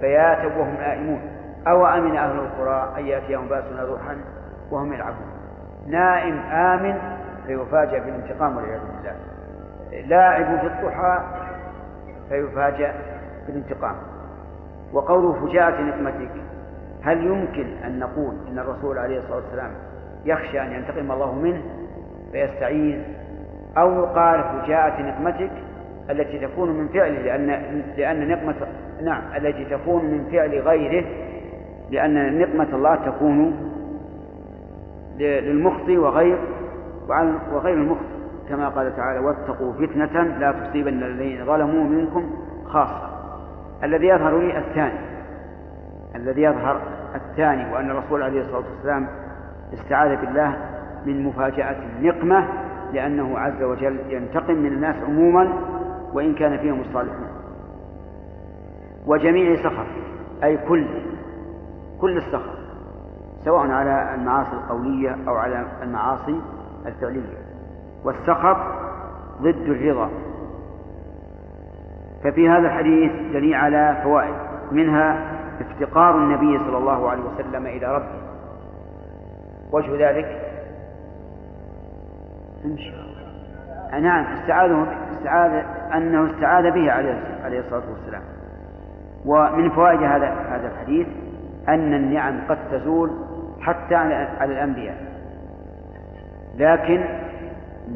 بياتا 0.00 0.46
وهم 0.58 0.74
نائمون. 0.74 1.20
أو 1.68 1.86
أمن 1.86 2.16
أهل 2.16 2.38
القرى 2.38 2.92
أن 2.98 3.06
يأتيهم 3.06 3.48
بأسنا 3.48 3.84
ضحى 3.84 4.16
وهم 4.70 4.92
يلعبون. 4.92 5.26
نائم 5.86 6.38
آمن 6.38 6.98
فيفاجأ 7.46 7.98
بالانتقام 7.98 8.56
والعياذ 8.56 8.80
بالله. 8.80 9.16
لاعب 10.06 10.58
في 10.58 10.66
الضحى 10.66 11.20
فيفاجأ 12.28 12.94
بالانتقام. 13.46 13.96
وقوله 14.92 15.46
فجاءة 15.46 15.82
نقمتك 15.82 16.30
هل 17.02 17.26
يمكن 17.26 17.66
أن 17.84 17.98
نقول 17.98 18.34
إن 18.48 18.58
الرسول 18.58 18.98
عليه 18.98 19.18
الصلاة 19.18 19.36
والسلام 19.36 19.70
يخشى 20.26 20.62
أن 20.62 20.72
ينتقم 20.72 21.12
الله 21.12 21.34
منه 21.34 21.62
فيستعيذ 22.32 22.98
أو 23.78 24.04
قال 24.04 24.44
فجاءة 24.44 25.02
نقمتك 25.02 25.50
التي 26.10 26.38
تكون 26.38 26.70
من 26.70 26.88
فعله 26.88 27.22
لأن 27.22 27.46
لأن 27.96 28.28
نقمة 28.28 28.54
نعم 29.02 29.22
التي 29.36 29.64
تكون 29.64 30.04
من 30.04 30.28
فعل 30.32 30.60
غيره 30.60 31.04
لأن 31.90 32.38
نقمة 32.38 32.68
الله 32.72 32.94
تكون 32.94 33.56
للمخطي 35.18 35.98
وغير 35.98 36.38
وغير 37.52 37.74
المخطي 37.74 38.16
كما 38.48 38.68
قال 38.68 38.96
تعالى 38.96 39.18
واتقوا 39.18 39.72
فتنة 39.72 40.22
لا 40.22 40.52
تصيبن 40.52 41.02
الذين 41.02 41.44
ظلموا 41.44 41.84
منكم 41.84 42.30
خاصة 42.64 43.10
الذي 43.84 44.06
يظهر 44.06 44.38
لي 44.38 44.58
الثاني 44.58 44.98
الذي 46.16 46.42
يظهر 46.42 46.80
الثاني 47.14 47.72
وأن 47.72 47.90
الرسول 47.90 48.22
عليه 48.22 48.40
الصلاة 48.40 48.64
والسلام 48.74 49.08
استعاذ 49.74 50.16
بالله 50.16 50.56
من 51.06 51.22
مفاجأة 51.22 51.76
النقمة 51.98 52.48
لأنه 52.92 53.38
عز 53.38 53.62
وجل 53.62 53.98
ينتقم 54.08 54.54
من 54.54 54.66
الناس 54.66 54.96
عموما 54.96 55.52
وإن 56.12 56.34
كان 56.34 56.58
فيهم 56.58 56.80
الصالحون. 56.80 57.28
وجميع 59.06 59.62
سخط 59.62 59.86
أي 60.44 60.56
كل 60.56 60.86
كل 62.00 62.16
السخط 62.16 62.56
سواء 63.44 63.70
على 63.70 64.14
المعاصي 64.14 64.52
القولية 64.52 65.16
أو 65.28 65.34
على 65.34 65.66
المعاصي 65.82 66.40
الفعلية. 66.86 67.38
والسخط 68.04 68.56
ضد 69.42 69.68
الرضا. 69.68 70.10
ففي 72.24 72.48
هذا 72.48 72.66
الحديث 72.66 73.12
دليل 73.32 73.54
على 73.54 74.00
فوائد 74.02 74.34
منها 74.72 75.36
افتقار 75.60 76.18
النبي 76.18 76.58
صلى 76.58 76.78
الله 76.78 77.10
عليه 77.10 77.22
وسلم 77.22 77.66
إلى 77.66 77.96
ربه. 77.96 78.25
وجه 79.72 80.08
ذلك؟ 80.08 80.42
امشي 82.64 82.92
نعم 84.00 84.24
استعاذه 84.24 84.86
استعاذ 85.12 85.64
أنه 85.94 86.30
استعاذ 86.30 86.70
به 86.70 86.92
عليه 86.92 87.58
الصلاة 87.58 87.82
والسلام. 87.90 88.22
ومن 89.26 89.70
فوائد 89.70 90.02
هذا 90.02 90.28
هذا 90.50 90.70
الحديث 90.72 91.06
أن 91.68 91.94
النعم 91.94 92.40
قد 92.48 92.58
تزول 92.70 93.10
حتى 93.60 93.94
على 94.40 94.52
الأنبياء. 94.52 94.96
لكن 96.58 97.04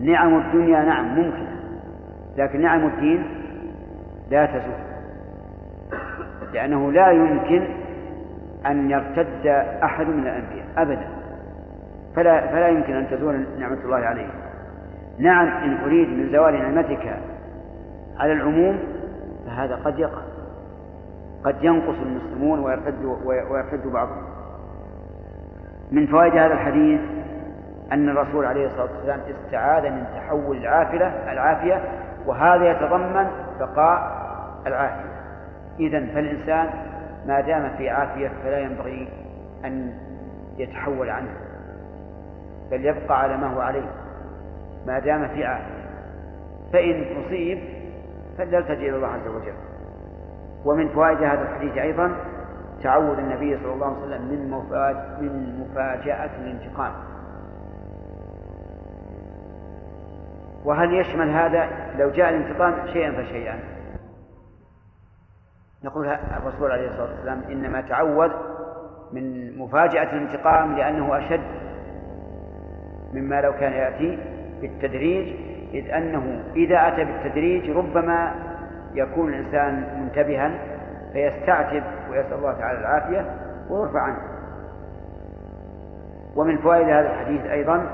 نعم 0.03 0.39
الدنيا 0.39 0.83
نعم 0.83 1.19
ممكنة 1.19 1.61
لكن 2.37 2.61
نعم 2.61 2.87
الدين 2.87 3.25
لا 4.31 4.47
تزول. 4.47 4.81
لأنه 6.53 6.93
لا 6.93 7.11
يمكن 7.11 7.65
أن 8.67 8.91
يرتد 8.91 9.47
أحد 9.83 10.07
من 10.07 10.23
الأنبياء 10.23 10.67
أبدا. 10.77 11.20
فلا 12.17 12.47
فلا 12.47 12.69
يمكن 12.69 12.95
أن 12.95 13.11
تزول 13.11 13.47
نعمة 13.59 13.79
الله 13.85 13.97
عليه 13.97 14.27
نعم 15.19 15.47
إن 15.47 15.77
أريد 15.85 16.09
من 16.09 16.33
زوال 16.33 16.55
نعمتك 16.55 17.17
على 18.19 18.33
العموم 18.33 18.79
فهذا 19.47 19.77
قد 19.85 19.99
يقع. 19.99 20.23
قد 21.45 21.57
ينقص 21.63 21.95
المسلمون 22.03 22.59
ويرتد 22.59 23.05
ويرتد 23.25 23.87
بعضهم. 23.87 24.23
من 25.93 26.07
فوائد 26.07 26.33
هذا 26.33 26.55
الحديث 26.55 27.01
أن 27.93 28.09
الرسول 28.09 28.45
عليه 28.45 28.67
الصلاة 28.67 28.89
والسلام 28.97 29.21
استعاذ 29.21 29.91
من 29.91 30.05
تحول 30.17 30.57
العافية 30.57 31.33
العافية 31.33 31.83
وهذا 32.27 32.71
يتضمن 32.71 33.27
بقاء 33.61 34.21
العافية. 34.67 35.11
إذا 35.81 36.07
فالإنسان 36.15 36.71
ما 37.27 37.41
دام 37.41 37.71
في 37.79 37.91
عافية 37.91 38.31
فلا 38.45 38.59
ينبغي 38.59 39.09
أن 39.65 39.93
يتحول 40.59 41.11
عنه. 41.11 41.50
بل 42.71 42.85
يبقى 42.85 43.21
على 43.21 43.37
ما 43.37 43.55
هو 43.55 43.61
عليه. 43.61 43.91
ما 44.87 44.99
دام 44.99 45.29
في 45.29 45.45
عافية 45.45 45.81
فإن 46.73 47.25
أصيب 47.25 47.59
فليلتجئ 48.39 48.89
إلى 48.89 48.97
الله 48.97 49.09
عز 49.09 49.29
وجل. 49.29 49.55
ومن 50.65 50.89
فوائد 50.89 51.23
هذا 51.23 51.43
الحديث 51.43 51.77
أيضا 51.79 52.13
تعود 52.83 53.19
النبي 53.19 53.59
صلى 53.59 53.73
الله 53.73 53.87
عليه 53.87 53.99
وسلم 53.99 54.23
من 54.23 54.51
من 55.21 55.61
مفاجأة 55.61 56.31
الانتقام. 56.43 56.93
وهل 60.65 60.95
يشمل 60.95 61.31
هذا 61.31 61.69
لو 61.99 62.11
جاء 62.11 62.31
الانتقام 62.31 62.87
شيئا 62.93 63.23
فشيئا؟ 63.23 63.59
نقول 65.85 66.07
الرسول 66.09 66.71
عليه 66.73 66.89
الصلاة 66.89 67.11
والسلام 67.11 67.43
إنما 67.51 67.81
تعود 67.81 68.31
من 69.13 69.59
مفاجأة 69.59 70.13
الانتقام 70.13 70.77
لأنه 70.77 71.19
أشد 71.19 71.60
مما 73.15 73.41
لو 73.41 73.53
كان 73.53 73.73
يأتي 73.73 74.19
بالتدريج 74.61 75.35
إذ 75.75 75.91
أنه 75.91 76.43
إذا 76.57 76.89
أتى 76.89 77.05
بالتدريج 77.05 77.71
ربما 77.71 78.35
يكون 78.95 79.35
الإنسان 79.35 80.01
منتبها 80.01 80.51
فيستعتب 81.13 81.83
ويسأل 82.11 82.35
الله 82.35 82.53
تعالى 82.53 82.79
العافية 82.79 83.27
ويرفع 83.71 84.01
عنه. 84.01 84.19
ومن 86.37 86.59
فوائد 86.59 86.89
هذا 86.89 87.11
الحديث 87.13 87.47
أيضا 87.47 87.87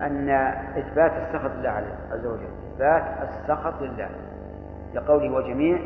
أن 0.00 0.30
إثبات 0.78 1.12
السخط 1.12 1.50
لله 1.58 1.70
عز 2.12 2.26
وجل. 2.26 2.48
إثبات 2.74 3.04
السخط 3.22 3.82
لله. 3.82 4.08
لقوله 4.94 5.34
وجميع 5.34 5.78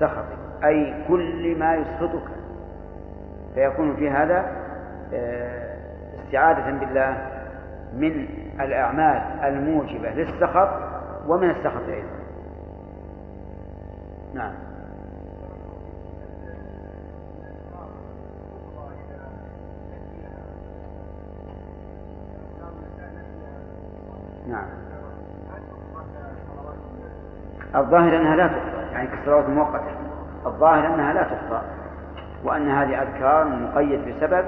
سخطك 0.00 0.38
أي 0.64 0.94
كل 1.08 1.58
ما 1.58 1.74
يسخطك. 1.74 2.28
فيكون 3.54 3.96
في 3.96 4.10
هذا 4.10 4.66
آه، 5.14 5.76
استعاذة 6.24 6.78
بالله 6.78 7.35
من 7.96 8.28
الأعمال 8.60 9.22
الموجبة 9.44 10.10
للسخط 10.10 10.68
ومن 11.28 11.50
السخط 11.50 11.88
أيضا. 11.88 12.08
نعم. 14.34 14.52
نعم. 24.48 24.66
الظاهر 27.74 28.16
أنها 28.16 28.36
لا 28.36 28.46
تقطع 28.46 28.92
يعني 28.92 29.08
كالصلوات 29.08 29.44
المؤقتة. 29.44 29.90
الظاهر 30.46 30.94
أنها 30.94 31.12
لا 31.12 31.22
تقطع 31.22 31.62
وأن 32.44 32.68
هذه 32.68 33.02
أذكار 33.02 33.44
مقيد 33.44 34.08
بسبب 34.08 34.44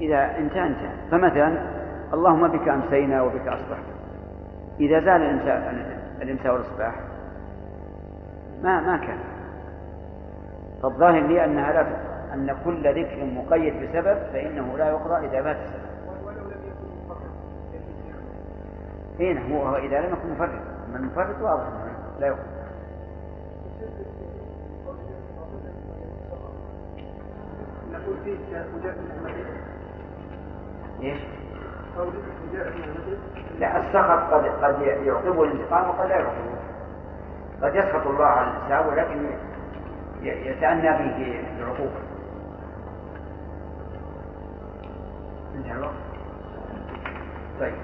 إذا 0.00 0.38
انتهى 0.38 0.66
انتهى. 0.66 0.90
فمثلا 1.10 1.79
اللهم 2.14 2.48
بك 2.48 2.68
أمسينا 2.68 3.22
وبك 3.22 3.48
أصبحنا 3.48 3.94
إذا 4.80 5.00
زال 5.00 5.22
الإمساء 6.22 6.52
والإصباح 6.52 6.94
ما 8.62 8.80
ما 8.80 8.96
كان. 8.96 9.18
فالظاهر 10.82 11.26
لي 11.26 11.44
أنها 11.44 11.72
لا 11.72 11.86
أن 12.34 12.56
كل 12.64 13.02
ذكر 13.02 13.24
مقيد 13.24 13.74
بسبب 13.74 14.18
فإنه 14.32 14.78
لا 14.78 14.88
يقضى 14.88 15.26
إذا 15.26 15.42
مات 15.42 15.56
السبب. 15.56 15.90
نعم 19.18 19.52
هو 19.52 19.76
إذا 19.76 20.00
لم 20.00 20.12
يكن 20.12 20.30
مفرد 20.32 20.60
أما 20.88 20.98
المفرد 20.98 21.42
واضح 21.42 21.64
لا 22.20 22.26
يقضى. 22.26 22.40
نقول 27.92 28.16
فيه 28.24 28.38
إيش؟ 31.02 31.39
لا 33.58 33.76
السخط 33.78 34.32
قد 34.32 34.44
قد 34.64 34.82
يعقبه 34.82 35.44
الانتقام 35.44 35.88
وقد 35.88 36.06
لا 36.06 36.16
يعقبه 36.16 36.56
قد 37.62 37.74
يسخط 37.74 38.06
الله 38.06 38.24
على 38.24 38.50
الانسان 38.50 38.86
ولكن 38.86 39.26
يتأنى 40.22 40.82
به 40.82 41.44
العقوبة. 41.58 42.00
انتهى 45.54 45.72
الوقت. 45.72 45.94
طيب. 47.60 47.74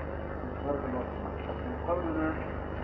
قولنا 1.88 2.32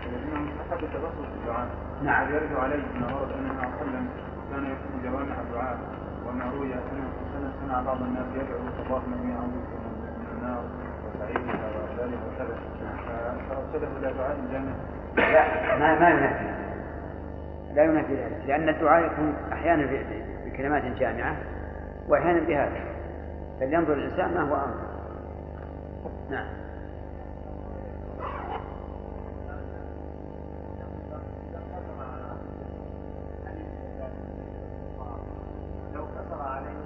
الذين 0.05 0.33
مستحب 0.33 0.83
التبصر 0.83 1.23
في 1.23 1.35
الدعاء 1.41 1.67
نعم. 2.03 2.33
يرد 2.33 2.55
عليه 2.55 2.83
ما 2.99 3.15
ورد 3.15 3.31
ان 3.31 3.39
النبي 3.39 3.59
صلى 3.59 3.67
الله 3.67 3.79
عليه 3.79 3.81
وسلم 3.81 4.07
كان 4.51 4.63
يكتب 4.63 5.03
جوامع 5.03 5.41
الدعاء 5.41 5.77
وما 6.27 6.45
روي 6.51 6.73
ان 6.73 7.51
سمع 7.61 7.81
بعض 7.81 8.01
الناس 8.01 8.25
يدعو 8.35 8.59
اعوذ 8.91 9.01
بك 9.09 9.71
من 10.19 10.27
النار. 10.37 10.63
لا 15.17 15.77
ما 15.79 15.99
ما 15.99 16.09
ينافي 16.09 16.63
لا 17.73 17.83
ينافي 17.83 18.15
ذلك 18.15 18.43
لأن 18.47 18.69
الدعاء 18.69 19.05
يكون 19.05 19.33
أحيانا 19.53 19.89
بكلمات 20.45 20.83
جامعة 20.83 21.37
وأحيانا 22.07 22.39
بهذا 22.39 22.81
فلينظر 23.59 23.93
الإنسان 23.93 24.33
ما 24.33 24.41
هو 24.41 24.55
أمر. 24.55 24.93
نعم. 26.29 26.47
لو 35.93 36.05
كثر 36.05 36.41
عليه 36.41 36.82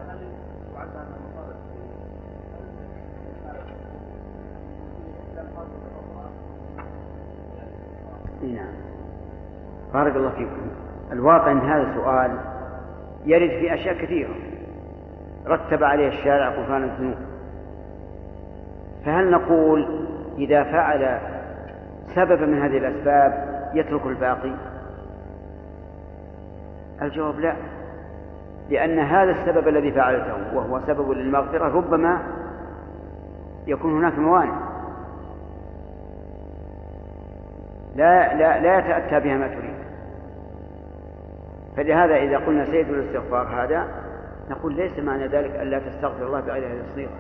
نعم. 8.44 8.74
بارك 9.94 10.16
الله 10.16 10.30
فيكم. 10.30 10.68
الواقع 11.12 11.52
أن 11.52 11.60
هذا 11.60 11.82
السؤال 11.82 12.38
يرد 13.26 13.50
في 13.50 13.74
أشياء 13.74 13.96
كثيرة. 13.98 14.36
رتب 15.48 15.84
عليه 15.84 16.08
الشارع 16.08 16.50
غفران 16.50 16.84
الذنوب. 16.84 17.18
فهل 19.06 19.32
نقول 19.32 20.06
إذا 20.38 20.64
فعل 20.64 21.20
سببا 22.16 22.46
من 22.46 22.62
هذه 22.62 22.78
الأسباب 22.78 23.48
يترك 23.74 24.06
الباقي؟ 24.06 24.52
الجواب 27.02 27.40
لا. 27.40 27.54
لأن 28.70 29.00
هذا 29.00 29.32
السبب 29.32 29.68
الذي 29.68 29.92
فعلته 29.92 30.56
وهو 30.56 30.82
سبب 30.88 31.12
للمغفرة 31.12 31.66
ربما 31.66 32.20
يكون 33.68 33.98
هناك 33.98 34.20
موانع. 34.20 34.67
لا 37.98 38.34
لا 38.36 38.60
لا 38.60 38.80
يتأتى 38.80 39.20
بها 39.20 39.38
ما 39.38 39.48
تريد. 39.48 39.78
فلهذا 41.78 42.16
إذا 42.16 42.38
قلنا 42.38 42.66
سيد 42.66 42.90
الاستغفار 42.90 43.64
هذا 43.64 43.88
نقول 44.50 44.76
ليس 44.76 45.00
معنى 45.00 45.28
ذلك 45.28 45.56
ألا 45.56 45.80
تستغفر 45.80 46.28
الله 46.28 46.40
بغير 46.40 46.68
هذه 46.68 46.82
الصيغة. 46.90 47.18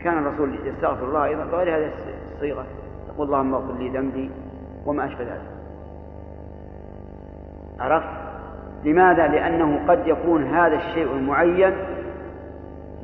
كان 0.00 0.18
الرسول 0.18 0.58
يستغفر 0.64 1.04
الله 1.04 1.24
أيضا 1.24 1.44
بغير 1.44 1.76
هذه 1.76 1.90
الصيغة. 2.34 2.66
يقول 3.08 3.26
اللهم 3.26 3.54
اغفر 3.54 3.72
لي 3.72 3.88
ذنبي 3.88 4.30
وما 4.86 5.06
أشبه 5.06 5.24
ذلك. 5.24 5.40
عرفت؟ 7.80 8.08
لماذا؟ 8.84 9.26
لأنه 9.26 9.88
قد 9.88 10.06
يكون 10.06 10.44
هذا 10.44 10.76
الشيء 10.76 11.12
المعين 11.12 11.72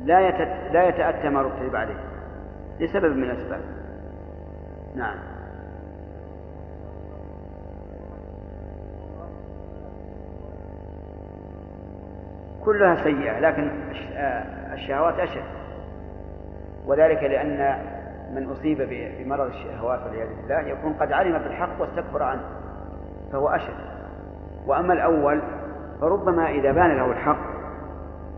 لا 0.05 0.87
يتأتى 0.87 1.29
ما 1.29 1.41
رتب 1.41 1.75
عليه. 1.75 1.99
لسبب 2.79 3.17
من 3.17 3.23
الأسباب. 3.23 3.61
نعم. 4.95 5.32
كلها 12.65 13.03
سيئة 13.03 13.39
لكن 13.39 13.71
آه، 14.15 14.73
الشهوات 14.73 15.19
أشد. 15.19 15.43
وذلك 16.85 17.23
لأن 17.23 17.79
من 18.35 18.49
أصيب 18.49 18.77
بمرض 18.89 19.45
الشهوات 19.47 19.99
والعياذ 20.03 20.27
بالله 20.35 20.59
يكون 20.59 20.93
قد 20.93 21.11
علم 21.11 21.37
بالحق 21.37 21.81
واستكبر 21.81 22.23
عنه 22.23 22.43
فهو 23.31 23.49
أشد. 23.49 23.93
وأما 24.67 24.93
الأول 24.93 25.41
فربما 26.01 26.49
إذا 26.49 26.71
بان 26.71 26.97
له 26.97 27.11
الحق 27.11 27.53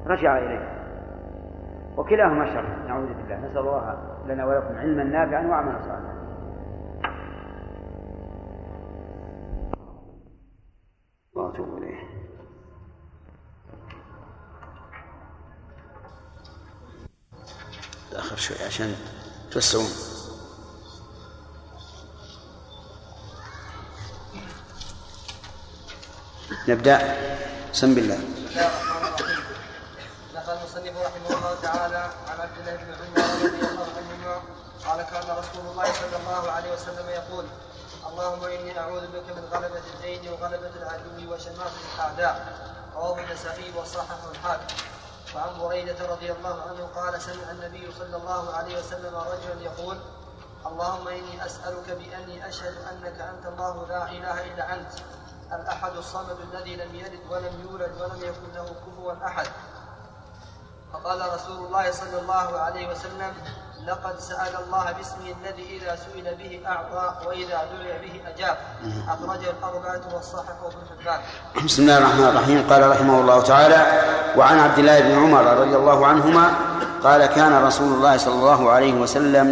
رجع 0.08 0.38
إليه. 0.38 0.76
وكلاهما 1.98 2.46
شر 2.46 2.88
نعوذ 2.88 3.08
بالله. 3.08 3.46
نسأل 3.46 3.58
الله 3.58 3.98
لنا 4.28 4.46
ولكم 4.46 4.76
علما 4.78 5.04
نافعا 5.04 5.48
وعملا 5.48 5.80
صالحا. 5.80 6.16
وأتوب 11.36 11.78
إليه. 11.78 12.15
تأخر 18.16 18.36
شوي 18.36 18.64
عشان 18.64 18.96
توسعون. 19.52 19.92
نبدأ. 26.68 26.98
بسم 27.74 27.96
بالله 27.96 28.20
نقل 30.36 30.54
المصنف 30.58 30.96
رحمه 30.98 31.30
الله 31.38 31.56
تعالى 31.62 32.04
عن 32.28 32.40
عبد 32.40 32.58
الله 32.60 32.76
بن 32.76 32.92
عمر 32.94 33.46
رضي 33.46 33.68
الله 33.68 33.88
عنهما 33.98 34.36
قال 34.86 35.00
كان 35.12 35.38
رسول 35.38 35.66
الله 35.72 35.88
صلى 35.94 36.18
الله 36.18 36.52
عليه 36.52 36.74
وسلم 36.74 37.10
يقول 37.10 37.46
اللهم 38.10 38.44
إني 38.44 38.80
أعوذ 38.80 39.08
بك 39.08 39.28
من 39.38 39.44
غلبة 39.52 39.86
الدين 39.94 40.32
وغلبة 40.32 40.74
العدو 40.80 41.34
وشماتة 41.34 41.82
الأعداء. 41.96 42.36
رواه 42.96 43.20
النسائي 43.20 43.72
وصححه 43.76 44.32
الحاكم. 44.32 44.76
وعن 45.36 45.60
بريدة 45.60 46.08
رضي 46.08 46.32
الله 46.32 46.62
عنه 46.62 46.88
قال 46.96 47.22
سمع 47.22 47.52
النبي 47.52 47.92
صلى 48.00 48.16
الله 48.18 48.54
عليه 48.54 48.80
وسلم 48.80 49.16
رجلا 49.16 49.62
يقول 49.62 49.98
اللهم 50.66 51.08
إني 51.08 51.46
أسألك 51.46 51.90
بأني 51.90 52.50
أشهد 52.50 52.76
أنك 52.92 53.22
أنت 53.22 53.46
الله 53.46 53.88
لا 53.88 54.10
إله 54.10 54.46
إلا 54.54 54.74
أنت 54.74 54.92
الأحد 55.54 55.96
الصمد 55.98 56.38
الذي 56.54 56.76
لم 56.76 56.96
يلد 56.96 57.20
ولم 57.30 57.62
يولد 57.70 58.02
ولم 58.02 58.22
يكن 58.24 58.54
له 58.56 58.66
كفوا 58.86 59.28
أحد. 59.28 59.48
فقال 60.94 61.34
رسول 61.34 61.66
الله 61.66 61.92
صلى 61.92 62.20
الله 62.20 62.60
عليه 62.60 62.88
وسلم 62.88 63.34
لقد 63.88 64.20
سأل 64.20 64.54
الله 64.66 64.86
باسمه 64.92 65.28
الذي 65.42 65.66
إذا 65.78 65.96
سئل 65.96 66.36
به 66.36 66.60
أعطى 66.68 67.28
وإذا 67.28 67.60
دعي 67.72 67.94
به 68.02 68.30
أجاب. 68.36 68.58
أخرجه 69.08 69.50
الأربعة 69.60 70.02
والصححه 70.16 70.62
ابن 70.68 70.82
حبان 70.90 71.20
بسم 71.66 71.82
الله 71.82 71.98
الرحمن 71.98 72.26
الرحيم. 72.26 72.68
قال 72.70 72.90
رحمه 72.90 73.20
الله 73.20 73.42
تعالى 73.42 73.82
وعن 74.38 74.60
عبد 74.60 74.80
الله 74.80 75.00
بن 75.00 75.12
عمر 75.12 75.44
رضي 75.44 75.76
الله 75.76 76.08
عنهما 76.08 76.54
قال 77.04 77.26
كان 77.26 77.64
رسول 77.64 77.94
الله 77.94 78.18
صلى 78.18 78.34
الله 78.34 78.72
عليه 78.72 78.94
وسلم 78.94 79.48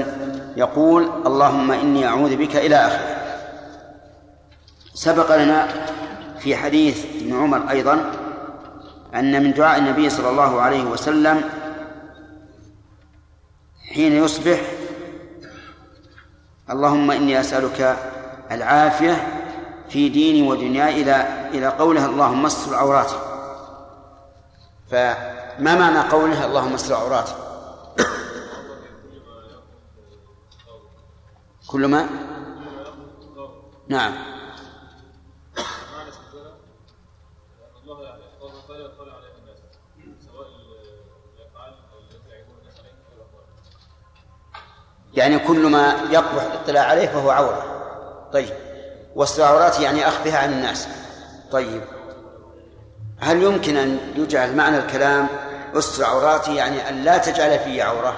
يقول 0.57 1.11
اللهم 1.25 1.71
إني 1.71 2.07
أعوذ 2.07 2.35
بك 2.35 2.55
إلى 2.55 2.75
آخره. 2.75 3.15
سبق 4.93 5.35
لنا 5.35 5.67
في 6.39 6.55
حديث 6.55 7.05
ابن 7.21 7.41
عمر 7.41 7.69
أيضا 7.69 8.11
أن 9.15 9.43
من 9.43 9.53
دعاء 9.53 9.77
النبي 9.79 10.09
صلى 10.09 10.29
الله 10.29 10.61
عليه 10.61 10.83
وسلم 10.83 11.41
حين 13.83 14.11
يصبح. 14.13 14.61
اللهم 16.69 17.11
إني 17.11 17.39
أسألك 17.39 17.97
العافية 18.51 19.43
في 19.89 20.09
ديني 20.09 20.47
ودنياي 20.47 21.01
إلى 21.01 21.49
إلى 21.53 21.67
قوله 21.67 22.05
اللهم 22.05 22.45
استر 22.45 22.75
عوراتي. 22.75 23.19
فما 24.91 25.75
معنى 25.75 26.09
قوله 26.09 26.45
اللهم 26.45 26.73
استر 26.73 26.95
عوراتي؟ 26.95 27.35
كل 31.67 31.85
ما؟ 31.85 32.09
نعم 33.87 34.13
الله 37.83 38.03
يعني 38.03 38.21
يحفظ 38.21 38.55
وقال 38.55 38.81
ويطلع 38.81 39.13
عليه 39.13 39.33
الناس 39.37 39.57
سواء 40.25 40.47
الافعال 41.37 41.73
أو 41.93 41.99
التي 41.99 42.29
يعيبون 42.29 42.55
الناس 42.59 42.79
عليه 42.79 42.89
أو 42.89 43.15
الاقوال 43.15 43.45
يعني 45.13 45.39
كل 45.39 45.67
ما 45.67 45.95
يقبح 46.09 46.43
الاطلاع 46.43 46.83
عليه 46.83 47.07
فهو 47.07 47.31
عورة. 47.31 47.65
طيب. 48.33 48.53
واستر 49.15 49.43
عوراتي 49.43 49.83
يعني 49.83 50.07
أخفها 50.07 50.37
عن 50.37 50.53
الناس. 50.53 50.87
طيب. 51.51 51.81
هل 53.19 53.43
يمكن 53.43 53.77
أن 53.77 53.97
يجعل 54.15 54.55
معنى 54.55 54.77
الكلام 54.77 55.27
استر 55.75 56.05
عوراتي 56.05 56.55
يعني 56.55 56.89
أن 56.89 57.03
لا 57.03 57.17
تجعل 57.17 57.59
في 57.59 57.81
عورة؟ 57.81 58.17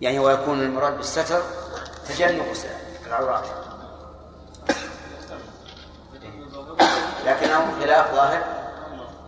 يعني 0.00 0.18
ويكون 0.18 0.60
المراد 0.60 0.96
بالستر 0.96 1.42
تجنب 2.08 2.42
العورات. 3.06 3.44
لكنه 7.26 7.80
خلاف 7.80 8.14
ظاهر. 8.14 8.42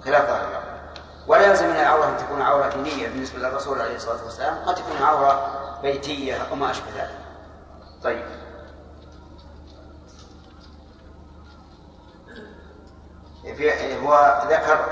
خلاف 0.05 0.27
ظاهر. 0.27 0.70
ولا 1.27 1.47
يلزم 1.47 1.67
من 1.67 1.77
العورة 1.77 2.09
أن 2.09 2.17
تكون 2.17 2.43
عورة 2.43 2.69
دينية 2.69 3.09
بالنسبة 3.09 3.39
للرسول 3.39 3.81
عليه 3.81 3.97
الصلاة 3.97 4.25
والسلام. 4.25 4.59
قد 4.67 4.75
تكون 4.75 4.97
عورة 5.03 5.51
بيتية 5.83 6.35
أو 6.51 6.57
ما 6.57 6.71
أشبه 6.71 6.87
ذلك. 6.97 7.19
طيب. 8.05 8.25
هو 14.03 14.43
ذكر 14.51 14.87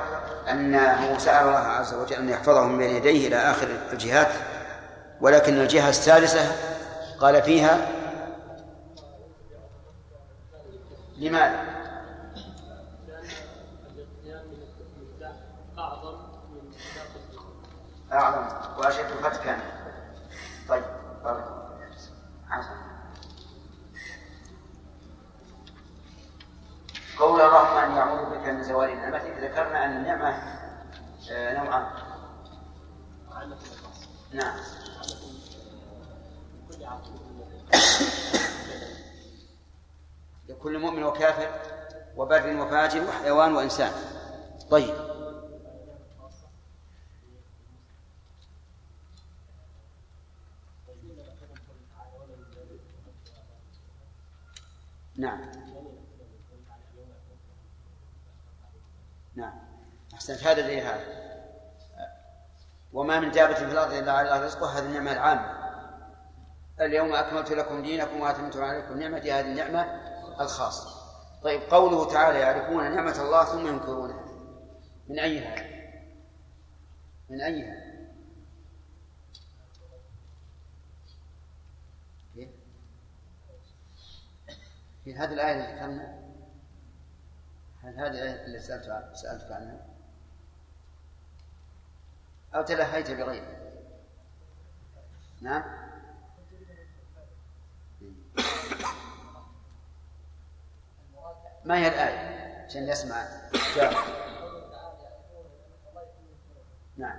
أنه 0.50 1.18
سأل 1.18 1.46
الله 1.46 1.59
عز 1.59 1.94
وجل 1.94 2.16
أن 2.16 2.28
يحفظه 2.28 2.64
من 2.64 2.78
بين 2.78 2.96
يديه 2.96 3.28
إلى 3.28 3.36
آخر 3.36 3.68
الجهات 3.92 4.28
ولكن 5.20 5.60
الجهة 5.60 5.88
السادسة 5.88 6.52
قال 7.20 7.42
فيها 7.42 7.78
لماذا؟ 11.18 11.77
أعظم 18.12 18.78
وأشد 18.78 19.06
فتكا. 19.06 19.59
طيب 20.68 20.85
حسن 22.48 22.89
قول 27.18 27.40
اللهم 27.40 27.76
أن 27.76 27.98
أعوذ 27.98 28.30
بك 28.30 28.47
من 28.47 28.62
زوال 28.62 28.97
نعمتك 28.97 29.39
ذكرنا 29.39 29.85
أن 29.85 29.97
النعمة 29.97 30.28
آه، 31.30 31.64
نوعان. 31.64 31.86
نعم. 34.32 34.56
لكل 40.48 40.78
مؤمن 40.78 41.02
وكافر 41.02 41.48
وبر 42.16 42.56
وفاجر 42.56 43.05
وحيوان 43.09 43.55
وإنسان. 43.55 43.93
طيب. 44.70 45.18
نعم. 55.19 55.40
نعم. 59.35 59.59
أحسنت. 60.15 60.43
هذا 60.45 60.61
اللي 60.61 60.82
هذا. 60.82 61.19
وما 62.93 63.20
من 63.20 63.31
دابة 63.31 63.55
في 63.55 63.65
الأرض 63.65 63.93
إلا 63.93 64.12
على 64.12 64.28
الله 64.28 64.45
رزقها 64.45 64.78
هذه 64.78 64.86
النعمة 64.86 65.12
العامة. 65.12 65.59
اليوم 66.81 67.15
أكملت 67.15 67.53
لكم 67.53 67.82
دينكم 67.82 68.20
وأتممت 68.20 68.57
عليكم 68.57 68.99
نعمتي. 68.99 69.32
هذه 69.32 69.47
النعمة 69.47 69.82
الخاصة. 70.40 70.99
طيب 71.43 71.61
قوله 71.70 72.12
تعالى 72.12 72.39
يعرفون 72.39 72.95
نعمة 72.95 73.23
الله 73.23 73.45
ثم 73.45 73.66
ينكرونها. 73.66 74.24
من 75.09 75.19
أيها؟ 75.19 75.78
من 77.31 77.40
أيها 77.40 77.89
كيف؟ 82.35 82.49
في 85.09 85.14
هذه 85.14 85.32
الآية 85.32 85.52
اللي 85.52 85.74
ذكرنا؟ 85.74 86.18
هل 87.82 87.94
هذه 87.94 88.09
الآية 88.09 88.44
اللي 88.44 88.60
سألت 88.60 89.16
سألتك 89.16 89.52
عنها؟ 89.52 89.86
أو 92.55 92.62
تلهيت 92.62 93.10
بغيرها 93.10 93.59
نعم. 95.40 95.62
ما 101.64 101.78
هي 101.78 101.89
الآية؟ 101.89 102.64
عشان 102.64 102.82
يسمع. 102.82 103.24
جاوب 103.76 103.94
نعم. 106.97 107.18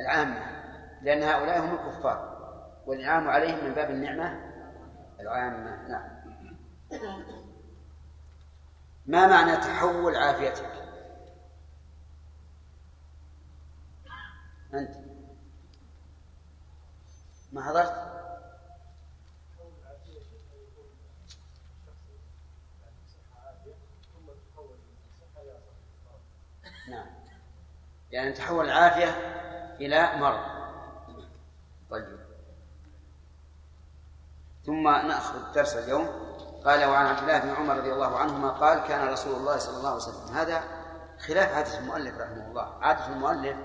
العامة. 0.00 0.62
لأن 1.02 1.22
هؤلاء 1.22 1.60
هم 1.60 1.74
الكفار. 1.74 2.32
والإنعام 2.86 3.28
عليهم 3.28 3.64
من 3.64 3.74
باب 3.74 3.90
النعمة 3.90 4.51
العامة 5.22 5.88
نعم. 5.88 6.22
ما 9.06 9.26
معنى 9.26 9.56
تحول 9.56 10.16
عافيتك؟ 10.16 10.72
أنت. 14.74 14.96
ما 17.52 17.62
حضرت؟ 17.62 18.12
نعم. 26.88 27.06
يعني 28.10 28.32
تحول 28.32 28.64
العافية 28.64 29.10
إلى 29.80 30.16
مرض. 30.16 30.40
طيب. 31.90 32.21
ثم 34.66 34.82
نأخذ 34.82 35.52
درس 35.54 35.76
اليوم. 35.76 36.08
قال 36.64 36.84
وعن 36.84 37.06
عبد 37.06 37.18
الله 37.18 37.38
بن 37.38 37.50
عمر 37.50 37.76
رضي 37.76 37.92
الله 37.92 38.18
عنهما 38.18 38.50
قال 38.50 38.78
كان 38.78 39.08
رسول 39.08 39.36
الله 39.36 39.58
صلى 39.58 39.76
الله 39.76 39.88
عليه 39.88 40.02
وسلم 40.02 40.34
هذا 40.34 40.64
خلاف 41.26 41.54
عادة 41.54 41.78
المؤلف 41.78 42.18
رحمه 42.20 42.46
الله. 42.50 42.66
عادة 42.80 43.06
المؤلف 43.06 43.56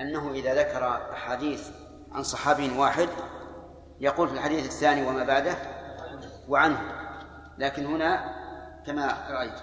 أنه 0.00 0.30
إذا 0.30 0.54
ذكر 0.54 1.12
أحاديث 1.12 1.68
عن 2.12 2.22
صحابي 2.22 2.78
واحد 2.78 3.08
يقول 4.00 4.28
في 4.28 4.34
الحديث 4.34 4.66
الثاني 4.66 5.06
وما 5.06 5.24
بعده 5.24 5.54
وعنه. 6.48 6.80
لكن 7.58 7.86
هنا 7.86 8.34
كما 8.86 9.14
رأيت. 9.30 9.60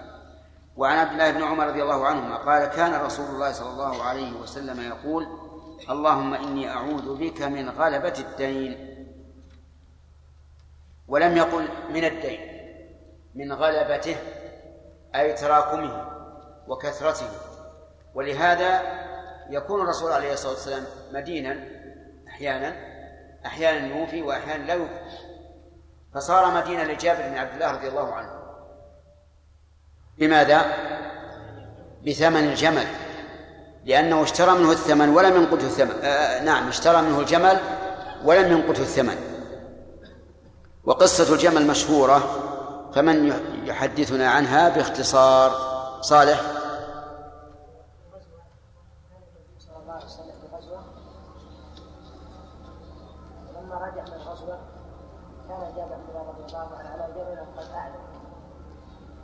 وعن 0.76 0.98
عبد 0.98 1.12
الله 1.12 1.30
بن 1.30 1.42
عمر 1.42 1.66
رضي 1.66 1.82
الله 1.82 2.06
عنهما 2.06 2.36
قال 2.36 2.64
كان 2.64 3.00
رسول 3.00 3.26
الله 3.26 3.52
صلى 3.52 3.70
الله 3.70 4.02
عليه 4.02 4.40
وسلم 4.40 4.80
يقول 4.80 5.26
اللهم 5.90 6.34
إني 6.34 6.70
أعوذ 6.70 7.16
بك 7.16 7.42
من 7.42 7.70
غلبة 7.70 8.14
الدين. 8.18 8.89
ولم 11.10 11.36
يقل 11.36 11.68
من 11.94 12.04
الدين 12.04 12.40
من 13.34 13.52
غلبته 13.52 14.16
أي 15.14 15.32
تراكمه 15.32 16.06
وكثرته. 16.68 17.26
ولهذا 18.14 18.82
يكون 19.50 19.80
الرسول 19.80 20.12
عليه 20.12 20.32
الصلاة 20.32 20.52
والسلام 20.52 20.84
مدينا 21.12 21.58
أحيانا 22.28 22.76
أحيانا 23.46 23.96
يوفي 23.96 24.22
وأحيانا 24.22 24.62
لا 24.62 24.74
يوفي. 24.74 25.00
فصار 26.14 26.54
مدينة 26.54 26.84
لجابر 26.84 27.22
بن 27.28 27.38
عبد 27.38 27.52
الله 27.54 27.72
رضي 27.72 27.88
الله 27.88 28.14
عنه. 28.14 28.30
بماذا؟ 30.18 30.62
بثمن 32.06 32.44
الجمل 32.48 32.86
لأنه 33.84 34.22
اشترى 34.22 34.50
منه 34.50 34.72
الثمن 34.72 35.08
ولم 35.08 35.36
ينقذه 35.36 35.66
الثمن. 35.66 36.04
آه 36.04 36.42
نعم 36.42 36.68
اشترى 36.68 37.02
منه 37.02 37.20
الجمل 37.20 37.60
ولم 38.24 38.52
ينقذه 38.52 38.82
الثمن. 38.82 39.29
وقصة 40.84 41.34
الجمل 41.34 41.66
مشهورة 41.66 42.20
فمن 42.94 43.32
يحدثنا 43.64 44.30
عنها 44.30 44.68
باختصار. 44.68 45.70
صالح؟ 46.00 46.40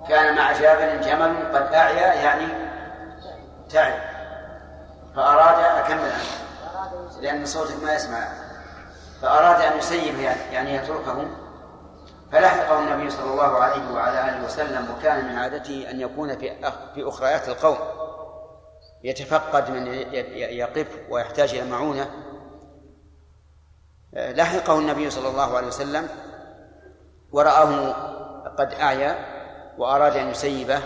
كان 0.09 0.37
مع 0.37 0.53
جابر 0.53 1.03
جمل 1.03 1.57
قد 1.57 1.75
أعيا 1.75 2.15
يعني 2.15 2.47
تعب 3.71 3.99
فأراد 5.17 5.85
أكمل 5.85 6.11
عنه 6.11 7.21
لأن 7.21 7.47
صوتك 7.47 7.83
ما 7.83 7.95
يسمع. 7.95 8.29
فأراد 9.23 9.61
أن 9.61 9.79
يسيب 9.79 10.19
يعني 10.53 10.75
يتركه. 10.75 11.46
فلحقه 12.33 12.79
النبي 12.79 13.11
صلى 13.11 13.33
الله 13.33 13.59
عليه 13.59 13.95
وعلى 13.95 14.29
آله 14.29 14.45
وسلم 14.45 14.87
وكان 14.91 15.25
من 15.25 15.39
عادته 15.39 15.91
أن 15.91 16.01
يكون 16.01 16.39
في 16.39 16.73
في 16.95 17.09
أخريات 17.09 17.49
القوم. 17.49 17.79
يتفقد 19.05 19.71
من 19.71 19.87
يقف 20.33 20.87
ويحتاج 21.11 21.55
إلى 21.55 21.71
معونة. 21.71 22.11
لحقه 24.13 24.79
النبي 24.79 25.11
صلى 25.11 25.29
الله 25.29 25.57
عليه 25.57 25.67
وسلم. 25.67 26.09
ورآه 27.33 27.93
قد 28.59 28.73
أعيا 28.73 29.19
وأراد 29.79 30.17
أن 30.17 30.29
يسيبه. 30.29 30.81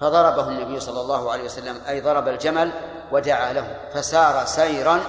فضربه 0.00 0.48
النبي 0.48 0.80
صلى 0.80 1.00
الله 1.00 1.32
عليه 1.32 1.44
وسلم 1.44 1.76
أي 1.88 2.00
ضرب 2.00 2.28
الجمل 2.28 2.72
ودعا 3.12 3.52
له. 3.52 3.78
فسار 3.94 4.44
سيرا 4.44 5.00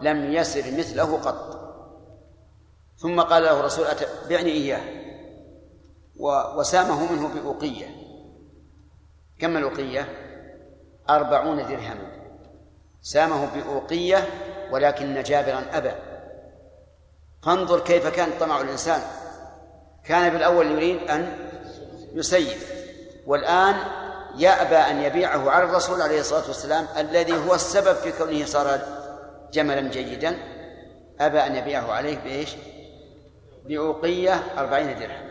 لم 0.00 0.32
يسر 0.32 0.78
مثله 0.78 1.20
قط. 1.24 1.59
ثم 3.00 3.20
قال 3.20 3.42
له 3.42 3.60
الرسول 3.60 3.86
بعني 4.30 4.50
إياه. 4.50 4.80
وسامه 6.56 7.12
منه 7.12 7.28
بأوقية. 7.28 7.86
كم 9.38 9.56
الأوقية؟ 9.56 10.08
أربعون 11.10 11.56
درهما. 11.56 12.12
سامه 13.02 13.46
بأوقية 13.54 14.28
ولكن 14.72 15.22
جابرا 15.22 15.64
أبى. 15.72 15.92
فانظر 17.42 17.80
كيف 17.80 18.06
كان 18.06 18.28
طمع 18.40 18.60
الإنسان. 18.60 19.00
كان 20.04 20.32
بالأول 20.32 20.70
يريد 20.70 21.10
أن 21.10 21.36
يسيف. 22.12 22.72
والآن 23.26 23.74
يأبى 24.36 24.76
أن 24.76 25.02
يبيعه 25.02 25.50
على 25.50 25.64
الرسول 25.64 26.02
عليه 26.02 26.20
الصلاة 26.20 26.46
والسلام 26.46 26.86
الذي 26.96 27.48
هو 27.48 27.54
السبب 27.54 27.94
في 27.94 28.12
كونه 28.12 28.44
صار 28.44 28.80
جملا 29.52 29.80
جيدا. 29.80 30.38
أبى 31.20 31.38
أن 31.38 31.56
يبيعه 31.56 31.92
عليه 31.92 32.18
بإيش؟ 32.18 32.56
بأوقية 33.64 34.34
أربعين 34.58 34.98
درهم. 34.98 35.30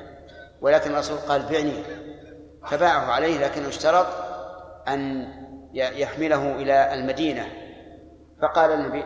ولكن 0.62 0.92
الرسول 0.92 1.18
قال 1.18 1.42
بعني. 1.42 1.84
فباعه 2.68 3.12
عليه 3.12 3.46
لكنه 3.46 3.68
اشترط 3.68 4.08
أن 4.88 5.28
يحمله 5.74 6.56
إلى 6.56 6.94
المدينة. 6.94 7.46
فقال 8.42 8.72
النبي 8.72 9.04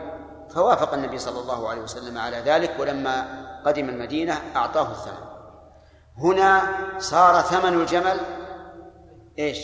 فوافق 0.54 0.94
النبي 0.94 1.18
صلى 1.18 1.40
الله 1.40 1.68
عليه 1.68 1.82
وسلم 1.82 2.18
على 2.18 2.36
ذلك 2.36 2.70
ولما 2.78 3.44
قدم 3.66 3.88
المدينة 3.88 4.40
أعطاه 4.56 4.90
الثمن. 4.90 5.26
هنا 6.18 6.62
صار 6.98 7.40
ثمن 7.40 7.80
الجمل 7.80 8.20
إيش؟ 9.38 9.58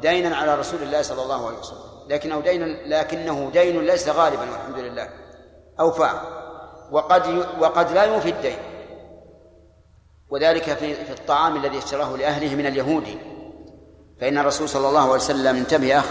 دينا 0.00 0.36
على 0.36 0.54
رسول 0.54 0.82
الله 0.82 1.02
صلى 1.02 1.22
الله 1.22 1.46
عليه 1.46 1.58
وسلم. 1.58 1.78
لكنه 2.08 2.40
دين 2.40 2.90
لكنه 2.90 3.50
دين 3.52 3.80
ليس 3.80 4.08
غالبا 4.08 4.40
والحمد 4.40 4.78
لله. 4.78 5.08
أوفى. 5.80 6.10
وقد. 6.90 7.46
وقد 7.60 7.92
لا 7.92 8.04
يوفي 8.04 8.28
الدين. 8.28 8.58
وذلك 10.30 10.62
في 10.62 10.94
في 10.94 11.10
الطعام 11.10 11.56
الذي 11.56 11.78
اشتراه 11.78 12.16
لأهله 12.16 12.54
من 12.54 12.66
اليهود. 12.66 13.04
فإن 14.20 14.38
الرسول 14.38 14.68
صلى 14.68 14.88
الله 14.88 15.00
عليه 15.00 15.12
وسلم 15.12 15.56
انتبه 15.56 15.98
أخ 15.98 16.06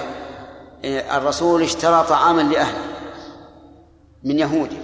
إيه، 0.83 1.17
الرسول 1.17 1.63
اشترى 1.63 2.05
طعاما 2.09 2.41
لأهله 2.41 2.83
من 4.23 4.39
يهودي 4.39 4.77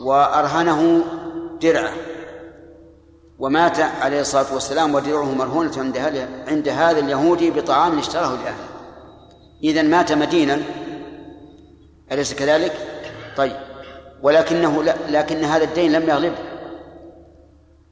وأرهنه 0.00 1.04
درعه 1.60 1.92
ومات 3.38 3.80
عليه 3.80 4.20
الصلاة 4.20 4.54
والسلام 4.54 4.94
ودرعه 4.94 5.34
مرهونة 5.34 5.72
عند 5.78 5.98
عند 6.48 6.68
هذا 6.68 6.98
اليهودي 6.98 7.50
بطعام 7.50 7.98
اشتراه 7.98 8.30
لأهله. 8.30 8.68
إذا 9.64 9.82
مات 9.82 10.12
مدينا. 10.12 10.62
أليس 12.12 12.34
كذلك؟ 12.34 12.72
طيب. 13.36 13.56
ولكنه 14.22 14.82
لا 14.82 14.94
لكن 15.08 15.44
هذا 15.44 15.64
الدين 15.64 15.92
لم 15.92 16.08
يغلبه. 16.08 16.47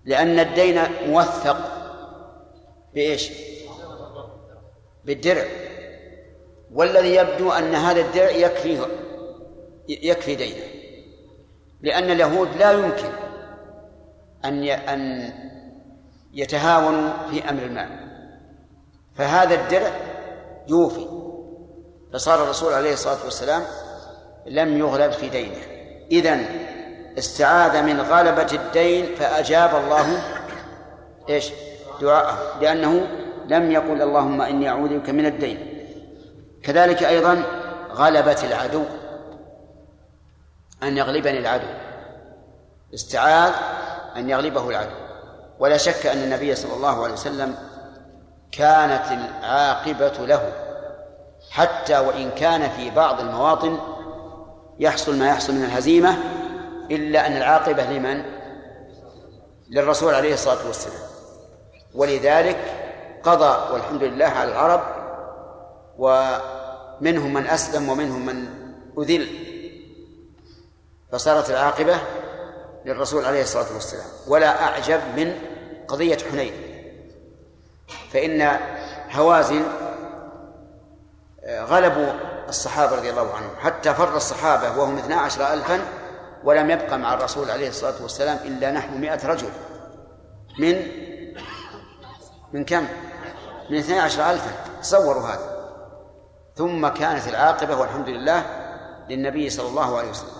لأن 0.06 0.38
الدين 0.38 0.80
موثق 1.06 1.56
بإيش؟ 2.94 3.32
بالدرع. 5.04 5.44
والذي 6.74 7.14
يبدو 7.14 7.52
أن 7.52 7.74
هذا 7.74 8.00
الدرع 8.00 8.30
يكفيه 8.30 8.86
يكفي 9.88 10.34
دينه. 10.34 10.64
لأن 11.82 12.10
اليهود 12.10 12.48
لا 12.56 12.72
يمكن 12.72 13.12
أن 14.44 14.64
أن 14.64 15.32
يتهاونوا 16.32 17.10
في 17.30 17.50
أمر 17.50 17.62
المال. 17.62 17.88
فهذا 19.14 19.54
الدرع 19.54 19.90
يوفي. 20.68 21.06
فصار 22.12 22.44
الرسول 22.44 22.72
عليه 22.72 22.92
الصلاة 22.92 23.24
والسلام 23.24 23.62
لم 24.46 24.78
يغلب 24.78 25.12
في 25.12 25.28
دينه. 25.28 25.60
إذن 26.10 26.65
استعاذ 27.18 27.82
من 27.82 28.00
غلبة 28.00 28.48
الدين 28.52 29.14
فأجاب 29.14 29.70
الله 29.84 30.22
إيش؟ 31.28 31.52
دعاءه 32.00 32.60
لأنه 32.60 33.06
لم 33.46 33.70
يقل 33.70 34.02
اللهم 34.02 34.40
إني 34.40 34.68
أعوذ 34.68 34.98
بك 34.98 35.10
من 35.10 35.26
الدين. 35.26 35.88
كذلك 36.62 37.02
أيضا 37.02 37.42
غلبة 37.92 38.36
العدو 38.44 38.84
أن 40.82 40.96
يغلبني 40.96 41.38
العدو. 41.38 41.66
استعاذ 42.94 43.52
أن 44.16 44.30
يغلبه 44.30 44.70
العدو. 44.70 45.06
ولا 45.58 45.76
شك 45.76 46.06
أن 46.06 46.18
النبي 46.18 46.54
صلى 46.54 46.74
الله 46.74 47.04
عليه 47.04 47.12
وسلم 47.12 47.54
كانت 48.52 49.04
العاقبة 49.12 50.26
له 50.26 50.52
حتى 51.50 51.98
وإن 51.98 52.30
كان 52.30 52.68
في 52.68 52.90
بعض 52.90 53.20
المواطن 53.20 53.78
يحصل 54.78 55.18
ما 55.18 55.28
يحصل 55.28 55.54
من 55.54 55.64
الهزيمة 55.64 56.16
إلا 56.90 57.26
أن 57.26 57.36
العاقبة 57.36 57.82
لمن؟ 57.82 58.22
للرسول 59.70 60.14
عليه 60.14 60.34
الصلاة 60.34 60.66
والسلام. 60.66 61.00
ولذلك 61.94 62.58
قضى 63.22 63.72
والحمد 63.72 64.02
لله 64.02 64.26
على 64.26 64.52
العرب 64.52 64.82
ومنهم 65.98 67.34
من 67.34 67.46
أسلم 67.46 67.88
ومنهم 67.88 68.26
من 68.26 68.46
أذل. 68.98 69.28
فصارت 71.12 71.50
العاقبة 71.50 71.96
للرسول 72.84 73.24
عليه 73.24 73.42
الصلاة 73.42 73.74
والسلام. 73.74 74.06
ولا 74.26 74.62
أعجب 74.62 75.00
من 75.16 75.38
قضية 75.88 76.18
حنين. 76.30 76.52
فإن 78.12 78.58
هوازن 79.12 79.62
غلبوا 81.48 82.12
الصحابة 82.48 82.96
رضي 82.96 83.10
الله 83.10 83.34
عنهم. 83.34 83.56
حتى 83.60 83.94
فر 83.94 84.16
الصحابة 84.16 84.78
وهم 84.78 84.98
اثنا 84.98 85.16
عشر 85.16 85.52
ألفا 85.52 85.80
ولم 86.46 86.70
يبقى 86.70 86.98
مع 86.98 87.14
الرسول 87.14 87.50
عليه 87.50 87.68
الصلاة 87.68 88.02
والسلام 88.02 88.38
إلا 88.44 88.70
نحو 88.70 88.96
مئة 88.96 89.26
رجل. 89.26 89.48
من 90.58 90.82
من 92.52 92.64
كم؟ 92.64 92.86
من 93.70 93.78
اثني 93.78 93.98
عشر 93.98 94.30
ألفا. 94.30 94.50
تصوروا 94.82 95.22
هذا. 95.22 95.70
ثم 96.56 96.88
كانت 96.88 97.28
العاقبة 97.28 97.76
والحمد 97.76 98.08
لله 98.08 98.42
للنبي 99.10 99.50
صلى 99.50 99.68
الله 99.68 99.98
عليه 99.98 100.10
وسلم. 100.10 100.36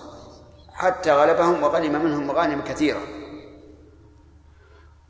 حتى 0.73 1.11
غلبهم 1.11 1.63
وغنم 1.63 2.05
منهم 2.05 2.27
مغانم 2.27 2.61
كثيرة. 2.61 3.01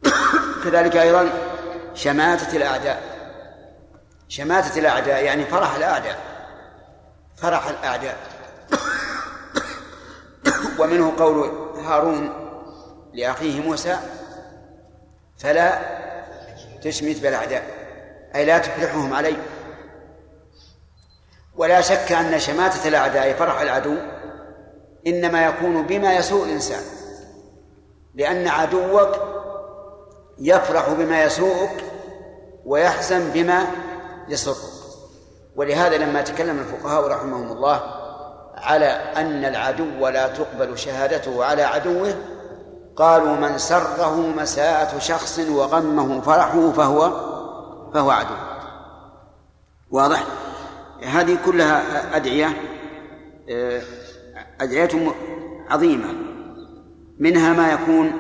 كذلك 0.64 0.98
أيضا 0.98 1.30
شماتة 1.94 2.58
الأعداء. 2.58 3.04
شماتة 4.28 4.80
الأعداء 4.80 5.24
يعني 5.24 5.46
فرح 5.46 5.76
الأعداء. 5.76 6.20
فرح 7.38 7.68
الأعداء. 7.68 8.18
ومنه 10.80 11.14
قول 11.18 11.50
هارون 11.78 12.30
لأخيه 13.14 13.62
موسى 13.62 13.98
فلا 15.38 15.80
تشمت 16.84 17.20
بالأعداء 17.20 17.64
أي 18.36 18.46
لا 18.46 18.58
تفرحهم 18.58 19.14
علي. 19.14 19.38
ولا 21.56 21.82
شك 21.82 22.12
أن 22.12 22.40
شماتة 22.40 22.88
الأعداء 22.88 23.34
فرح 23.34 23.62
العدو 23.62 23.96
إنما 25.08 25.46
يكون 25.46 25.82
بما 25.82 26.14
يسوء 26.14 26.46
الإنسان 26.46 26.82
لأن 28.16 28.48
عدوك 28.48 29.10
يفرح 30.40 30.90
بما 30.90 31.24
يسوءك 31.24 31.84
ويحزن 32.66 33.32
بما 33.32 33.68
يسرك. 34.28 34.58
ولهذا 35.56 35.98
لما 35.98 36.22
تكلم 36.22 36.60
الفقهاء 36.60 37.08
رحمهم 37.08 37.52
الله 37.52 37.97
على 38.58 38.86
أن 39.18 39.46
العدو 39.46 40.08
لا 40.08 40.28
تقبل 40.28 40.78
شهادته 40.78 41.46
على 41.46 41.64
عدوه 41.64 42.16
قالوا 42.96 43.36
من 43.36 43.58
سره 43.58 44.34
مساءة 44.38 45.00
شخص 45.00 45.40
وغمه 45.40 46.22
فرحه 46.22 46.72
فهو 46.72 47.12
فهو 47.94 48.12
عدو. 48.12 48.36
واضح؟ 49.92 50.24
هذه 51.04 51.38
كلها 51.46 52.16
أدعية 52.16 52.54
آه، 53.50 53.82
أدعية 54.62 55.14
عظيمة. 55.70 56.14
منها 57.20 57.54
ما 57.54 57.72
يكون 57.72 58.12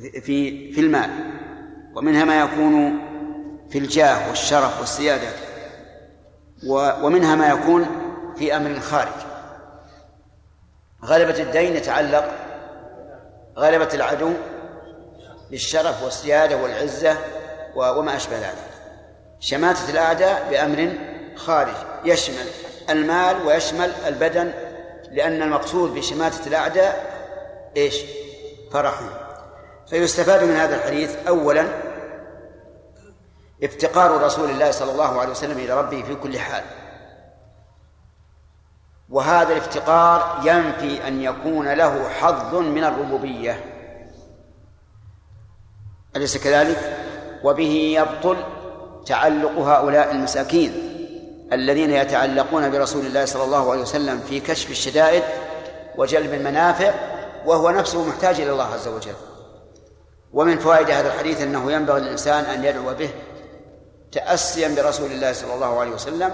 في 0.00 0.72
في 0.72 0.80
المال 0.80 1.10
ومنها 1.94 2.24
ما 2.24 2.40
يكون 2.40 2.98
في 3.70 3.78
الجاه 3.78 4.28
والشرف 4.28 4.80
والسيادة. 4.80 5.49
ومنها 6.66 7.34
ما 7.34 7.48
يكون 7.48 7.86
في 8.38 8.56
أمر 8.56 8.80
خارج 8.80 9.12
غلبة 11.04 11.42
الدين 11.42 11.76
يتعلق 11.76 12.30
غلبة 13.58 13.88
العدو 13.94 14.32
بالشرف 15.50 16.02
والسيادة 16.02 16.56
والعزة 16.56 17.16
وما 17.76 18.16
أشبه 18.16 18.36
ذلك. 18.38 18.70
شماتة 19.40 19.90
الأعداء 19.90 20.46
بأمر 20.50 20.92
خارج. 21.36 21.74
يشمل 22.04 22.46
المال 22.90 23.46
ويشمل 23.46 23.92
البدن 24.06 24.52
لأن 25.10 25.42
المقصود 25.42 25.94
بشماتة 25.94 26.46
الأعداء 26.46 27.10
إيش؟ 27.76 27.96
فرحهم. 28.72 29.10
فيستفاد 29.90 30.44
من 30.44 30.56
هذا 30.56 30.76
الحديث 30.76 31.16
أولا 31.28 31.64
افتقار 33.62 34.22
رسول 34.22 34.50
الله 34.50 34.70
صلى 34.70 34.92
الله 34.92 35.20
عليه 35.20 35.30
وسلم 35.30 35.58
إلى 35.58 35.78
ربه 35.80 36.02
في 36.02 36.14
كل 36.14 36.38
حال. 36.38 36.64
وهذا 39.08 39.52
الافتقار 39.52 40.40
ينفي 40.44 41.08
أن 41.08 41.22
يكون 41.22 41.72
له 41.72 42.08
حظ 42.08 42.54
من 42.54 42.84
الربوبية. 42.84 43.64
أليس 46.16 46.36
كذلك؟ 46.36 46.96
وبه 47.44 47.96
يبطل 47.98 48.36
تعلق 49.06 49.58
هؤلاء 49.58 50.10
المساكين 50.10 50.72
الذين 51.52 51.90
يتعلقون 51.90 52.70
برسول 52.70 53.06
الله 53.06 53.24
صلى 53.24 53.44
الله 53.44 53.70
عليه 53.70 53.82
وسلم 53.82 54.20
في 54.20 54.40
كشف 54.40 54.70
الشدائد 54.70 55.22
وجلب 55.96 56.34
المنافع 56.34 56.94
وهو 57.46 57.70
نفسه 57.70 58.08
محتاج 58.08 58.40
إلى 58.40 58.50
الله 58.50 58.64
عز 58.64 58.88
وجل. 58.88 59.14
ومن 60.32 60.58
فوائد 60.58 60.90
هذا 60.90 61.14
الحديث 61.14 61.42
أنه 61.42 61.72
ينبغي 61.72 62.00
للإنسان 62.00 62.44
أن 62.44 62.64
يدعو 62.64 62.94
به 62.94 63.10
تأسيا 64.12 64.68
برسول 64.68 65.12
الله 65.12 65.32
صلى 65.32 65.54
الله 65.54 65.80
عليه 65.80 65.90
وسلم 65.90 66.30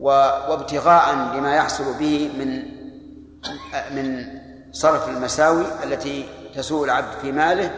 وابتغاء 0.00 1.14
لما 1.14 1.56
يحصل 1.56 1.98
به 1.98 2.30
من 2.38 2.62
من 3.90 4.24
صرف 4.72 5.08
المساوي 5.08 5.64
التي 5.84 6.28
تسوء 6.54 6.84
العبد 6.84 7.18
في 7.22 7.32
ماله 7.32 7.70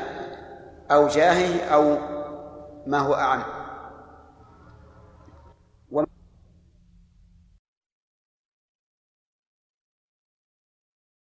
أو 0.90 1.08
جاهه 1.08 1.64
أو 1.64 1.98
ما 2.86 2.98
هو 2.98 3.14
أعم. 3.14 3.57